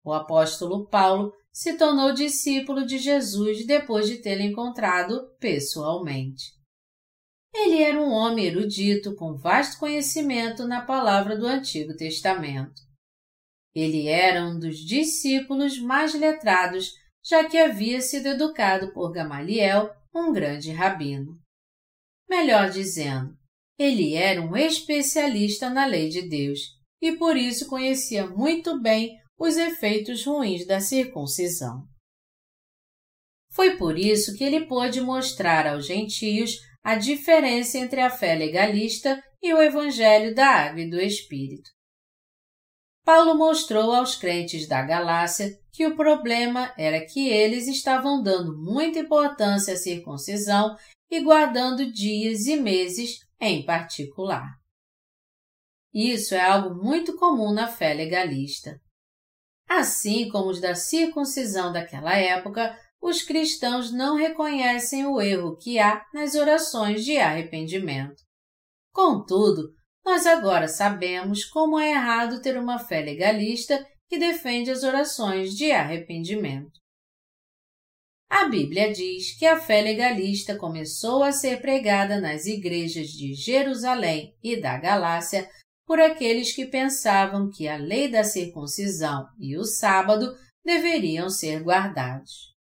O 0.04 0.12
apóstolo 0.12 0.88
Paulo 0.88 1.32
se 1.52 1.76
tornou 1.76 2.12
discípulo 2.12 2.84
de 2.84 2.98
Jesus 2.98 3.66
depois 3.66 4.06
de 4.06 4.20
tê-lo 4.20 4.42
encontrado 4.42 5.34
pessoalmente. 5.40 6.54
Ele 7.54 7.82
era 7.82 7.98
um 7.98 8.10
homem 8.10 8.44
erudito 8.44 9.14
com 9.16 9.34
vasto 9.34 9.78
conhecimento 9.80 10.68
na 10.68 10.84
palavra 10.84 11.36
do 11.36 11.46
Antigo 11.46 11.96
Testamento. 11.96 12.82
Ele 13.74 14.06
era 14.06 14.44
um 14.44 14.58
dos 14.58 14.76
discípulos 14.76 15.78
mais 15.78 16.12
letrados, 16.14 16.90
já 17.24 17.48
que 17.48 17.56
havia 17.56 18.00
sido 18.02 18.26
educado 18.26 18.92
por 18.92 19.10
Gamaliel 19.10 19.90
um 20.16 20.32
grande 20.32 20.72
rabino. 20.72 21.38
Melhor 22.28 22.70
dizendo, 22.70 23.36
ele 23.78 24.14
era 24.14 24.40
um 24.40 24.56
especialista 24.56 25.68
na 25.68 25.84
lei 25.84 26.08
de 26.08 26.28
Deus 26.28 26.60
e 27.00 27.12
por 27.16 27.36
isso 27.36 27.68
conhecia 27.68 28.26
muito 28.26 28.80
bem 28.80 29.16
os 29.38 29.56
efeitos 29.56 30.24
ruins 30.24 30.66
da 30.66 30.80
circuncisão. 30.80 31.84
Foi 33.52 33.76
por 33.76 33.98
isso 33.98 34.34
que 34.36 34.44
ele 34.44 34.66
pôde 34.66 35.00
mostrar 35.00 35.66
aos 35.66 35.86
gentios 35.86 36.56
a 36.82 36.94
diferença 36.94 37.78
entre 37.78 38.00
a 38.00 38.10
fé 38.10 38.34
legalista 38.34 39.22
e 39.42 39.52
o 39.52 39.60
Evangelho 39.60 40.34
da 40.34 40.46
Água 40.46 40.80
e 40.80 40.90
do 40.90 41.00
Espírito. 41.00 41.70
Paulo 43.04 43.36
mostrou 43.36 43.92
aos 43.92 44.16
crentes 44.16 44.66
da 44.66 44.82
Galácia 44.82 45.50
que 45.76 45.86
o 45.86 45.94
problema 45.94 46.72
era 46.78 47.04
que 47.04 47.28
eles 47.28 47.68
estavam 47.68 48.22
dando 48.22 48.56
muita 48.56 49.00
importância 49.00 49.74
à 49.74 49.76
circuncisão 49.76 50.74
e 51.10 51.20
guardando 51.20 51.92
dias 51.92 52.46
e 52.46 52.56
meses 52.56 53.18
em 53.38 53.62
particular. 53.62 54.56
Isso 55.92 56.34
é 56.34 56.40
algo 56.40 56.82
muito 56.82 57.14
comum 57.16 57.52
na 57.52 57.68
fé 57.68 57.92
legalista. 57.92 58.80
Assim 59.68 60.30
como 60.30 60.48
os 60.48 60.62
da 60.62 60.74
circuncisão 60.74 61.70
daquela 61.70 62.16
época, 62.16 62.74
os 62.98 63.20
cristãos 63.22 63.92
não 63.92 64.16
reconhecem 64.16 65.04
o 65.04 65.20
erro 65.20 65.58
que 65.58 65.78
há 65.78 66.06
nas 66.14 66.34
orações 66.34 67.04
de 67.04 67.18
arrependimento. 67.18 68.22
Contudo, 68.94 69.74
nós 70.02 70.26
agora 70.26 70.68
sabemos 70.68 71.44
como 71.44 71.78
é 71.78 71.90
errado 71.90 72.40
ter 72.40 72.56
uma 72.56 72.78
fé 72.78 73.02
legalista 73.02 73.86
que 74.08 74.18
defende 74.18 74.70
as 74.70 74.82
orações 74.82 75.54
de 75.54 75.72
arrependimento. 75.72 76.80
A 78.28 78.48
Bíblia 78.48 78.92
diz 78.92 79.38
que 79.38 79.46
a 79.46 79.58
fé 79.58 79.80
legalista 79.80 80.56
começou 80.56 81.22
a 81.22 81.30
ser 81.30 81.60
pregada 81.60 82.20
nas 82.20 82.46
igrejas 82.46 83.08
de 83.08 83.34
Jerusalém 83.34 84.34
e 84.42 84.60
da 84.60 84.76
Galácia 84.76 85.48
por 85.86 86.00
aqueles 86.00 86.52
que 86.52 86.66
pensavam 86.66 87.48
que 87.48 87.68
a 87.68 87.76
lei 87.76 88.10
da 88.10 88.24
circuncisão 88.24 89.28
e 89.38 89.56
o 89.56 89.64
sábado 89.64 90.34
deveriam 90.64 91.30
ser 91.30 91.62
guardados. 91.62 92.56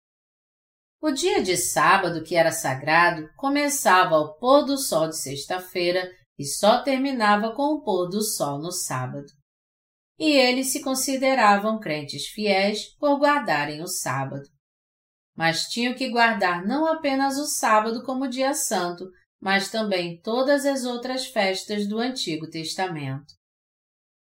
O 1.03 1.11
dia 1.11 1.43
de 1.43 1.57
sábado, 1.57 2.23
que 2.23 2.35
era 2.35 2.53
sagrado, 2.53 3.29
começava 3.37 4.15
ao 4.15 4.39
pôr 4.39 4.65
do 4.65 4.79
sol 4.79 5.09
de 5.09 5.19
sexta-feira 5.19 6.11
e 6.39 6.45
só 6.45 6.83
terminava 6.83 7.55
com 7.55 7.75
o 7.75 7.83
pôr 7.83 8.09
do 8.09 8.23
sol 8.23 8.59
no 8.59 8.73
sábado. 8.73 9.27
E 10.21 10.33
eles 10.33 10.71
se 10.71 10.83
consideravam 10.83 11.81
crentes 11.81 12.27
fiéis 12.27 12.95
por 12.99 13.19
guardarem 13.19 13.81
o 13.81 13.87
sábado. 13.87 14.43
Mas 15.35 15.63
tinham 15.71 15.95
que 15.95 16.11
guardar 16.11 16.63
não 16.67 16.87
apenas 16.87 17.39
o 17.39 17.47
sábado 17.47 18.03
como 18.05 18.29
dia 18.29 18.53
santo, 18.53 19.09
mas 19.41 19.71
também 19.71 20.21
todas 20.21 20.67
as 20.67 20.85
outras 20.85 21.25
festas 21.25 21.89
do 21.89 21.99
Antigo 21.99 22.51
Testamento. 22.51 23.33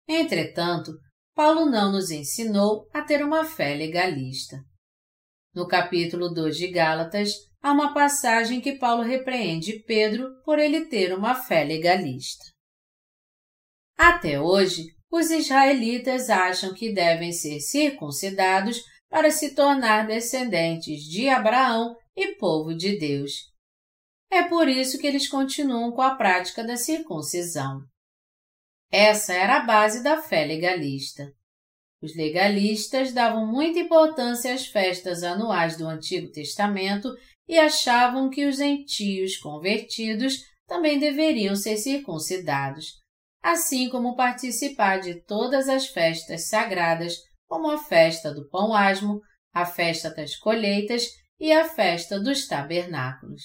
Entretanto, 0.07 0.93
Paulo 1.35 1.67
não 1.67 1.91
nos 1.91 2.13
ensinou 2.13 2.89
a 2.95 3.03
ter 3.03 3.25
uma 3.25 3.45
fé 3.45 3.75
legalista. 3.75 4.57
No 5.53 5.67
capítulo 5.67 6.29
2 6.29 6.57
de 6.57 6.69
Gálatas, 6.69 7.33
há 7.61 7.73
uma 7.73 7.93
passagem 7.93 8.61
que 8.61 8.79
Paulo 8.79 9.03
repreende 9.03 9.83
Pedro 9.85 10.41
por 10.45 10.61
ele 10.61 10.87
ter 10.87 11.13
uma 11.13 11.35
fé 11.35 11.65
legalista. 11.65 12.45
Até 13.97 14.41
hoje, 14.41 14.97
os 15.11 15.31
israelitas 15.31 16.29
acham 16.29 16.75
que 16.75 16.93
devem 16.93 17.33
ser 17.33 17.61
circuncidados 17.61 18.83
para 19.09 19.31
se 19.31 19.55
tornar 19.55 20.07
descendentes 20.07 21.03
de 21.03 21.29
Abraão 21.29 21.97
e 22.15 22.35
povo 22.35 22.75
de 22.75 22.99
Deus. 22.99 23.33
É 24.31 24.43
por 24.43 24.69
isso 24.69 24.99
que 24.99 25.07
eles 25.07 25.27
continuam 25.27 25.91
com 25.93 26.03
a 26.03 26.15
prática 26.15 26.63
da 26.63 26.77
circuncisão. 26.77 27.81
Essa 28.91 29.33
era 29.33 29.59
a 29.59 29.65
base 29.65 30.03
da 30.03 30.21
fé 30.21 30.45
legalista. 30.45 31.33
Os 32.03 32.15
legalistas 32.15 33.13
davam 33.13 33.47
muita 33.47 33.79
importância 33.79 34.53
às 34.53 34.67
festas 34.67 35.23
anuais 35.23 35.77
do 35.77 35.87
Antigo 35.87 36.31
Testamento 36.31 37.13
e 37.49 37.59
achavam 37.59 38.29
que 38.29 38.47
os 38.47 38.57
gentios 38.57 39.37
convertidos 39.39 40.45
também 40.67 40.99
deveriam 40.99 41.57
ser 41.57 41.79
circuncidados, 41.79 42.98
assim 43.43 43.89
como 43.89 44.17
participar 44.17 44.99
de 44.99 45.21
todas 45.23 45.69
as 45.69 45.87
festas 45.87 46.49
sagradas, 46.49 47.17
como 47.47 47.71
a 47.71 47.79
festa 47.79 48.33
do 48.33 48.49
pão 48.49 48.75
asmo, 48.75 49.21
a 49.53 49.65
festa 49.65 50.11
das 50.11 50.37
colheitas 50.37 51.05
e 51.41 51.53
a 51.53 51.69
festa 51.69 52.21
dos 52.21 52.47
tabernáculos. 52.47 53.43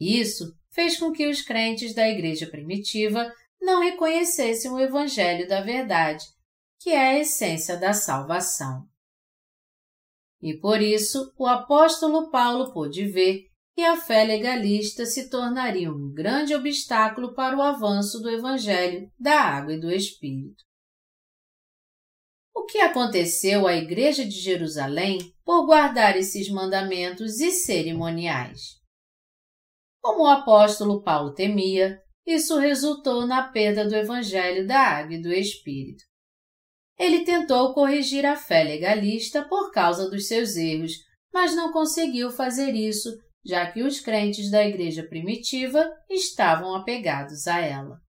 Isso 0.00 0.56
fez 0.70 0.98
com 0.98 1.12
que 1.12 1.28
os 1.28 1.42
crentes 1.42 1.94
da 1.94 2.08
igreja 2.08 2.46
primitiva 2.46 3.32
não 3.60 3.80
reconhecessem 3.80 4.70
o 4.70 4.80
evangelho 4.80 5.46
da 5.46 5.60
verdade, 5.60 6.24
que 6.80 6.90
é 6.90 6.98
a 6.98 7.18
essência 7.20 7.76
da 7.76 7.92
salvação. 7.92 8.88
E 10.40 10.54
por 10.58 10.82
isso 10.82 11.32
o 11.38 11.46
apóstolo 11.46 12.30
Paulo 12.30 12.72
pôde 12.72 13.06
ver 13.06 13.51
que 13.82 13.86
a 13.86 13.96
fé 13.96 14.22
legalista 14.22 15.04
se 15.04 15.28
tornaria 15.28 15.90
um 15.90 16.14
grande 16.14 16.54
obstáculo 16.54 17.34
para 17.34 17.56
o 17.56 17.60
avanço 17.60 18.20
do 18.20 18.30
Evangelho 18.30 19.10
da 19.18 19.40
Água 19.40 19.74
e 19.74 19.80
do 19.80 19.90
Espírito. 19.90 20.62
O 22.54 22.64
que 22.64 22.78
aconteceu 22.78 23.66
à 23.66 23.74
Igreja 23.74 24.24
de 24.24 24.38
Jerusalém 24.38 25.18
por 25.44 25.66
guardar 25.66 26.16
esses 26.16 26.48
mandamentos 26.48 27.40
e 27.40 27.50
cerimoniais? 27.50 28.60
Como 30.00 30.22
o 30.22 30.28
apóstolo 30.28 31.02
Paulo 31.02 31.34
temia, 31.34 32.00
isso 32.24 32.60
resultou 32.60 33.26
na 33.26 33.48
perda 33.48 33.84
do 33.84 33.96
Evangelho 33.96 34.64
da 34.64 34.78
Água 34.78 35.16
e 35.16 35.20
do 35.20 35.32
Espírito 35.32 36.04
ele 36.96 37.24
tentou 37.24 37.74
corrigir 37.74 38.24
a 38.24 38.36
fé 38.36 38.62
legalista 38.62 39.42
por 39.42 39.72
causa 39.72 40.08
dos 40.08 40.28
seus 40.28 40.54
erros, 40.54 40.92
mas 41.32 41.56
não 41.56 41.72
conseguiu 41.72 42.30
fazer 42.30 42.76
isso, 42.76 43.10
já 43.44 43.70
que 43.70 43.82
os 43.82 44.00
crentes 44.00 44.50
da 44.50 44.64
igreja 44.64 45.02
primitiva 45.02 45.90
estavam 46.08 46.74
apegados 46.74 47.46
a 47.46 47.58
ela. 47.60 48.00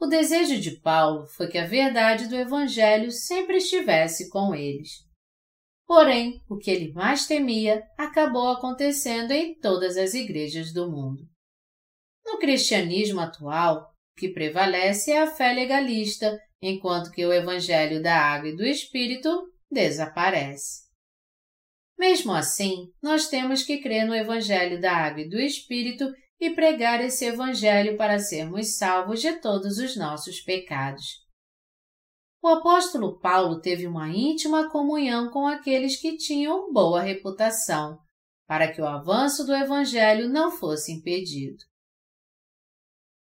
O 0.00 0.06
desejo 0.06 0.58
de 0.58 0.80
Paulo 0.80 1.26
foi 1.26 1.48
que 1.48 1.58
a 1.58 1.66
verdade 1.66 2.26
do 2.26 2.34
Evangelho 2.34 3.10
sempre 3.10 3.58
estivesse 3.58 4.30
com 4.30 4.54
eles. 4.54 5.04
Porém, 5.86 6.42
o 6.48 6.56
que 6.56 6.70
ele 6.70 6.92
mais 6.92 7.26
temia 7.26 7.82
acabou 7.98 8.48
acontecendo 8.48 9.32
em 9.32 9.58
todas 9.58 9.96
as 9.96 10.14
igrejas 10.14 10.72
do 10.72 10.90
mundo. 10.90 11.28
No 12.24 12.38
cristianismo 12.38 13.20
atual, 13.20 13.92
o 14.12 14.20
que 14.20 14.28
prevalece 14.28 15.10
é 15.10 15.20
a 15.20 15.26
fé 15.26 15.52
legalista, 15.52 16.38
enquanto 16.62 17.10
que 17.10 17.26
o 17.26 17.32
evangelho 17.32 18.02
da 18.02 18.16
água 18.16 18.48
e 18.48 18.56
do 18.56 18.64
espírito 18.64 19.52
desaparece. 19.70 20.89
Mesmo 22.00 22.32
assim, 22.32 22.90
nós 23.02 23.28
temos 23.28 23.62
que 23.62 23.76
crer 23.76 24.06
no 24.06 24.14
evangelho 24.14 24.80
da 24.80 24.90
água 24.90 25.20
e 25.20 25.28
do 25.28 25.38
espírito 25.38 26.10
e 26.40 26.48
pregar 26.48 26.98
esse 27.04 27.26
evangelho 27.26 27.98
para 27.98 28.18
sermos 28.18 28.78
salvos 28.78 29.20
de 29.20 29.38
todos 29.38 29.76
os 29.76 29.98
nossos 29.98 30.40
pecados. 30.40 31.04
O 32.42 32.48
apóstolo 32.48 33.20
Paulo 33.20 33.60
teve 33.60 33.86
uma 33.86 34.08
íntima 34.08 34.70
comunhão 34.70 35.30
com 35.30 35.46
aqueles 35.46 36.00
que 36.00 36.16
tinham 36.16 36.72
boa 36.72 37.02
reputação, 37.02 37.98
para 38.46 38.72
que 38.72 38.80
o 38.80 38.86
avanço 38.86 39.44
do 39.44 39.54
Evangelho 39.54 40.26
não 40.26 40.50
fosse 40.50 40.92
impedido. 40.92 41.62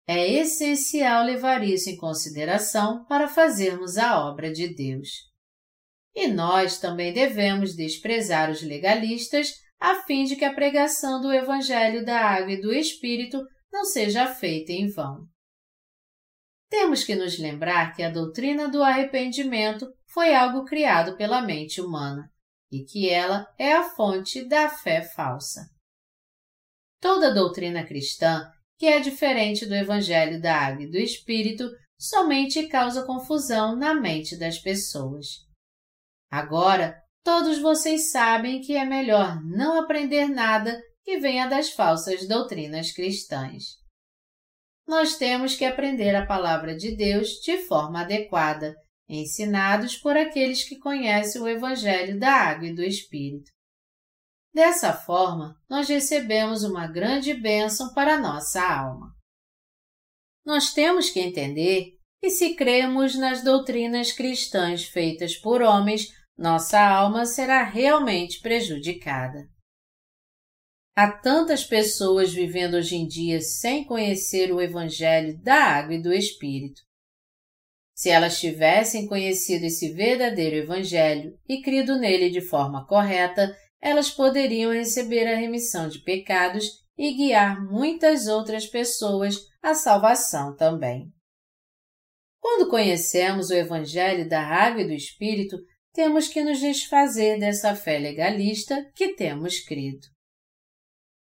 É 0.07 0.34
essencial 0.34 1.25
levar 1.25 1.63
isso 1.63 1.89
em 1.89 1.97
consideração 1.97 3.03
para 3.05 3.28
fazermos 3.28 3.97
a 3.97 4.23
obra 4.30 4.53
de 4.53 4.67
Deus. 4.67 5.26
E 6.18 6.26
nós 6.26 6.80
também 6.80 7.13
devemos 7.13 7.76
desprezar 7.76 8.49
os 8.49 8.63
legalistas 8.63 9.53
a 9.80 10.01
fim 10.01 10.24
de 10.24 10.36
que 10.36 10.43
a 10.43 10.51
pregação 10.51 11.22
do 11.22 11.32
Evangelho 11.32 12.03
da 12.03 12.20
Água 12.20 12.53
e 12.53 12.59
do 12.59 12.74
Espírito 12.74 13.39
não 13.72 13.86
seja 13.86 14.26
feita 14.26 14.72
em 14.72 14.89
vão. 14.89 15.28
Temos 16.72 17.03
que 17.03 17.15
nos 17.15 17.38
lembrar 17.38 17.95
que 17.95 18.01
a 18.01 18.09
doutrina 18.09 18.68
do 18.68 18.82
arrependimento 18.82 19.88
foi 20.07 20.34
algo 20.34 20.65
criado 20.65 21.15
pela 21.15 21.39
mente 21.39 21.80
humana 21.80 22.28
e 22.72 22.84
que 22.84 23.07
ela 23.07 23.45
é 23.55 23.74
a 23.74 23.84
fonte 23.84 24.43
da 24.43 24.70
fé 24.70 25.03
falsa. 25.03 25.70
Toda 26.99 27.32
doutrina 27.32 27.86
cristã, 27.86 28.51
que 28.76 28.88
é 28.88 28.99
diferente 28.99 29.68
do 29.68 29.76
Evangelho 29.76 30.41
da 30.41 30.55
Água 30.55 30.82
e 30.82 30.89
do 30.89 30.97
Espírito, 30.97 31.70
somente 31.95 32.68
causa 32.68 33.05
confusão 33.05 33.76
na 33.76 33.93
mente 33.93 34.36
das 34.36 34.57
pessoas. 34.57 35.47
Agora, 36.30 37.01
todos 37.23 37.59
vocês 37.59 38.11
sabem 38.11 38.61
que 38.61 38.75
é 38.75 38.86
melhor 38.86 39.41
não 39.43 39.80
aprender 39.80 40.28
nada 40.28 40.82
que 41.03 41.19
venha 41.19 41.47
das 41.47 41.71
falsas 41.71 42.28
doutrinas 42.28 42.91
cristãs 42.91 43.78
nós 44.88 45.17
temos 45.17 45.55
que 45.55 45.65
aprender 45.65 46.15
a 46.15 46.25
palavra 46.25 46.75
de 46.75 46.95
Deus 46.95 47.41
de 47.43 47.57
forma 47.57 48.01
adequada, 48.01 48.73
ensinados 49.09 49.97
por 49.97 50.15
aqueles 50.15 50.63
que 50.63 50.80
conhecem 50.80 51.41
o 51.41 51.47
Evangelho 51.47 52.17
da 52.17 52.32
Água 52.32 52.67
e 52.67 52.73
do 52.73 52.82
Espírito. 52.82 53.51
Dessa 54.53 54.93
forma, 54.93 55.55
nós 55.69 55.89
recebemos 55.89 56.63
uma 56.63 56.88
grande 56.88 57.34
bênção 57.34 57.93
para 57.93 58.17
nossa 58.17 58.61
alma. 58.61 59.13
Nós 60.45 60.73
temos 60.73 61.09
que 61.09 61.19
entender 61.19 61.91
que, 62.21 62.30
se 62.30 62.55
cremos 62.55 63.15
nas 63.15 63.43
doutrinas 63.43 64.13
cristãs 64.13 64.86
feitas 64.86 65.36
por 65.36 65.61
homens, 65.61 66.07
nossa 66.38 66.79
alma 66.79 67.25
será 67.25 67.63
realmente 67.63 68.39
prejudicada. 68.41 69.47
Há 70.95 71.11
tantas 71.11 71.63
pessoas 71.63 72.33
vivendo 72.33 72.75
hoje 72.75 72.95
em 72.95 73.07
dia 73.07 73.41
sem 73.41 73.83
conhecer 73.83 74.51
o 74.53 74.61
Evangelho 74.61 75.38
da 75.41 75.55
Água 75.55 75.95
e 75.95 76.01
do 76.01 76.13
Espírito. 76.13 76.81
Se 77.95 78.09
elas 78.09 78.39
tivessem 78.39 79.07
conhecido 79.07 79.65
esse 79.65 79.91
verdadeiro 79.93 80.55
Evangelho 80.55 81.38
e 81.47 81.61
crido 81.61 81.97
nele 81.97 82.29
de 82.29 82.41
forma 82.41 82.85
correta, 82.85 83.55
elas 83.81 84.09
poderiam 84.09 84.71
receber 84.71 85.27
a 85.27 85.35
remissão 85.35 85.88
de 85.88 85.99
pecados 85.99 86.65
e 86.97 87.13
guiar 87.13 87.63
muitas 87.63 88.27
outras 88.27 88.65
pessoas 88.65 89.38
à 89.61 89.73
salvação 89.73 90.55
também. 90.55 91.11
Quando 92.39 92.69
conhecemos 92.69 93.49
o 93.49 93.53
Evangelho 93.53 94.27
da 94.27 94.41
Água 94.41 94.81
e 94.81 94.88
do 94.88 94.93
Espírito, 94.93 95.57
temos 95.98 96.28
que 96.28 96.43
nos 96.43 96.60
desfazer 96.60 97.39
dessa 97.39 97.76
fé 97.76 97.98
legalista 97.98 98.88
que 98.93 99.16
temos 99.16 99.62
crido. 99.62 100.06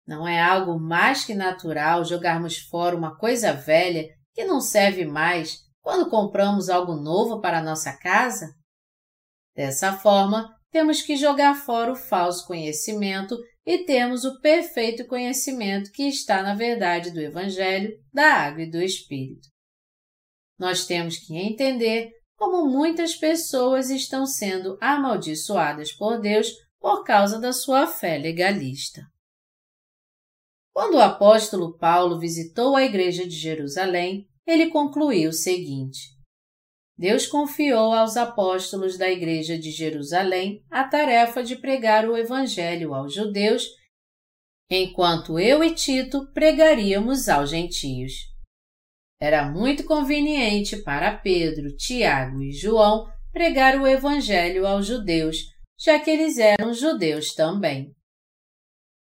Não 0.07 0.29
é 0.29 0.41
algo 0.41 0.79
mais 0.79 1.25
que 1.25 1.35
natural 1.35 2.05
jogarmos 2.05 2.59
fora 2.59 2.97
uma 2.97 3.19
coisa 3.19 3.53
velha 3.53 4.07
que 4.33 4.45
não 4.45 4.61
serve 4.61 5.05
mais 5.05 5.59
quando 5.81 6.09
compramos 6.09 6.71
algo 6.71 6.95
novo 6.95 7.41
para 7.41 7.61
nossa 7.61 7.99
casa? 7.99 8.47
Dessa 9.57 9.99
forma, 9.99 10.57
temos 10.71 11.03
que 11.03 11.17
jogar 11.17 11.57
fora 11.57 11.91
o 11.91 11.97
falso 11.97 12.47
conhecimento 12.47 13.37
e 13.67 13.79
termos 13.79 14.25
o 14.25 14.41
perfeito 14.41 15.05
conhecimento 15.05 15.91
que 15.91 16.05
está 16.05 16.45
na 16.45 16.55
verdade 16.55 17.11
do 17.11 17.21
Evangelho, 17.21 17.91
da 18.13 18.35
Água 18.35 18.63
e 18.63 18.71
do 18.71 18.81
Espírito. 18.81 19.49
Nós 20.57 20.87
temos 20.87 21.17
que 21.17 21.37
entender 21.37 22.13
como 22.41 22.65
muitas 22.65 23.15
pessoas 23.15 23.91
estão 23.91 24.25
sendo 24.25 24.79
amaldiçoadas 24.81 25.93
por 25.93 26.19
Deus 26.19 26.49
por 26.81 27.05
causa 27.05 27.39
da 27.39 27.53
sua 27.53 27.87
fé 27.87 28.17
legalista. 28.17 29.03
Quando 30.73 30.95
o 30.95 31.03
apóstolo 31.03 31.77
Paulo 31.77 32.19
visitou 32.19 32.77
a 32.77 32.83
igreja 32.83 33.29
de 33.29 33.37
Jerusalém, 33.37 34.27
ele 34.47 34.71
concluiu 34.71 35.29
o 35.29 35.35
seguinte: 35.35 36.17
Deus 36.97 37.27
confiou 37.27 37.93
aos 37.93 38.17
apóstolos 38.17 38.97
da 38.97 39.11
igreja 39.11 39.59
de 39.59 39.71
Jerusalém 39.71 40.65
a 40.71 40.85
tarefa 40.85 41.45
de 41.45 41.57
pregar 41.57 42.09
o 42.09 42.17
evangelho 42.17 42.95
aos 42.95 43.13
judeus, 43.13 43.67
enquanto 44.71 45.39
eu 45.39 45.63
e 45.63 45.75
Tito 45.75 46.33
pregaríamos 46.33 47.29
aos 47.29 47.51
gentios. 47.51 48.30
Era 49.21 49.51
muito 49.51 49.85
conveniente 49.85 50.79
para 50.79 51.17
Pedro, 51.17 51.77
Tiago 51.77 52.43
e 52.43 52.53
João 52.53 53.07
pregar 53.33 53.81
o 53.81 53.87
evangelho 53.87 54.67
aos 54.67 54.87
judeus, 54.87 55.37
já 55.79 55.99
que 55.99 56.11
eles 56.11 56.39
eram 56.39 56.73
judeus 56.73 57.35
também. 57.35 57.95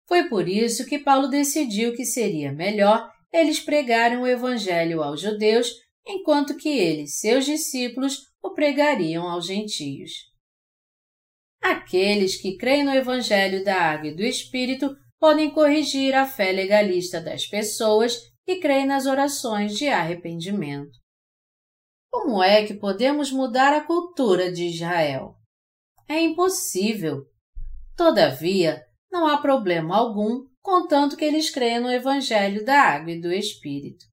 Foi 0.07 0.27
por 0.27 0.49
isso 0.49 0.87
que 0.87 0.97
Paulo 0.97 1.27
decidiu 1.27 1.93
que 1.93 2.03
seria 2.03 2.51
melhor 2.51 3.09
eles 3.31 3.59
pregarem 3.59 4.17
o 4.17 4.27
Evangelho 4.27 5.03
aos 5.03 5.21
judeus, 5.21 5.71
enquanto 6.05 6.57
que 6.57 6.69
ele, 6.69 7.07
seus 7.07 7.45
discípulos, 7.45 8.27
o 8.41 8.53
pregariam 8.53 9.27
aos 9.27 9.45
gentios. 9.45 10.11
Aqueles 11.61 12.41
que 12.41 12.57
creem 12.57 12.83
no 12.83 12.93
Evangelho 12.93 13.63
da 13.63 13.75
Água 13.75 14.07
e 14.07 14.15
do 14.15 14.23
Espírito 14.23 14.95
podem 15.19 15.51
corrigir 15.51 16.15
a 16.15 16.25
fé 16.25 16.51
legalista 16.51 17.21
das 17.21 17.45
pessoas 17.45 18.17
que 18.49 18.59
creem 18.59 18.87
nas 18.87 19.05
orações 19.05 19.77
de 19.77 19.87
arrependimento. 19.89 20.97
Como 22.11 22.41
é 22.41 22.65
que 22.65 22.73
podemos 22.73 23.31
mudar 23.31 23.71
a 23.73 23.85
cultura 23.85 24.51
de 24.51 24.65
Israel? 24.65 25.35
É 26.07 26.19
impossível. 26.19 27.27
Todavia, 27.95 28.83
não 29.11 29.27
há 29.27 29.37
problema 29.37 29.95
algum, 29.95 30.47
contanto 30.63 31.15
que 31.15 31.23
eles 31.23 31.51
creiam 31.51 31.83
no 31.83 31.91
Evangelho 31.91 32.65
da 32.65 32.81
Água 32.81 33.11
e 33.11 33.21
do 33.21 33.31
Espírito. 33.31 34.03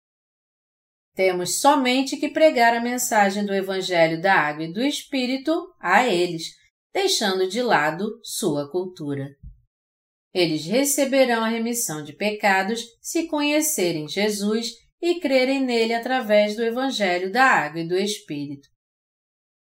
Temos 1.14 1.58
somente 1.58 2.18
que 2.18 2.28
pregar 2.28 2.74
a 2.76 2.80
mensagem 2.80 3.42
do 3.46 3.54
Evangelho 3.54 4.20
da 4.20 4.34
Água 4.34 4.64
e 4.64 4.72
do 4.72 4.82
Espírito 4.82 5.74
a 5.80 6.06
eles, 6.06 6.48
deixando 6.92 7.48
de 7.48 7.62
lado 7.62 8.20
sua 8.22 8.70
cultura. 8.70 9.30
Eles 10.36 10.66
receberão 10.66 11.42
a 11.42 11.48
remissão 11.48 12.04
de 12.04 12.12
pecados 12.12 12.84
se 13.00 13.26
conhecerem 13.26 14.06
Jesus 14.06 14.72
e 15.00 15.18
crerem 15.18 15.64
nele 15.64 15.94
através 15.94 16.54
do 16.54 16.62
Evangelho 16.62 17.32
da 17.32 17.42
Água 17.42 17.80
e 17.80 17.88
do 17.88 17.96
Espírito. 17.96 18.68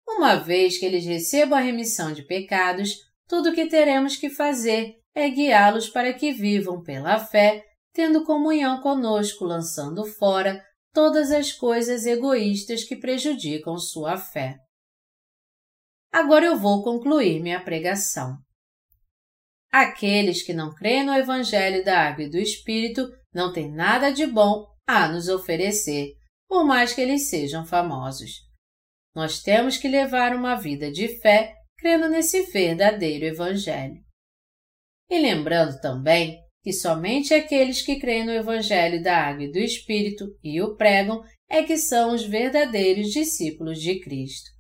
Uma 0.07 0.36
vez 0.36 0.78
que 0.78 0.86
eles 0.86 1.03
recebam 1.03 1.59
a 1.59 1.61
remissão 1.61 2.14
de 2.14 2.24
pecados, 2.26 2.95
tudo 3.28 3.49
o 3.49 3.53
que 3.53 3.68
teremos 3.68 4.16
que 4.16 4.30
fazer 4.30 4.95
é 5.14 5.30
guiá-los 5.30 5.89
para 5.89 6.14
que 6.14 6.32
vivam 6.32 6.82
pela 6.82 7.20
fé, 7.20 7.61
tendo 7.91 8.24
comunhão 8.24 8.80
conosco, 8.80 9.43
lançando 9.43 10.05
fora 10.05 10.64
todas 10.93 11.30
as 11.30 11.51
coisas 11.51 12.05
egoístas 12.05 12.86
que 12.86 12.95
prejudicam 12.95 13.78
sua 13.78 14.16
fé. 14.16 14.55
Agora 16.09 16.45
eu 16.45 16.57
vou 16.57 16.82
concluir 16.82 17.41
minha 17.41 17.61
pregação. 17.61 18.38
Aqueles 19.74 20.44
que 20.44 20.54
não 20.54 20.72
creem 20.72 21.04
no 21.04 21.16
Evangelho 21.16 21.84
da 21.84 22.00
Água 22.00 22.26
e 22.26 22.30
do 22.30 22.38
Espírito 22.38 23.12
não 23.34 23.52
têm 23.52 23.72
nada 23.72 24.12
de 24.12 24.28
bom 24.28 24.68
a 24.86 25.08
nos 25.08 25.28
oferecer, 25.28 26.14
por 26.48 26.64
mais 26.64 26.94
que 26.94 27.02
eles 27.02 27.28
sejam 27.28 27.66
famosos. 27.66 28.34
Nós 29.16 29.42
temos 29.42 29.76
que 29.76 29.88
levar 29.88 30.36
uma 30.36 30.54
vida 30.54 30.92
de 30.92 31.20
fé 31.20 31.56
crendo 31.76 32.08
nesse 32.08 32.44
verdadeiro 32.52 33.26
Evangelho. 33.26 34.00
E 35.10 35.18
lembrando 35.18 35.82
também 35.82 36.38
que 36.62 36.72
somente 36.72 37.34
aqueles 37.34 37.82
que 37.82 38.00
creem 38.00 38.28
no 38.28 38.32
Evangelho 38.32 39.02
da 39.02 39.18
Água 39.18 39.46
e 39.46 39.52
do 39.52 39.58
Espírito 39.58 40.38
e 40.44 40.62
o 40.62 40.76
pregam 40.76 41.24
é 41.50 41.64
que 41.64 41.78
são 41.78 42.14
os 42.14 42.24
verdadeiros 42.24 43.08
discípulos 43.08 43.82
de 43.82 44.00
Cristo. 44.02 44.53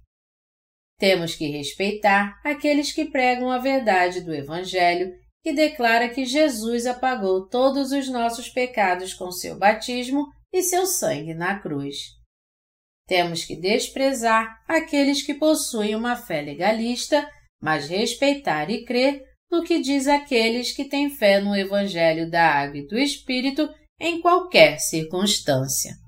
Temos 0.97 1.35
que 1.35 1.47
respeitar 1.47 2.39
aqueles 2.43 2.91
que 2.91 3.05
pregam 3.05 3.51
a 3.51 3.57
verdade 3.57 4.21
do 4.21 4.33
Evangelho 4.33 5.11
que 5.43 5.51
declara 5.51 6.07
que 6.07 6.25
Jesus 6.25 6.85
apagou 6.85 7.47
todos 7.49 7.91
os 7.91 8.07
nossos 8.07 8.47
pecados 8.47 9.13
com 9.13 9.29
seu 9.29 9.57
batismo 9.57 10.25
e 10.51 10.63
seu 10.63 10.85
sangue 10.85 11.33
na 11.33 11.59
cruz. 11.59 11.97
Temos 13.05 13.43
que 13.43 13.55
desprezar 13.55 14.63
aqueles 14.67 15.21
que 15.21 15.33
possuem 15.33 15.95
uma 15.95 16.15
fé 16.15 16.41
legalista, 16.41 17.29
mas 17.61 17.89
respeitar 17.89 18.69
e 18.69 18.85
crer 18.85 19.21
no 19.51 19.63
que 19.63 19.81
diz 19.81 20.07
aqueles 20.07 20.71
que 20.71 20.85
têm 20.85 21.09
fé 21.09 21.41
no 21.41 21.55
Evangelho 21.55 22.29
da 22.29 22.47
Água 22.47 22.77
e 22.77 22.87
do 22.87 22.97
Espírito 22.97 23.69
em 23.99 24.21
qualquer 24.21 24.79
circunstância. 24.79 26.02